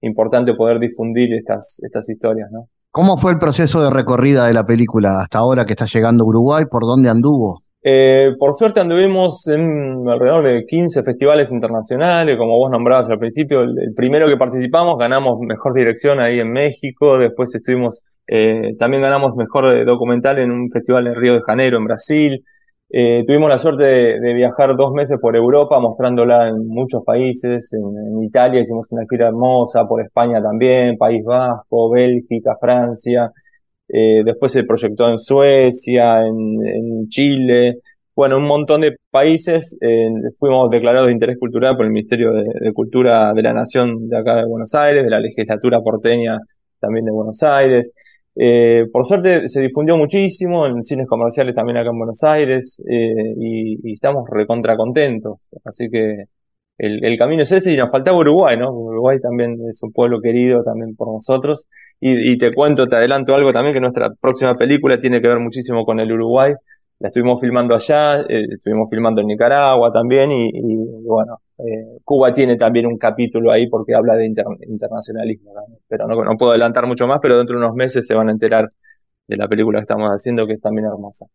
importante 0.00 0.54
poder 0.54 0.78
difundir 0.78 1.32
estas, 1.34 1.78
estas 1.82 2.08
historias, 2.08 2.50
¿no? 2.50 2.68
¿Cómo 2.90 3.18
fue 3.18 3.32
el 3.32 3.38
proceso 3.38 3.82
de 3.82 3.90
recorrida 3.90 4.46
de 4.46 4.54
la 4.54 4.64
película 4.64 5.20
hasta 5.20 5.38
ahora 5.38 5.66
que 5.66 5.74
está 5.74 5.84
llegando 5.84 6.24
a 6.24 6.28
Uruguay? 6.28 6.64
¿Por 6.70 6.82
dónde 6.84 7.10
anduvo? 7.10 7.62
Eh, 7.82 8.32
por 8.38 8.54
suerte 8.54 8.80
anduvimos 8.80 9.46
en 9.48 10.08
alrededor 10.08 10.44
de 10.44 10.64
15 10.66 11.02
festivales 11.02 11.52
internacionales, 11.52 12.36
como 12.36 12.58
vos 12.58 12.70
nombrabas 12.70 13.08
al 13.10 13.18
principio. 13.18 13.60
El, 13.60 13.92
primero 13.94 14.26
que 14.26 14.36
participamos 14.36 14.96
ganamos 14.98 15.38
mejor 15.40 15.74
dirección 15.74 16.20
ahí 16.20 16.40
en 16.40 16.50
México, 16.50 17.18
después 17.18 17.54
estuvimos 17.54 18.02
también 18.78 19.02
ganamos 19.02 19.36
mejor 19.36 19.84
documental 19.84 20.40
en 20.40 20.50
un 20.50 20.68
festival 20.68 21.06
en 21.06 21.14
Río 21.14 21.34
de 21.34 21.42
Janeiro, 21.42 21.78
en 21.78 21.84
Brasil. 21.84 22.44
Tuvimos 22.88 23.48
la 23.48 23.58
suerte 23.58 23.84
de, 23.84 24.34
viajar 24.34 24.76
dos 24.76 24.92
meses 24.92 25.18
por 25.20 25.36
Europa 25.36 25.78
mostrándola 25.80 26.48
en 26.48 26.66
muchos 26.68 27.02
países. 27.04 27.72
En, 27.72 28.22
Italia 28.22 28.60
hicimos 28.60 28.86
una 28.90 29.04
gira 29.08 29.28
hermosa, 29.28 29.86
por 29.86 30.02
España 30.02 30.42
también, 30.42 30.96
País 30.96 31.24
Vasco, 31.24 31.90
Bélgica, 31.90 32.56
Francia. 32.60 33.30
después 33.88 34.52
se 34.52 34.64
proyectó 34.64 35.08
en 35.08 35.18
Suecia, 35.18 36.26
en 36.26 37.08
Chile 37.08 37.80
bueno, 38.16 38.38
un 38.38 38.44
montón 38.44 38.80
de 38.80 38.96
países 39.10 39.76
eh, 39.82 40.08
fuimos 40.38 40.70
declarados 40.70 41.08
de 41.08 41.12
interés 41.12 41.36
cultural 41.38 41.76
por 41.76 41.84
el 41.84 41.92
Ministerio 41.92 42.32
de, 42.32 42.72
Cultura 42.72 43.34
de 43.34 43.42
la 43.42 43.52
Nación 43.52 44.08
de 44.08 44.16
acá 44.16 44.36
de 44.36 44.46
Buenos 44.46 44.74
Aires, 44.74 45.04
de 45.04 45.10
la 45.10 45.20
legislatura 45.20 45.82
porteña 45.82 46.38
también 46.80 47.04
de 47.04 47.12
Buenos 47.12 47.42
Aires. 47.42 47.90
Eh, 48.38 48.84
por 48.92 49.06
suerte 49.06 49.48
se 49.48 49.62
difundió 49.62 49.96
muchísimo 49.96 50.66
en 50.66 50.82
cines 50.84 51.06
comerciales 51.08 51.54
también 51.54 51.78
acá 51.78 51.88
en 51.90 51.98
Buenos 51.98 52.22
Aires 52.22 52.82
eh, 52.86 53.34
y, 53.38 53.92
estamos 53.92 54.24
recontra 54.30 54.76
contentos. 54.76 55.38
Así 55.64 55.88
que 55.90 56.24
el, 56.78 57.18
camino 57.18 57.42
es 57.42 57.52
ese 57.52 57.72
y 57.72 57.76
nos 57.76 57.90
faltaba 57.90 58.18
Uruguay, 58.18 58.56
¿no? 58.58 58.70
Uruguay 58.70 59.18
también 59.20 59.56
es 59.70 59.82
un 59.82 59.92
pueblo 59.92 60.20
querido 60.20 60.62
también 60.62 60.94
por 60.96 61.08
nosotros. 61.08 61.66
Y, 61.98 62.32
y 62.32 62.36
te 62.36 62.52
cuento, 62.52 62.86
te 62.86 62.96
adelanto 62.96 63.34
algo 63.34 63.52
también, 63.52 63.74
que 63.74 63.80
nuestra 63.80 64.10
próxima 64.20 64.54
película 64.54 65.00
tiene 65.00 65.22
que 65.22 65.28
ver 65.28 65.38
muchísimo 65.38 65.84
con 65.86 65.98
el 66.00 66.12
Uruguay 66.12 66.52
la 66.98 67.08
estuvimos 67.08 67.40
filmando 67.40 67.74
allá, 67.74 68.20
eh, 68.20 68.46
estuvimos 68.50 68.88
filmando 68.90 69.20
en 69.20 69.26
Nicaragua 69.26 69.92
también 69.92 70.30
y, 70.32 70.50
bueno, 71.04 71.40
eh, 71.58 71.98
Cuba 72.04 72.32
tiene 72.32 72.56
también 72.56 72.86
un 72.86 72.96
capítulo 72.96 73.50
ahí 73.50 73.68
porque 73.68 73.94
habla 73.94 74.16
de 74.16 74.26
internacionalismo, 74.26 75.52
pero 75.88 76.06
no, 76.06 76.14
no 76.24 76.36
puedo 76.36 76.52
adelantar 76.52 76.86
mucho 76.86 77.06
más, 77.06 77.18
pero 77.20 77.36
dentro 77.36 77.58
de 77.58 77.64
unos 77.64 77.76
meses 77.76 78.06
se 78.06 78.14
van 78.14 78.28
a 78.28 78.32
enterar 78.32 78.68
de 79.26 79.36
la 79.36 79.48
película 79.48 79.78
que 79.80 79.82
estamos 79.82 80.08
haciendo 80.08 80.46
que 80.46 80.54
es 80.54 80.60
también 80.60 80.86
hermosa. 80.86 81.26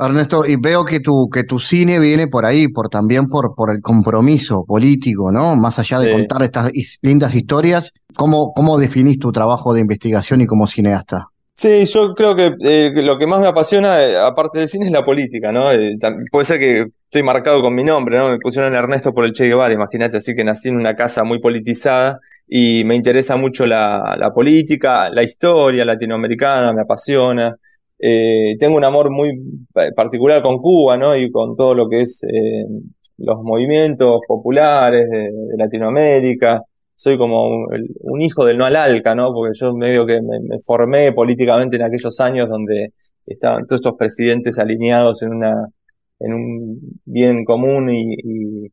Ernesto, 0.00 0.46
y 0.46 0.54
veo 0.54 0.84
que 0.84 1.00
tu, 1.00 1.28
que 1.28 1.42
tu 1.42 1.58
cine 1.58 1.98
viene 1.98 2.28
por 2.28 2.44
ahí, 2.44 2.68
por 2.68 2.88
también 2.88 3.26
por, 3.26 3.56
por 3.56 3.70
el 3.70 3.80
compromiso 3.80 4.64
político, 4.64 5.32
¿no? 5.32 5.56
Más 5.56 5.80
allá 5.80 5.98
de 5.98 6.12
contar 6.12 6.42
estas 6.44 6.70
lindas 7.02 7.34
historias, 7.34 7.92
¿cómo, 8.14 8.52
¿cómo 8.54 8.78
definís 8.78 9.18
tu 9.18 9.32
trabajo 9.32 9.74
de 9.74 9.80
investigación 9.80 10.40
y 10.40 10.46
como 10.46 10.68
cineasta? 10.68 11.30
Sí, 11.60 11.86
yo 11.86 12.14
creo 12.14 12.36
que 12.36 12.54
eh, 12.64 12.92
lo 13.02 13.18
que 13.18 13.26
más 13.26 13.40
me 13.40 13.48
apasiona, 13.48 14.00
eh, 14.00 14.16
aparte 14.16 14.60
del 14.60 14.68
cine, 14.68 14.86
es 14.86 14.92
la 14.92 15.04
política, 15.04 15.50
¿no? 15.50 15.72
Eh, 15.72 15.96
puede 16.30 16.44
ser 16.44 16.60
que 16.60 16.86
estoy 17.04 17.24
marcado 17.24 17.60
con 17.62 17.74
mi 17.74 17.82
nombre, 17.82 18.16
¿no? 18.16 18.30
Me 18.30 18.38
pusieron 18.38 18.76
Ernesto 18.76 19.12
por 19.12 19.24
el 19.24 19.32
Che 19.32 19.46
Guevara, 19.48 19.74
imagínate, 19.74 20.18
así 20.18 20.36
que 20.36 20.44
nací 20.44 20.68
en 20.68 20.76
una 20.76 20.94
casa 20.94 21.24
muy 21.24 21.40
politizada 21.40 22.20
y 22.46 22.84
me 22.84 22.94
interesa 22.94 23.36
mucho 23.36 23.66
la, 23.66 24.16
la 24.20 24.32
política, 24.32 25.10
la 25.10 25.24
historia 25.24 25.84
latinoamericana, 25.84 26.72
me 26.72 26.82
apasiona. 26.82 27.56
tengo 27.98 28.76
un 28.76 28.84
amor 28.84 29.10
muy 29.10 29.32
particular 29.96 30.42
con 30.42 30.58
Cuba, 30.58 30.96
¿no? 30.96 31.16
Y 31.16 31.30
con 31.32 31.56
todo 31.56 31.74
lo 31.74 31.88
que 31.88 32.02
es 32.02 32.20
los 33.18 33.42
movimientos 33.42 34.20
populares 34.28 35.10
de 35.10 35.56
Latinoamérica 35.56 36.62
soy 36.98 37.16
como 37.16 37.46
un, 37.46 38.20
hijo 38.20 38.44
del 38.44 38.58
no 38.58 38.64
al 38.64 38.74
alca, 38.74 39.14
¿no? 39.14 39.32
Porque 39.32 39.56
yo 39.56 39.72
medio 39.74 40.04
que 40.04 40.20
me, 40.20 40.58
formé 40.66 41.12
políticamente 41.12 41.76
en 41.76 41.82
aquellos 41.82 42.18
años 42.20 42.48
donde 42.48 42.92
estaban 43.24 43.66
todos 43.66 43.80
estos 43.80 43.94
presidentes 43.96 44.58
alineados 44.58 45.22
en 45.22 45.34
una 45.34 45.68
en 46.20 46.34
un 46.34 46.80
bien 47.04 47.44
común 47.44 47.88
y, 47.90 48.68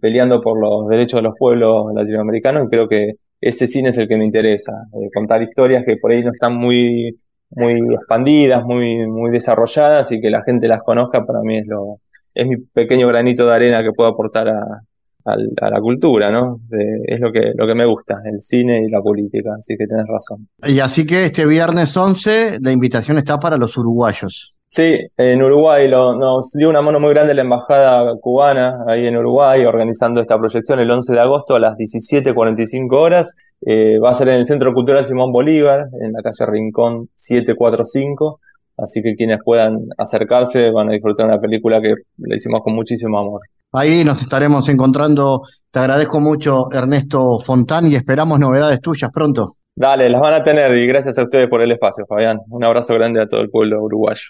peleando 0.00 0.40
por 0.42 0.60
los 0.60 0.88
derechos 0.88 1.18
de 1.18 1.22
los 1.22 1.34
pueblos 1.38 1.86
latinoamericanos 1.94 2.64
y 2.66 2.68
creo 2.68 2.88
que 2.88 3.14
ese 3.40 3.66
cine 3.66 3.90
es 3.90 3.98
el 3.98 4.08
que 4.08 4.16
me 4.16 4.24
interesa, 4.26 4.72
eh, 4.94 5.08
contar 5.12 5.42
historias 5.42 5.84
que 5.86 5.96
por 5.96 6.12
ahí 6.12 6.22
no 6.22 6.30
están 6.32 6.56
muy 6.56 7.18
muy 7.50 7.72
expandidas, 7.94 8.64
muy 8.64 9.06
muy 9.06 9.30
desarrolladas 9.30 10.12
y 10.12 10.20
que 10.20 10.30
la 10.30 10.42
gente 10.44 10.68
las 10.68 10.82
conozca 10.82 11.24
para 11.24 11.40
mí 11.40 11.58
es 11.58 11.66
lo 11.66 12.00
es 12.34 12.46
mi 12.46 12.56
pequeño 12.58 13.08
granito 13.08 13.46
de 13.46 13.54
arena 13.54 13.82
que 13.82 13.92
puedo 13.92 14.10
aportar 14.10 14.48
a, 14.48 14.82
a 15.24 15.70
la 15.70 15.80
cultura, 15.80 16.30
¿no? 16.30 16.60
es 16.70 17.18
lo 17.18 17.32
que, 17.32 17.52
lo 17.54 17.66
que 17.66 17.74
me 17.74 17.86
gusta, 17.86 18.20
el 18.24 18.42
cine 18.42 18.82
y 18.86 18.90
la 18.90 19.00
política, 19.00 19.54
así 19.58 19.74
que 19.76 19.86
tenés 19.86 20.06
razón. 20.06 20.48
Y 20.66 20.80
así 20.80 21.06
que 21.06 21.24
este 21.24 21.46
viernes 21.46 21.96
11 21.96 22.58
la 22.60 22.72
invitación 22.72 23.18
está 23.18 23.38
para 23.38 23.56
los 23.56 23.76
uruguayos. 23.78 24.54
Sí, 24.66 24.98
en 25.16 25.40
Uruguay 25.40 25.88
nos 25.88 26.50
dio 26.52 26.68
una 26.68 26.82
mano 26.82 26.98
muy 26.98 27.10
grande 27.10 27.32
la 27.32 27.42
embajada 27.42 28.12
cubana 28.20 28.84
ahí 28.88 29.06
en 29.06 29.16
Uruguay 29.16 29.64
organizando 29.64 30.20
esta 30.20 30.36
proyección 30.36 30.80
el 30.80 30.90
11 30.90 31.12
de 31.12 31.20
agosto 31.20 31.54
a 31.54 31.60
las 31.60 31.76
17.45 31.76 32.92
horas. 32.92 33.36
Eh, 33.64 34.00
va 34.00 34.10
a 34.10 34.14
ser 34.14 34.30
en 34.30 34.34
el 34.34 34.44
Centro 34.44 34.74
Cultural 34.74 35.04
Simón 35.04 35.30
Bolívar, 35.30 35.86
en 36.00 36.12
la 36.12 36.22
calle 36.22 36.50
Rincón 36.50 37.08
745. 37.14 38.40
Así 38.76 39.00
que 39.00 39.14
quienes 39.14 39.38
puedan 39.44 39.78
acercarse 39.96 40.70
van 40.72 40.88
a 40.88 40.92
disfrutar 40.92 41.26
una 41.26 41.40
película 41.40 41.80
que 41.80 41.94
le 42.18 42.34
hicimos 42.34 42.60
con 42.62 42.74
muchísimo 42.74 43.16
amor. 43.16 43.42
Ahí 43.74 44.04
nos 44.04 44.22
estaremos 44.22 44.68
encontrando. 44.68 45.42
Te 45.70 45.80
agradezco 45.80 46.20
mucho, 46.20 46.70
Ernesto 46.70 47.40
Fontán, 47.40 47.90
y 47.90 47.96
esperamos 47.96 48.38
novedades 48.38 48.80
tuyas 48.80 49.10
pronto. 49.12 49.56
Dale, 49.74 50.08
las 50.08 50.20
van 50.20 50.34
a 50.34 50.44
tener 50.44 50.72
y 50.76 50.86
gracias 50.86 51.18
a 51.18 51.24
ustedes 51.24 51.48
por 51.48 51.60
el 51.60 51.72
espacio, 51.72 52.06
Fabián. 52.08 52.38
Un 52.50 52.64
abrazo 52.64 52.94
grande 52.94 53.20
a 53.20 53.26
todo 53.26 53.40
el 53.40 53.50
pueblo 53.50 53.82
uruguayo. 53.82 54.22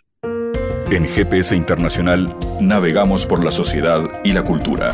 En 0.90 1.04
GPS 1.06 1.54
Internacional 1.54 2.34
navegamos 2.58 3.26
por 3.26 3.44
la 3.44 3.50
sociedad 3.50 4.00
y 4.24 4.32
la 4.32 4.42
cultura. 4.42 4.92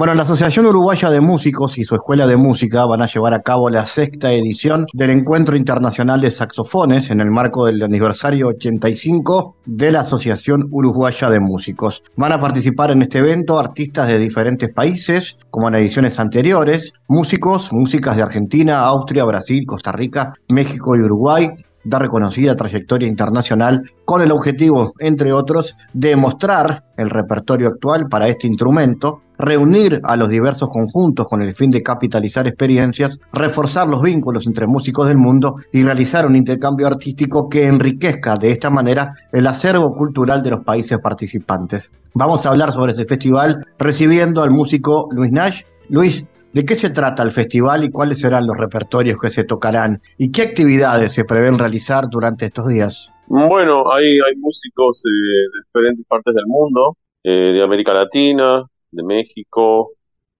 Bueno, 0.00 0.14
la 0.14 0.22
Asociación 0.22 0.64
Uruguaya 0.64 1.10
de 1.10 1.20
Músicos 1.20 1.76
y 1.76 1.84
su 1.84 1.94
Escuela 1.94 2.26
de 2.26 2.38
Música 2.38 2.86
van 2.86 3.02
a 3.02 3.06
llevar 3.06 3.34
a 3.34 3.42
cabo 3.42 3.68
la 3.68 3.84
sexta 3.84 4.32
edición 4.32 4.86
del 4.94 5.10
Encuentro 5.10 5.58
Internacional 5.58 6.22
de 6.22 6.30
Saxofones 6.30 7.10
en 7.10 7.20
el 7.20 7.30
marco 7.30 7.66
del 7.66 7.82
aniversario 7.82 8.48
85 8.48 9.56
de 9.66 9.92
la 9.92 10.00
Asociación 10.00 10.68
Uruguaya 10.70 11.28
de 11.28 11.40
Músicos. 11.40 12.02
Van 12.16 12.32
a 12.32 12.40
participar 12.40 12.92
en 12.92 13.02
este 13.02 13.18
evento 13.18 13.58
artistas 13.58 14.08
de 14.08 14.18
diferentes 14.18 14.70
países, 14.72 15.36
como 15.50 15.68
en 15.68 15.74
ediciones 15.74 16.18
anteriores, 16.18 16.94
músicos, 17.06 17.70
músicas 17.70 18.16
de 18.16 18.22
Argentina, 18.22 18.80
Austria, 18.86 19.26
Brasil, 19.26 19.66
Costa 19.66 19.92
Rica, 19.92 20.32
México 20.48 20.96
y 20.96 21.00
Uruguay, 21.00 21.50
da 21.84 21.98
reconocida 21.98 22.56
trayectoria 22.56 23.08
internacional 23.08 23.82
con 24.04 24.20
el 24.20 24.32
objetivo, 24.32 24.92
entre 24.98 25.32
otros, 25.32 25.76
de 25.92 26.16
mostrar 26.16 26.84
el 26.96 27.10
repertorio 27.10 27.68
actual 27.68 28.06
para 28.08 28.28
este 28.28 28.46
instrumento, 28.46 29.22
reunir 29.40 30.00
a 30.04 30.16
los 30.16 30.28
diversos 30.28 30.68
conjuntos 30.68 31.28
con 31.28 31.42
el 31.42 31.54
fin 31.54 31.70
de 31.70 31.82
capitalizar 31.82 32.46
experiencias, 32.46 33.18
reforzar 33.32 33.88
los 33.88 34.02
vínculos 34.02 34.46
entre 34.46 34.66
músicos 34.66 35.08
del 35.08 35.16
mundo 35.16 35.56
y 35.72 35.82
realizar 35.82 36.26
un 36.26 36.36
intercambio 36.36 36.86
artístico 36.86 37.48
que 37.48 37.66
enriquezca 37.66 38.36
de 38.36 38.50
esta 38.50 38.70
manera 38.70 39.14
el 39.32 39.46
acervo 39.46 39.94
cultural 39.96 40.42
de 40.42 40.50
los 40.50 40.64
países 40.64 40.98
participantes. 40.98 41.92
Vamos 42.14 42.44
a 42.44 42.50
hablar 42.50 42.72
sobre 42.72 42.92
este 42.92 43.06
festival 43.06 43.66
recibiendo 43.78 44.42
al 44.42 44.50
músico 44.50 45.08
Luis 45.10 45.32
Nash. 45.32 45.62
Luis, 45.88 46.24
¿De 46.52 46.64
qué 46.64 46.74
se 46.74 46.90
trata 46.90 47.22
el 47.22 47.30
festival 47.30 47.84
y 47.84 47.90
cuáles 47.90 48.18
serán 48.18 48.44
los 48.44 48.56
repertorios 48.56 49.18
que 49.20 49.30
se 49.30 49.44
tocarán? 49.44 50.00
¿Y 50.18 50.32
qué 50.32 50.42
actividades 50.42 51.12
se 51.12 51.24
prevén 51.24 51.56
realizar 51.56 52.08
durante 52.10 52.46
estos 52.46 52.66
días? 52.66 53.08
Bueno, 53.28 53.92
hay, 53.92 54.18
músicos 54.36 55.04
eh, 55.06 55.10
de 55.12 55.62
diferentes 55.64 56.04
partes 56.08 56.34
del 56.34 56.46
mundo, 56.48 56.96
eh, 57.22 57.52
de 57.52 57.62
América 57.62 57.94
Latina, 57.94 58.64
de 58.90 59.02
México, 59.02 59.92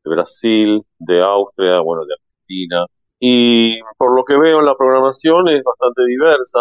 de 0.04 0.10
Brasil, 0.10 0.82
de 0.98 1.22
Austria, 1.22 1.80
bueno, 1.80 2.04
de 2.04 2.14
Argentina. 2.14 2.86
Y 3.18 3.80
por 3.98 4.16
lo 4.16 4.24
que 4.24 4.38
veo 4.38 4.62
la 4.62 4.74
programación 4.76 5.48
es 5.48 5.62
bastante 5.62 6.02
diversa. 6.06 6.58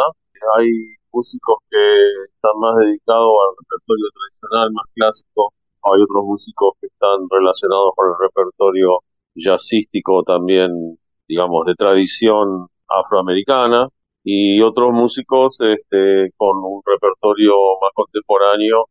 Hay 0.57 0.69
músicos 1.11 1.57
que 1.69 1.77
están 2.25 2.51
más 2.59 2.75
dedicados 2.77 3.31
al 3.47 3.55
repertorio 3.57 4.05
tradicional, 4.13 4.71
más 4.73 4.85
clásico. 4.95 5.53
Hay 5.83 6.01
otros 6.01 6.23
músicos 6.25 6.73
que 6.81 6.87
están 6.87 7.27
relacionados 7.29 7.91
con 7.95 8.07
el 8.09 8.15
repertorio 8.19 8.99
jazzístico 9.35 10.23
también, 10.23 10.97
digamos, 11.27 11.65
de 11.65 11.75
tradición 11.75 12.67
afroamericana 12.87 13.87
y 14.23 14.61
otros 14.61 14.91
músicos 14.91 15.57
este, 15.61 16.31
con 16.35 16.57
un 16.57 16.81
repertorio 16.85 17.53
más 17.81 17.91
contemporáneo, 17.93 18.89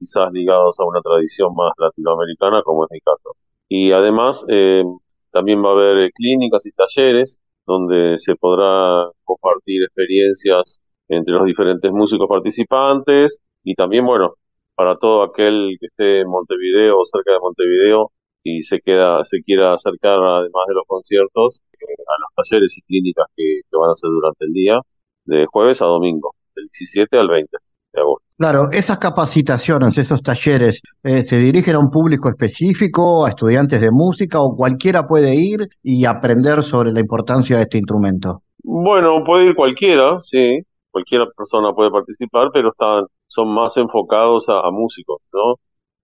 quizás 0.00 0.32
ligados 0.32 0.80
a 0.80 0.84
una 0.84 1.00
tradición 1.00 1.54
más 1.54 1.72
latinoamericana, 1.78 2.62
como 2.64 2.84
es 2.84 2.90
mi 2.90 3.00
caso. 3.00 3.36
Y 3.68 3.92
además 3.92 4.44
eh, 4.48 4.82
también 5.30 5.62
va 5.64 5.70
a 5.70 5.72
haber 5.72 5.98
eh, 5.98 6.10
clínicas 6.12 6.66
y 6.66 6.72
talleres 6.72 7.40
donde 7.66 8.18
se 8.18 8.34
podrá 8.36 9.10
compartir 9.24 9.84
experiencias 9.84 10.80
entre 11.08 11.34
los 11.34 11.44
diferentes 11.44 11.92
músicos 11.92 12.28
participantes 12.28 13.38
y 13.62 13.74
también, 13.74 14.06
bueno, 14.06 14.34
para 14.74 14.96
todo 14.96 15.22
aquel 15.22 15.76
que 15.78 15.86
esté 15.86 16.20
en 16.22 16.28
Montevideo 16.28 16.98
o 16.98 17.04
cerca 17.04 17.32
de 17.32 17.40
Montevideo, 17.40 18.10
y 18.42 18.62
se 18.62 18.80
queda 18.80 19.24
se 19.24 19.42
quiera 19.42 19.74
acercar 19.74 20.18
además 20.18 20.64
de 20.68 20.74
los 20.74 20.84
conciertos 20.86 21.62
eh, 21.74 21.86
a 21.86 22.14
los 22.20 22.48
talleres 22.48 22.76
y 22.78 22.82
clínicas 22.82 23.26
que, 23.36 23.60
van 23.72 23.90
a 23.90 23.94
ser 23.94 24.10
durante 24.10 24.44
el 24.46 24.52
día 24.52 24.80
de 25.24 25.46
jueves 25.46 25.82
a 25.82 25.86
domingo 25.86 26.34
del 26.54 26.66
17 26.66 27.18
al 27.18 27.28
20 27.28 27.56
de 27.92 28.00
agosto. 28.00 28.26
Claro, 28.36 28.70
esas 28.72 28.98
capacitaciones, 28.98 29.98
esos 29.98 30.22
talleres, 30.22 30.80
eh, 31.02 31.22
¿se 31.22 31.36
dirigen 31.36 31.76
a 31.76 31.78
un 31.78 31.90
público 31.90 32.30
específico, 32.30 33.26
a 33.26 33.28
estudiantes 33.28 33.82
de 33.82 33.90
música 33.90 34.40
o 34.40 34.56
cualquiera 34.56 35.06
puede 35.06 35.34
ir 35.34 35.68
y 35.82 36.06
aprender 36.06 36.62
sobre 36.62 36.90
la 36.92 37.00
importancia 37.00 37.56
de 37.56 37.62
este 37.62 37.76
instrumento? 37.76 38.42
Bueno, 38.62 39.22
puede 39.24 39.46
ir 39.46 39.54
cualquiera, 39.54 40.18
sí, 40.22 40.60
cualquier 40.90 41.28
persona 41.36 41.72
puede 41.74 41.90
participar, 41.90 42.48
pero 42.52 42.70
están, 42.70 43.04
son 43.28 43.52
más 43.52 43.76
enfocados 43.76 44.46
a, 44.48 44.70
músicos, 44.70 45.20
¿no? 45.32 45.56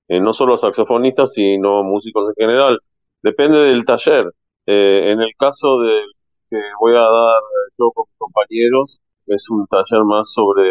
Eh, 0.08 0.20
no 0.20 0.32
solo 0.32 0.54
a 0.54 0.58
saxofonistas, 0.58 1.32
sino 1.32 1.78
a 1.78 1.82
músicos 1.82 2.28
en 2.28 2.46
general. 2.46 2.78
Depende 3.22 3.58
del 3.58 3.84
taller. 3.84 4.26
Eh, 4.66 5.10
en 5.10 5.20
el 5.20 5.30
caso 5.38 5.80
de 5.80 6.02
que 6.50 6.56
voy 6.80 6.92
a 6.92 7.00
dar 7.00 7.40
yo 7.78 7.90
con 7.94 8.04
mis 8.08 8.18
compañeros, 8.18 9.00
es 9.26 9.48
un 9.50 9.66
taller 9.66 10.04
más 10.04 10.30
sobre 10.32 10.70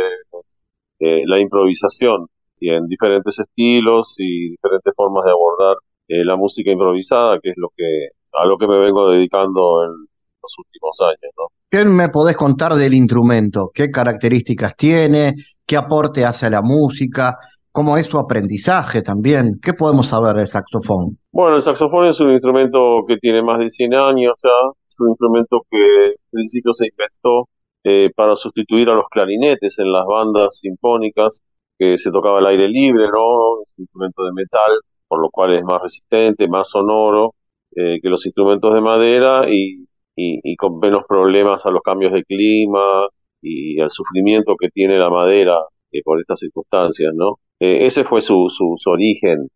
eh, 0.99 1.23
la 1.25 1.39
improvisación 1.39 2.27
y 2.59 2.69
en 2.69 2.87
diferentes 2.87 3.39
estilos 3.39 4.15
y 4.17 4.51
diferentes 4.51 4.93
formas 4.95 5.25
de 5.25 5.31
abordar 5.31 5.75
eh, 6.07 6.23
la 6.23 6.35
música 6.35 6.71
improvisada, 6.71 7.39
que 7.41 7.49
es 7.49 7.55
lo 7.57 7.69
que 7.75 8.09
a 8.33 8.45
lo 8.45 8.57
que 8.57 8.67
me 8.67 8.77
vengo 8.77 9.09
dedicando 9.09 9.83
en 9.83 9.91
los 9.91 10.55
últimos 10.57 10.99
años, 11.01 11.33
¿no? 11.37 11.45
¿Qué 11.69 11.83
me 11.85 12.09
podés 12.09 12.35
contar 12.35 12.73
del 12.73 12.93
instrumento? 12.93 13.71
¿Qué 13.73 13.89
características 13.89 14.75
tiene? 14.75 15.33
¿Qué 15.65 15.75
aporte 15.75 16.23
hace 16.23 16.45
a 16.45 16.49
la 16.49 16.61
música? 16.61 17.37
¿Cómo 17.71 17.97
es 17.97 18.05
su 18.05 18.17
aprendizaje 18.17 19.01
también? 19.01 19.59
¿Qué 19.61 19.73
podemos 19.73 20.07
saber 20.07 20.35
del 20.35 20.47
saxofón? 20.47 21.17
Bueno, 21.31 21.57
el 21.57 21.61
saxofón 21.61 22.07
es 22.07 22.19
un 22.21 22.31
instrumento 22.31 23.03
que 23.07 23.17
tiene 23.17 23.41
más 23.43 23.59
de 23.59 23.69
100 23.69 23.93
años 23.93 24.33
ya. 24.41 24.71
Es 24.87 24.95
un 24.99 25.09
instrumento 25.09 25.61
que 25.69 26.07
en 26.07 26.31
principio 26.31 26.71
se 26.73 26.87
inventó 26.87 27.49
eh, 27.87 28.09
para 28.15 28.35
sustituir 28.35 28.89
a 28.89 28.95
los 28.95 29.05
clarinetes 29.11 29.77
en 29.77 29.91
las 29.91 30.05
bandas 30.07 30.57
sinfónicas, 30.59 31.41
que 31.77 31.99
se 31.99 32.09
tocaba 32.09 32.39
al 32.39 32.47
aire 32.47 32.67
libre, 32.67 33.05
¿no? 33.11 33.59
Un 33.59 33.65
instrumento 33.77 34.23
de 34.25 34.31
metal, 34.33 34.79
por 35.07 35.21
lo 35.21 35.29
cual 35.29 35.53
es 35.53 35.63
más 35.63 35.83
resistente, 35.83 36.47
más 36.47 36.69
sonoro 36.69 37.35
eh, 37.75 37.99
que 38.01 38.09
los 38.09 38.25
instrumentos 38.25 38.73
de 38.73 38.81
madera 38.81 39.43
y, 39.47 39.85
y, 40.15 40.55
con 40.55 40.79
menos 40.79 41.03
problemas 41.07 41.65
a 41.67 41.71
los 41.71 41.83
cambios 41.83 42.11
de 42.13 42.23
clima 42.23 43.07
y 43.41 43.79
al 43.79 43.91
sufrimiento 43.91 44.55
que 44.59 44.69
tiene 44.69 44.97
la 44.97 45.11
madera 45.11 45.59
eh, 45.91 46.01
por 46.03 46.19
estas 46.19 46.39
circunstancias, 46.39 47.13
¿no? 47.15 47.35
ese 47.59 48.03
fue 48.03 48.21
su, 48.21 48.47
su, 48.49 48.75
su 48.79 48.89
origen. 48.89 49.47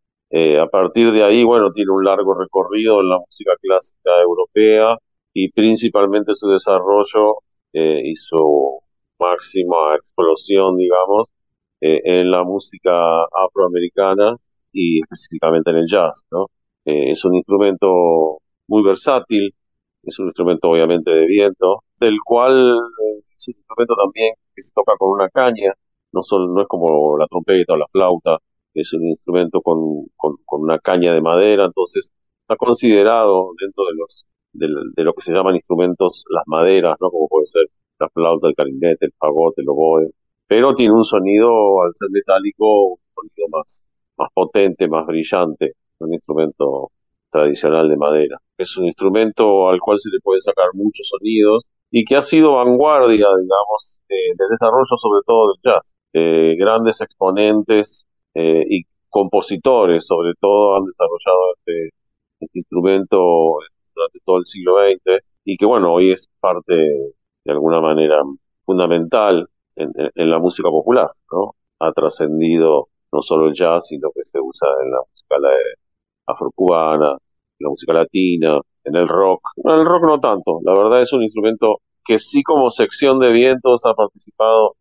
a 0.62 0.68
partir 0.68 1.12
de 1.12 1.24
ahí, 1.24 1.44
bueno, 1.44 1.72
tiene 1.72 1.92
un 1.92 2.04
largo 2.06 2.34
recorrido 2.36 3.02
en 3.02 3.10
la 3.10 3.18
música 3.18 3.54
clásica 3.62 4.12
europea 4.22 4.98
y 5.34 5.52
principalmente 5.52 6.34
su 6.36 6.48
desarrollo 6.50 7.38
eh, 7.74 8.02
y 8.04 8.16
su 8.16 8.80
máxima 9.20 9.96
explosión, 9.96 10.78
digamos, 10.78 11.28
eh, 11.82 12.02
en 12.04 12.32
la 12.32 12.44
música 12.44 12.92
afroamericana 13.46 14.36
y 14.72 15.02
específicamente 15.02 15.72
en 15.72 15.78
el 15.78 15.88
jazz, 15.88 16.24
¿no? 16.32 16.48
Eh, 16.86 17.12
es 17.12 17.24
un 17.26 17.36
instrumento 17.36 18.40
muy 18.68 18.84
versátil, 18.84 19.54
es 20.04 20.20
un 20.20 20.28
instrumento 20.28 20.70
obviamente 20.70 21.12
de 21.12 21.26
viento, 21.28 21.84
del 22.00 22.18
cual 22.26 22.76
es 23.38 23.48
un 23.48 23.56
instrumento 23.56 23.96
también 23.96 24.34
que 24.56 24.62
se 24.62 24.72
toca 24.74 24.94
con 24.98 25.12
una 25.12 25.30
caña, 25.30 25.74
no, 26.12 26.24
solo, 26.24 26.48
no 26.54 26.62
es 26.62 26.68
como 26.68 27.18
la 27.18 27.28
trompeta 27.28 27.74
o 27.74 27.78
la 27.78 27.88
flauta, 27.92 28.38
es 28.74 28.94
un 28.94 29.06
instrumento 29.08 29.62
con, 29.62 29.78
con, 30.16 30.36
con 30.46 30.62
una 30.62 30.80
caña 30.80 31.14
de 31.14 31.22
madera, 31.22 31.66
entonces 31.66 32.12
está 32.42 32.56
considerado 32.58 33.52
dentro 33.60 33.86
de 33.86 33.94
los 33.96 34.26
de, 34.54 34.68
lo 35.04 35.14
que 35.14 35.22
se 35.22 35.34
llaman 35.34 35.56
instrumentos, 35.56 36.26
las 36.30 36.44
maderas, 36.48 36.98
¿no? 37.00 37.10
Como 37.10 37.28
puede 37.28 37.48
ser 37.48 37.64
la 38.00 38.10
flauta, 38.10 38.48
el 38.48 38.56
clarinete, 38.56 39.06
el 39.08 39.14
fagote, 39.18 39.62
el 39.62 39.70
oboe. 39.70 40.10
Pero 40.48 40.74
tiene 40.76 40.94
un 40.94 41.06
sonido, 41.06 41.82
al 41.82 41.92
ser 41.96 42.10
metálico, 42.12 42.94
un 42.94 42.98
sonido 43.16 43.48
más, 43.52 43.84
más 44.18 44.30
potente, 44.34 44.88
más 44.88 45.06
brillante, 45.06 45.74
un 46.00 46.14
instrumento 46.14 46.92
tradicional 47.32 47.90
de 47.90 47.98
madera. 47.98 48.38
Es 48.58 48.76
un 48.78 48.86
instrumento 48.86 49.70
al 49.70 49.80
cual 49.80 50.00
se 50.00 50.10
le 50.10 50.20
puede 50.22 50.42
sacar 50.42 50.68
muchos 50.74 51.08
sonidos 51.08 51.66
y 51.92 52.04
que 52.06 52.16
ha 52.16 52.22
sido 52.22 52.56
vanguardia, 52.56 53.28
digamos, 53.40 54.02
eh, 54.10 54.36
del 54.38 54.50
desarrollo 54.50 54.98
sobre 55.02 55.22
todo 55.26 55.48
del 55.54 55.62
jazz. 55.64 55.84
Eh, 56.14 56.56
grandes 56.58 57.02
exponentes 57.02 58.08
eh, 58.34 58.64
y 58.68 58.84
compositores, 59.10 60.06
sobre 60.06 60.34
todo, 60.40 60.76
han 60.78 60.86
desarrollado 60.86 61.54
este, 61.58 61.90
este 62.40 62.60
instrumento 62.60 63.58
durante 64.00 64.20
todo 64.26 64.38
el 64.38 64.46
siglo 64.46 64.76
XX 64.78 65.24
y 65.44 65.58
que 65.58 65.66
bueno, 65.66 65.94
hoy 65.94 66.12
es 66.12 66.30
parte 66.40 66.74
de 66.76 67.52
alguna 67.52 67.82
manera 67.82 68.22
fundamental 68.66 69.48
en, 69.76 70.30
la 70.30 70.40
música 70.40 70.70
popular, 70.70 71.10
¿no? 71.32 71.56
Ha 71.80 71.92
trascendido 71.94 72.90
no 73.12 73.22
solo 73.22 73.48
el 73.48 73.54
jazz, 73.54 73.88
sino 73.88 74.10
que 74.14 74.22
se 74.26 74.40
usa 74.40 74.68
en 74.84 74.92
la 74.92 75.00
música 75.10 75.36
afrocubana, 76.28 77.12
en 77.12 77.64
la 77.66 77.70
música 77.70 77.94
latina, 77.94 78.60
en 78.84 78.96
el 78.96 79.08
rock. 79.08 79.42
En 79.64 79.72
el 79.72 79.86
rock 79.86 80.04
no 80.06 80.20
tanto, 80.20 80.60
la 80.64 80.74
verdad 80.74 81.02
es 81.02 81.14
un 81.14 81.24
instrumento 81.24 81.78
que 82.06 82.20
sí 82.20 82.44
como 82.44 82.70
sección 82.70 83.20
de 83.20 83.32
vientos 83.32 83.86
ha 83.86 83.94
participado 83.94 84.76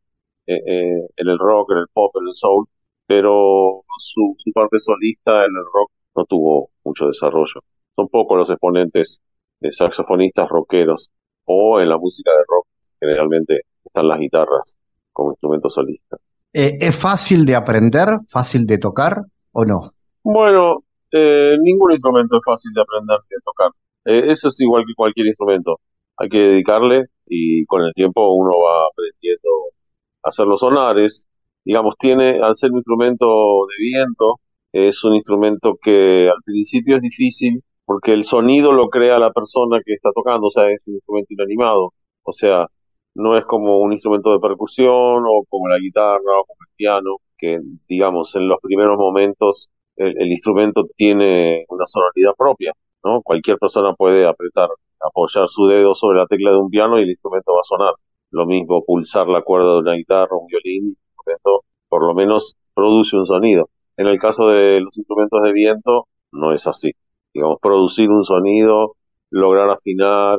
eh, 0.47 0.55
eh, 0.55 1.09
en 1.17 1.29
el 1.29 1.39
rock, 1.39 1.73
en 1.73 1.79
el 1.79 1.87
pop, 1.93 2.15
en 2.21 2.29
el 2.29 2.35
soul, 2.35 2.67
pero 3.07 3.85
su 3.99 4.37
parte 4.55 4.79
solista 4.81 5.45
en 5.45 5.57
el 5.57 5.65
rock 5.73 5.91
no 6.17 6.25
tuvo 6.25 6.71
mucho 6.85 7.07
desarrollo 7.07 7.61
son 7.99 8.09
pocos 8.09 8.39
los 8.39 8.51
exponentes 8.51 9.21
de 9.59 9.73
saxofonistas 9.73 10.49
rockeros 10.49 11.11
o 11.45 11.81
en 11.81 11.89
la 11.89 11.99
música 11.99 12.31
de 12.31 12.45
rock 12.47 12.67
generalmente 13.01 13.63
están 13.85 14.07
las 14.07 14.21
guitarras 14.21 14.77
como 15.13 15.33
instrumento 15.33 15.69
solista. 15.69 16.17
Eh, 16.53 16.79
¿Es 16.81 16.97
fácil 16.97 17.45
de 17.45 17.57
aprender, 17.57 18.07
fácil 18.29 18.67
de 18.67 18.79
tocar 18.79 19.23
o 19.51 19.65
no? 19.65 19.91
Bueno, 20.23 20.85
eh, 21.11 21.57
ningún 21.61 21.91
instrumento 21.91 22.37
es 22.37 22.43
fácil 22.45 22.71
de 22.73 22.83
aprender 22.83 23.19
de 23.29 23.37
tocar. 23.45 23.71
Eh, 24.05 24.31
eso 24.33 24.49
es 24.49 24.61
igual 24.61 24.85
que 24.87 24.95
cualquier 24.97 25.27
instrumento. 25.27 25.81
Hay 26.19 26.29
que 26.29 26.39
dedicarle 26.39 27.07
y 27.27 27.65
con 27.67 27.83
el 27.83 27.93
tiempo 27.95 28.33
uno 28.33 28.51
va 28.51 28.87
aprendiendo 28.93 29.49
a 30.23 30.29
hacer 30.29 30.47
los 30.47 30.61
sonares. 30.61 31.27
Digamos, 31.65 31.95
tiene, 31.99 32.41
al 32.41 32.55
ser 32.55 32.71
un 32.71 32.79
instrumento 32.79 33.27
de 33.27 33.75
viento, 33.79 34.41
es 34.73 35.03
un 35.03 35.15
instrumento 35.15 35.77
que 35.83 36.29
al 36.29 36.41
principio 36.45 36.97
es 36.97 37.03
difícil 37.03 37.63
porque 37.89 38.13
el 38.13 38.25
sonido 38.25 38.73
lo 38.73 38.91
crea 38.91 39.19
la 39.19 39.33
persona 39.33 39.81
que 39.83 39.95
está 39.95 40.11
tocando, 40.15 40.49
o 40.49 40.51
sea, 40.51 40.71
es 40.71 40.81
un 40.87 40.97
instrumento 40.97 41.33
inanimado, 41.33 41.95
o 42.23 42.33
sea, 42.35 42.67
no 43.15 43.35
es 43.35 43.47
como 43.47 43.79
un 43.79 43.93
instrumento 43.95 44.31
de 44.31 44.41
percusión 44.41 45.25
o 45.27 45.45
como 45.49 45.69
la 45.69 45.79
guitarra 45.79 46.39
o 46.39 46.45
como 46.45 46.59
el 46.69 46.75
piano, 46.77 47.17
que 47.39 47.59
digamos 47.89 48.37
en 48.37 48.47
los 48.47 48.59
primeros 48.61 48.99
momentos 48.99 49.71
el, 49.97 50.31
instrumento 50.31 50.85
tiene 50.97 51.65
una 51.71 51.87
sonoridad 51.87 52.33
propia, 52.37 52.75
¿no? 53.03 53.23
Cualquier 53.23 53.57
persona 53.57 53.95
puede 53.95 54.27
apretar, 54.27 54.69
apoyar 55.01 55.49
su 55.49 55.67
dedo 55.67 55.95
sobre 55.95 56.19
la 56.19 56.27
tecla 56.27 56.51
de 56.51 56.59
un 56.59 56.69
piano 56.69 56.99
y 56.99 57.05
el 57.05 57.11
instrumento 57.11 57.55
va 57.55 57.61
a 57.61 57.65
sonar. 57.65 57.95
Lo 58.31 58.45
mismo 58.45 58.85
pulsar 58.85 59.29
la 59.29 59.41
cuerda 59.41 59.73
de 59.73 59.79
una 59.81 59.95
guitarra, 59.95 60.37
un 60.37 60.47
violín, 60.47 60.95
por 61.89 62.07
lo 62.07 62.15
menos 62.15 62.55
produce 62.75 63.17
un 63.17 63.25
sonido. 63.27 63.71
En 63.97 64.09
el 64.09 64.19
caso 64.19 64.49
de 64.49 64.83
los 64.83 64.97
instrumentos 64.99 65.41
de 65.43 65.53
viento, 65.53 66.07
no 66.33 66.53
es 66.53 66.67
así 66.67 66.93
digamos, 67.33 67.59
producir 67.61 68.09
un 68.11 68.25
sonido, 68.25 68.95
lograr 69.31 69.71
afinar, 69.71 70.39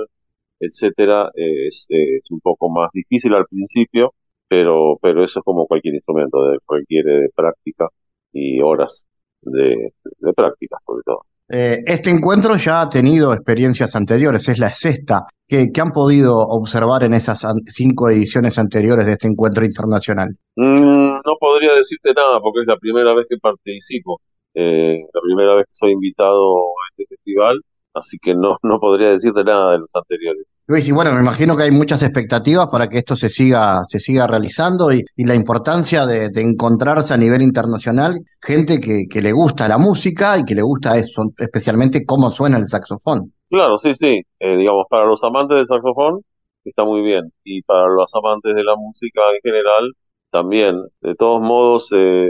etcétera, 0.59 1.31
es, 1.33 1.87
un 2.29 2.39
poco 2.41 2.69
más 2.69 2.89
difícil 2.93 3.33
al 3.33 3.45
principio, 3.45 4.13
pero, 4.47 4.97
pero 5.01 5.23
eso 5.23 5.39
es 5.39 5.45
como 5.45 5.65
cualquier 5.65 5.95
instrumento, 5.95 6.37
requiere 6.67 7.21
de 7.21 7.29
práctica 7.35 7.87
y 8.33 8.61
horas 8.61 9.05
de, 9.41 9.93
práctica, 10.35 10.77
sobre 10.85 11.03
todo. 11.05 11.21
Eh, 11.51 11.79
este 11.85 12.11
encuentro 12.11 12.55
ya 12.57 12.81
ha 12.81 12.89
tenido 12.89 13.33
experiencias 13.33 13.95
anteriores, 13.95 14.47
es 14.49 14.59
la 14.59 14.73
sexta. 14.73 15.25
¿Qué, 15.47 15.71
han 15.81 15.91
podido 15.91 16.37
observar 16.37 17.03
en 17.03 17.13
esas 17.13 17.43
cinco 17.67 18.09
ediciones 18.09 18.59
anteriores 18.59 19.07
de 19.07 19.13
este 19.13 19.27
encuentro 19.27 19.65
internacional? 19.65 20.29
Mm, 20.55 21.21
no 21.25 21.35
podría 21.39 21.73
decirte 21.73 22.13
nada 22.15 22.39
porque 22.39 22.61
es 22.61 22.67
la 22.67 22.77
primera 22.77 23.15
vez 23.15 23.25
que 23.27 23.37
participo. 23.37 24.21
Eh, 24.61 24.99
la 25.13 25.21
primera 25.21 25.55
vez 25.55 25.65
que 25.67 25.71
soy 25.73 25.91
invitado 25.93 26.57
a 26.57 26.83
este 26.91 27.15
festival, 27.15 27.61
así 27.93 28.17
que 28.21 28.33
no, 28.33 28.57
no 28.61 28.77
podría 28.79 29.11
decirte 29.11 29.43
nada 29.43 29.71
de 29.71 29.79
los 29.79 29.89
anteriores. 29.93 30.43
Luis, 30.67 30.87
y 30.87 30.91
bueno, 30.91 31.13
me 31.13 31.21
imagino 31.21 31.55
que 31.55 31.63
hay 31.63 31.71
muchas 31.71 32.03
expectativas 32.03 32.67
para 32.67 32.89
que 32.89 32.97
esto 32.97 33.15
se 33.15 33.29
siga, 33.29 33.79
se 33.87 33.99
siga 33.99 34.27
realizando 34.27 34.91
y, 34.91 35.03
la 35.17 35.33
importancia 35.33 36.05
de, 36.05 36.29
encontrarse 36.35 37.13
a 37.13 37.17
nivel 37.17 37.41
internacional 37.41 38.19
gente 38.41 38.79
que, 38.79 39.05
que, 39.09 39.21
le 39.21 39.31
gusta 39.31 39.69
la 39.69 39.77
música 39.77 40.37
y 40.37 40.43
que 40.43 40.55
le 40.55 40.61
gusta 40.61 40.97
eso, 40.97 41.23
especialmente 41.37 42.05
cómo 42.05 42.29
suena 42.29 42.57
el 42.57 42.67
saxofón. 42.67 43.33
Claro, 43.49 43.77
sí, 43.77 43.95
sí. 43.95 44.21
Eh, 44.39 44.57
digamos, 44.57 44.85
para 44.89 45.05
los 45.05 45.23
amantes 45.23 45.57
del 45.57 45.67
saxofón 45.67 46.21
está 46.65 46.83
muy 46.83 47.01
bien. 47.01 47.31
Y 47.43 47.61
para 47.63 47.87
los 47.87 48.13
amantes 48.13 48.53
de 48.53 48.63
la 48.63 48.75
música 48.75 49.21
en 49.33 49.41
general 49.41 49.93
también. 50.29 50.75
De 51.01 51.15
todos 51.15 51.41
modos, 51.41 51.89
eh, 51.93 52.29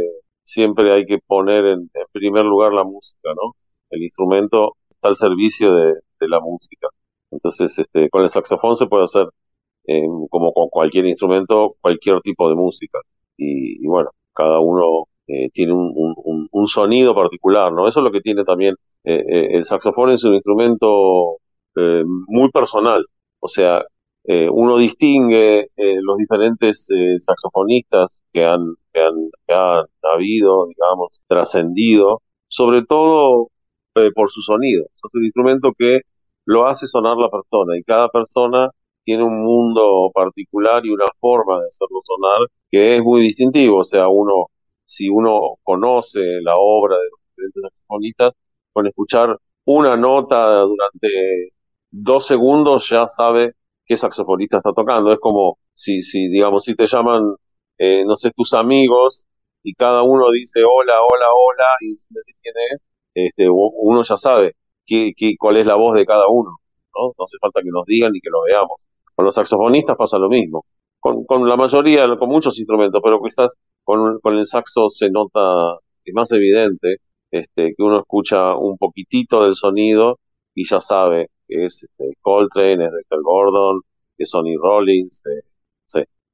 siempre 0.50 0.93
hay 0.93 1.06
que 1.06 1.20
poner 1.20 1.66
en, 1.66 1.89
primer 2.12 2.45
lugar 2.45 2.74
la 2.74 2.84
música, 2.84 3.30
¿no? 3.36 3.56
El 3.89 4.04
instrumento 4.04 4.76
está 4.89 5.10
al 5.10 5.16
servicio 5.16 5.74
de, 5.74 5.93
la 6.22 6.39
música. 6.41 6.89
Entonces, 7.32 7.80
este, 7.80 8.10
con 8.10 8.24
el 8.24 8.30
saxofón 8.30 8.76
se 8.76 8.88
puede 8.88 9.06
hacer, 9.06 9.28
como 10.30 10.54
con 10.54 10.70
cualquier 10.70 11.06
instrumento, 11.08 11.76
cualquier 11.82 12.22
tipo 12.22 12.50
de 12.50 12.56
música. 12.56 13.00
y, 13.38 13.86
bueno, 13.88 14.10
cada 14.34 14.60
uno 14.60 15.06
eh, 15.28 15.50
tiene 15.54 15.74
un, 15.74 16.68
sonido 16.68 17.14
particular, 17.16 17.72
¿no? 17.72 17.88
Eso 17.88 18.00
es 18.00 18.04
lo 18.04 18.12
que 18.12 18.22
tiene 18.22 18.43
también 18.43 18.76
eh, 19.04 19.24
eh, 19.28 19.47
el 19.52 19.66
saxofón, 19.66 20.12
es 20.12 20.24
un 20.24 20.34
instrumento 20.36 21.38
muy 22.28 22.50
personal, 22.52 23.06
o 23.39 23.47
sea, 23.47 23.84
uno 24.52 24.78
distingue 24.78 25.68
los 25.78 26.18
diferentes 26.18 26.88
saxofonistas 27.20 28.10
que 28.93 28.99
han, 29.01 29.31
que 29.47 29.53
han, 29.53 29.85
habido, 30.03 30.67
digamos, 30.67 31.19
trascendido, 31.27 32.21
sobre 32.47 32.83
todo 32.83 33.49
por 34.15 34.29
su 34.29 34.41
sonido. 34.41 34.85
Es 34.85 35.01
un 35.13 35.23
instrumento 35.25 35.71
que 35.77 36.01
lo 36.45 36.67
hace 36.67 36.87
sonar 36.87 37.17
la 37.17 37.29
persona 37.29 37.77
y 37.77 37.83
cada 37.83 38.09
persona 38.09 38.69
tiene 39.03 39.23
un 39.23 39.43
mundo 39.43 40.09
particular 40.13 40.85
y 40.85 40.89
una 40.89 41.05
forma 41.19 41.59
de 41.59 41.67
hacerlo 41.67 42.01
sonar 42.05 42.47
que 42.71 42.95
es 42.95 43.03
muy 43.03 43.21
distintivo. 43.21 43.79
O 43.79 43.83
sea, 43.83 44.07
uno, 44.07 44.47
si 44.85 45.09
uno 45.09 45.57
conoce 45.63 46.21
la 46.41 46.53
obra 46.57 46.95
de 46.95 47.03
los 47.03 47.19
diferentes 47.35 47.61
saxofonistas, 47.63 48.31
con 48.73 48.87
escuchar 48.87 49.37
una 49.65 49.97
nota 49.97 50.61
durante 50.61 51.09
dos 51.91 52.25
segundos 52.25 52.89
ya 52.89 53.07
sabe 53.07 53.53
qué 53.85 53.97
saxofonista 53.97 54.57
está 54.57 54.73
tocando. 54.73 55.11
Es 55.11 55.19
como 55.19 55.57
si, 55.73 56.01
si 56.01 56.29
digamos, 56.29 56.63
si 56.63 56.75
te 56.75 56.87
llaman, 56.87 57.35
eh, 57.80 58.03
no 58.05 58.15
sé, 58.15 58.32
tus 58.36 58.53
amigos 58.53 59.27
y 59.63 59.73
cada 59.73 60.03
uno 60.03 60.30
dice 60.32 60.61
hola, 60.63 60.93
hola, 61.01 61.27
hola 61.34 61.65
y 61.82 61.95
quién 62.41 62.55
es, 62.73 62.82
este, 63.15 63.47
uno 63.49 64.03
ya 64.03 64.17
sabe 64.17 64.55
qué, 64.86 65.13
qué, 65.15 65.36
cuál 65.39 65.57
es 65.57 65.65
la 65.65 65.75
voz 65.75 65.95
de 65.97 66.05
cada 66.05 66.27
uno. 66.30 66.51
¿no? 66.95 67.13
no 67.17 67.25
hace 67.25 67.38
falta 67.41 67.61
que 67.61 67.69
nos 67.71 67.86
digan 67.86 68.11
ni 68.11 68.19
que 68.21 68.30
lo 68.30 68.41
veamos. 68.43 68.77
Con 69.15 69.25
los 69.25 69.36
saxofonistas 69.36 69.97
pasa 69.97 70.17
lo 70.17 70.30
mismo. 70.30 70.65
Con, 70.99 71.25
con 71.25 71.47
la 71.47 71.55
mayoría, 71.57 72.07
con 72.17 72.30
muchos 72.30 72.59
instrumentos, 72.59 73.01
pero 73.03 73.21
quizás 73.21 73.55
con, 73.84 74.19
con 74.19 74.38
el 74.38 74.45
saxo 74.45 74.89
se 74.89 75.09
nota, 75.09 75.39
es 76.03 76.13
más 76.13 76.32
evidente, 76.34 76.97
este, 77.32 77.73
que 77.77 77.84
uno 77.84 77.99
escucha 77.99 78.55
un 78.55 78.77
poquitito 78.77 79.43
del 79.43 79.55
sonido 79.55 80.19
y 80.53 80.67
ya 80.67 80.82
sabe 80.82 81.30
que 81.47 81.65
es 81.65 81.84
este, 81.84 82.13
Coltrane, 82.21 82.86
es 82.86 82.91
Dexter 82.91 83.19
Gordon, 83.23 83.82
que 84.17 84.23
es 84.23 84.30
Sonny 84.30 84.55
Rollins, 84.57 85.23
eh, 85.25 85.41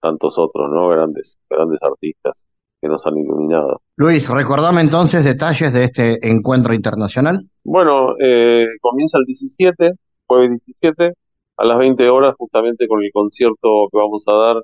tantos 0.05 0.37
otros, 0.37 0.69
¿no? 0.71 0.89
Grandes, 0.89 1.39
grandes 1.49 1.79
artistas 1.81 2.33
que 2.79 2.87
nos 2.87 3.05
han 3.07 3.17
iluminado. 3.17 3.81
Luis, 3.95 4.29
recordame 4.29 4.81
entonces 4.81 5.23
detalles 5.23 5.73
de 5.73 5.83
este 5.85 6.29
encuentro 6.29 6.73
internacional. 6.75 7.41
Bueno, 7.63 8.13
eh, 8.21 8.67
comienza 8.81 9.17
el 9.17 9.25
17, 9.25 9.93
jueves 10.27 10.61
17, 10.65 11.13
a 11.57 11.65
las 11.65 11.77
20 11.79 12.07
horas, 12.09 12.35
justamente 12.37 12.87
con 12.87 13.01
el 13.03 13.09
concierto 13.11 13.87
que 13.91 13.97
vamos 13.97 14.23
a 14.27 14.35
dar. 14.35 14.63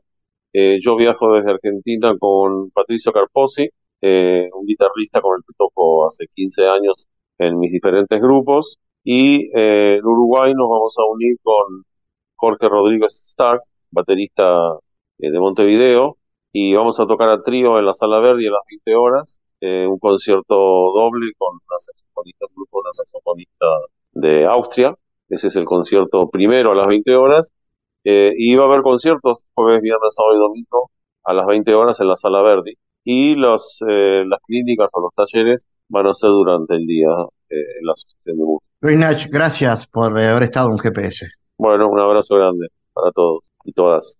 Eh, 0.53 0.77
yo 0.81 0.95
viajo 0.95 1.33
desde 1.33 1.51
Argentina 1.51 2.13
con 2.19 2.69
Patricio 2.69 3.11
Carposi, 3.11 3.67
eh, 4.01 4.47
un 4.53 4.65
guitarrista 4.67 5.21
con 5.21 5.37
el 5.37 5.43
que 5.43 5.53
toco 5.57 6.07
hace 6.07 6.25
15 6.35 6.67
años 6.67 7.07
en 7.39 7.57
mis 7.57 7.71
diferentes 7.71 8.21
grupos. 8.21 8.77
Y 9.03 9.49
eh, 9.57 9.95
en 9.97 10.05
Uruguay 10.05 10.53
nos 10.53 10.69
vamos 10.69 10.95
a 10.99 11.11
unir 11.11 11.37
con 11.41 11.83
Jorge 12.35 12.69
Rodríguez 12.69 13.19
Stark, 13.31 13.61
baterista 13.89 14.77
de 15.30 15.39
Montevideo, 15.39 16.17
y 16.51 16.74
vamos 16.74 16.99
a 16.99 17.07
tocar 17.07 17.30
a 17.30 17.43
trío 17.43 17.78
en 17.80 17.86
la 17.86 17.93
Sala 17.93 18.19
Verde 18.19 18.47
a 18.47 18.51
las 18.51 18.61
20 18.69 18.95
horas, 18.95 19.39
un 19.61 19.99
concierto 19.99 20.55
doble 20.55 21.32
con 21.38 21.53
una 21.53 21.78
saxofonista, 21.78 22.45
un 22.49 22.55
grupo, 22.55 22.80
una 22.80 22.93
saxofonista 22.93 23.65
de 24.13 24.45
Austria, 24.45 24.95
ese 25.32 25.47
es 25.47 25.55
el 25.55 25.65
concierto 25.65 26.30
primero 26.30 26.72
a 26.72 26.76
las 26.76 26.88
20 26.88 27.15
horas. 27.15 27.53
Eh, 28.03 28.34
y 28.36 28.55
va 28.55 28.65
a 28.65 28.67
haber 28.67 28.82
conciertos 28.82 29.43
jueves, 29.53 29.82
viernes, 29.82 30.13
sábado 30.13 30.36
y 30.36 30.39
domingo 30.39 30.91
a 31.24 31.34
las 31.34 31.45
20 31.45 31.74
horas 31.74 31.99
en 32.01 32.07
la 32.07 32.17
Sala 32.17 32.41
Verdi. 32.41 32.74
Y 33.03 33.36
los, 33.36 33.80
eh, 33.88 34.24
las 34.28 34.39
clínicas 34.45 34.89
o 34.91 35.01
los 35.01 35.13
talleres 35.15 35.65
van 35.88 36.07
a 36.07 36.13
ser 36.13 36.32
durante 36.32 36.76
el 36.76 36.86
día 36.86 37.09
eh, 37.49 37.55
en 37.80 37.86
la 37.86 37.93
Asociación 37.93 38.38
de 38.38 38.43
Música. 38.43 38.65
Luis 38.82 38.97
Nach, 38.97 39.28
gracias 39.30 39.88
por 39.88 40.19
haber 40.19 40.43
estado 40.43 40.69
en 40.69 40.78
GPS. 40.78 41.28
Bueno, 41.57 41.88
un 41.89 41.99
abrazo 41.99 42.36
grande 42.36 42.67
para 42.93 43.11
todos 43.11 43.43
y 43.63 43.72
todas. 43.72 44.19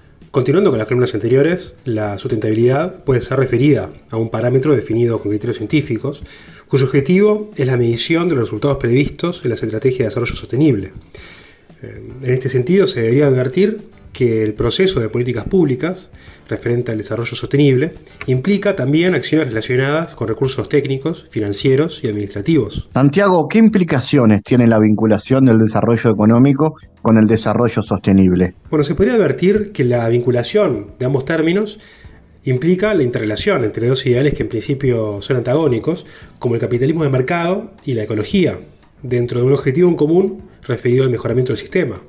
Continuando 0.31 0.69
con 0.69 0.79
las 0.79 0.87
columnas 0.87 1.13
anteriores, 1.13 1.75
la 1.83 2.17
sustentabilidad 2.17 3.03
puede 3.03 3.19
ser 3.19 3.37
referida 3.37 3.91
a 4.09 4.15
un 4.15 4.29
parámetro 4.29 4.73
definido 4.73 5.19
con 5.19 5.29
criterios 5.29 5.57
científicos, 5.57 6.23
cuyo 6.69 6.85
objetivo 6.85 7.51
es 7.57 7.67
la 7.67 7.75
medición 7.75 8.29
de 8.29 8.35
los 8.35 8.45
resultados 8.45 8.77
previstos 8.77 9.43
en 9.43 9.49
las 9.49 9.61
estrategias 9.61 9.99
de 9.99 10.05
desarrollo 10.05 10.35
sostenible. 10.37 10.93
Eh, 11.81 12.01
en 12.23 12.33
este 12.33 12.47
sentido, 12.47 12.87
se 12.87 13.01
debería 13.01 13.27
advertir 13.27 13.81
que 14.13 14.41
el 14.41 14.53
proceso 14.53 15.01
de 15.01 15.09
políticas 15.09 15.43
públicas 15.43 16.09
referente 16.51 16.91
al 16.91 16.97
desarrollo 16.97 17.35
sostenible 17.35 17.93
implica 18.27 18.75
también 18.75 19.15
acciones 19.15 19.47
relacionadas 19.47 20.13
con 20.13 20.27
recursos 20.27 20.69
técnicos, 20.69 21.25
financieros 21.29 22.03
y 22.03 22.07
administrativos. 22.07 22.87
Santiago, 22.91 23.47
¿qué 23.49 23.57
implicaciones 23.57 24.41
tiene 24.41 24.67
la 24.67 24.77
vinculación 24.79 25.45
del 25.45 25.57
desarrollo 25.57 26.11
económico 26.11 26.75
con 27.01 27.17
el 27.17 27.25
desarrollo 27.25 27.81
sostenible? 27.81 28.53
Bueno, 28.69 28.83
se 28.83 28.93
podría 28.93 29.15
advertir 29.15 29.71
que 29.71 29.85
la 29.85 30.07
vinculación 30.09 30.91
de 30.99 31.05
ambos 31.05 31.25
términos 31.25 31.79
implica 32.43 32.93
la 32.93 33.03
interrelación 33.03 33.63
entre 33.63 33.87
dos 33.87 34.05
ideales 34.05 34.33
que 34.33 34.43
en 34.43 34.49
principio 34.49 35.21
son 35.21 35.37
antagónicos, 35.37 36.05
como 36.37 36.55
el 36.55 36.61
capitalismo 36.61 37.03
de 37.03 37.09
mercado 37.09 37.71
y 37.85 37.93
la 37.93 38.03
ecología, 38.03 38.57
dentro 39.03 39.39
de 39.39 39.45
un 39.45 39.53
objetivo 39.53 39.87
en 39.87 39.95
común 39.95 40.43
referido 40.67 41.03
al 41.03 41.11
mejoramiento 41.11 41.53
del 41.53 41.59
sistema. 41.59 42.01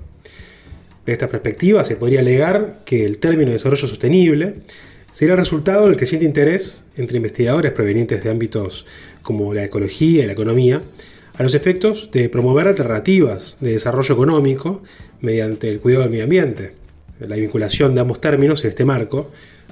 De 1.06 1.12
esta 1.12 1.28
perspectiva, 1.28 1.84
se 1.84 1.96
podría 1.96 2.20
alegar 2.20 2.78
que 2.84 3.04
el 3.04 3.18
término 3.18 3.50
desarrollo 3.50 3.88
sostenible 3.88 4.56
sería 5.10 5.34
el 5.34 5.38
resultado 5.38 5.86
del 5.86 5.96
creciente 5.96 6.24
interés 6.24 6.84
entre 6.96 7.16
investigadores 7.16 7.72
provenientes 7.72 8.22
de 8.22 8.30
ámbitos 8.30 8.86
como 9.22 9.52
la 9.52 9.64
ecología 9.64 10.22
y 10.22 10.26
la 10.26 10.32
economía 10.32 10.80
a 11.38 11.42
los 11.42 11.54
efectos 11.54 12.10
de 12.12 12.28
promover 12.28 12.68
alternativas 12.68 13.56
de 13.60 13.72
desarrollo 13.72 14.14
económico 14.14 14.82
mediante 15.20 15.68
el 15.68 15.80
cuidado 15.80 16.02
del 16.02 16.10
medio 16.10 16.24
ambiente. 16.24 16.74
La 17.18 17.36
vinculación 17.36 17.94
de 17.94 18.00
ambos 18.00 18.20
términos 18.20 18.64
en 18.64 18.70
este 18.70 18.84
marco 18.84 19.30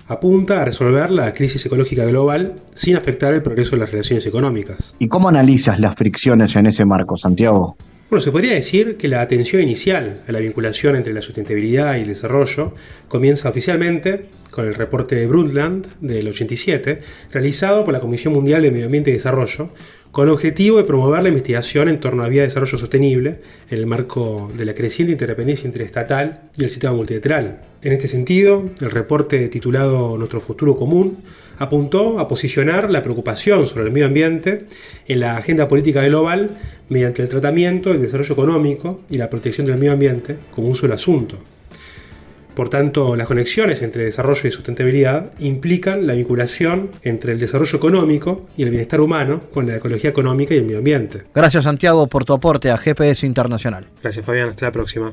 apunta 0.08 0.60
a 0.60 0.64
resolver 0.64 1.10
la 1.10 1.32
crisis 1.32 1.64
ecológica 1.66 2.04
global 2.04 2.54
sin 2.74 2.96
afectar 2.96 3.32
el 3.34 3.42
progreso 3.42 3.72
de 3.72 3.78
las 3.78 3.92
relaciones 3.92 4.26
económicas. 4.26 4.94
¿Y 4.98 5.08
cómo 5.08 5.28
analizas 5.28 5.78
las 5.78 5.94
fricciones 5.94 6.56
en 6.56 6.66
ese 6.66 6.84
marco, 6.84 7.16
Santiago? 7.16 7.76
Bueno, 8.10 8.22
se 8.22 8.32
podría 8.32 8.54
decir 8.54 8.96
que 8.96 9.06
la 9.06 9.20
atención 9.20 9.62
inicial 9.62 10.22
a 10.26 10.32
la 10.32 10.40
vinculación 10.40 10.96
entre 10.96 11.12
la 11.12 11.22
sustentabilidad 11.22 11.96
y 11.96 12.00
el 12.00 12.08
desarrollo 12.08 12.74
comienza 13.06 13.48
oficialmente 13.48 14.26
con 14.50 14.66
el 14.66 14.74
reporte 14.74 15.14
de 15.14 15.28
Brundtland 15.28 15.86
del 16.00 16.26
87, 16.26 17.02
realizado 17.30 17.84
por 17.84 17.94
la 17.94 18.00
Comisión 18.00 18.34
Mundial 18.34 18.62
de 18.62 18.72
Medio 18.72 18.86
Ambiente 18.86 19.10
y 19.10 19.12
Desarrollo, 19.12 19.70
con 20.10 20.26
el 20.26 20.34
objetivo 20.34 20.78
de 20.78 20.82
promover 20.82 21.22
la 21.22 21.28
investigación 21.28 21.88
en 21.88 22.00
torno 22.00 22.24
a 22.24 22.28
vía 22.28 22.40
de 22.40 22.48
desarrollo 22.48 22.78
sostenible 22.78 23.42
en 23.70 23.78
el 23.78 23.86
marco 23.86 24.50
de 24.58 24.64
la 24.64 24.74
creciente 24.74 25.12
interdependencia 25.12 25.68
interestatal 25.68 26.50
y 26.58 26.64
el 26.64 26.70
sistema 26.70 26.94
multilateral. 26.94 27.60
En 27.80 27.92
este 27.92 28.08
sentido, 28.08 28.64
el 28.80 28.90
reporte 28.90 29.46
titulado 29.46 30.18
Nuestro 30.18 30.40
futuro 30.40 30.74
común 30.74 31.18
apuntó 31.60 32.18
a 32.18 32.26
posicionar 32.26 32.90
la 32.90 33.02
preocupación 33.02 33.66
sobre 33.66 33.84
el 33.84 33.92
medio 33.92 34.06
ambiente 34.06 34.64
en 35.06 35.20
la 35.20 35.36
agenda 35.36 35.68
política 35.68 36.02
global 36.02 36.50
mediante 36.88 37.22
el 37.22 37.28
tratamiento, 37.28 37.92
el 37.92 38.00
desarrollo 38.00 38.32
económico 38.32 39.02
y 39.10 39.18
la 39.18 39.30
protección 39.30 39.66
del 39.66 39.76
medio 39.76 39.92
ambiente 39.92 40.36
como 40.50 40.68
un 40.68 40.74
solo 40.74 40.94
asunto. 40.94 41.36
Por 42.54 42.70
tanto, 42.70 43.14
las 43.14 43.26
conexiones 43.26 43.82
entre 43.82 44.04
desarrollo 44.04 44.48
y 44.48 44.50
sustentabilidad 44.50 45.32
implican 45.38 46.06
la 46.06 46.14
vinculación 46.14 46.90
entre 47.02 47.32
el 47.32 47.38
desarrollo 47.38 47.76
económico 47.76 48.46
y 48.56 48.62
el 48.62 48.70
bienestar 48.70 49.00
humano 49.00 49.42
con 49.52 49.66
la 49.66 49.76
ecología 49.76 50.10
económica 50.10 50.54
y 50.54 50.58
el 50.58 50.64
medio 50.64 50.78
ambiente. 50.78 51.24
Gracias 51.34 51.64
Santiago 51.64 52.06
por 52.06 52.24
tu 52.24 52.32
aporte 52.32 52.70
a 52.70 52.78
GPS 52.78 53.26
Internacional. 53.26 53.86
Gracias 54.02 54.24
Fabián, 54.24 54.48
hasta 54.48 54.66
la 54.66 54.72
próxima. 54.72 55.12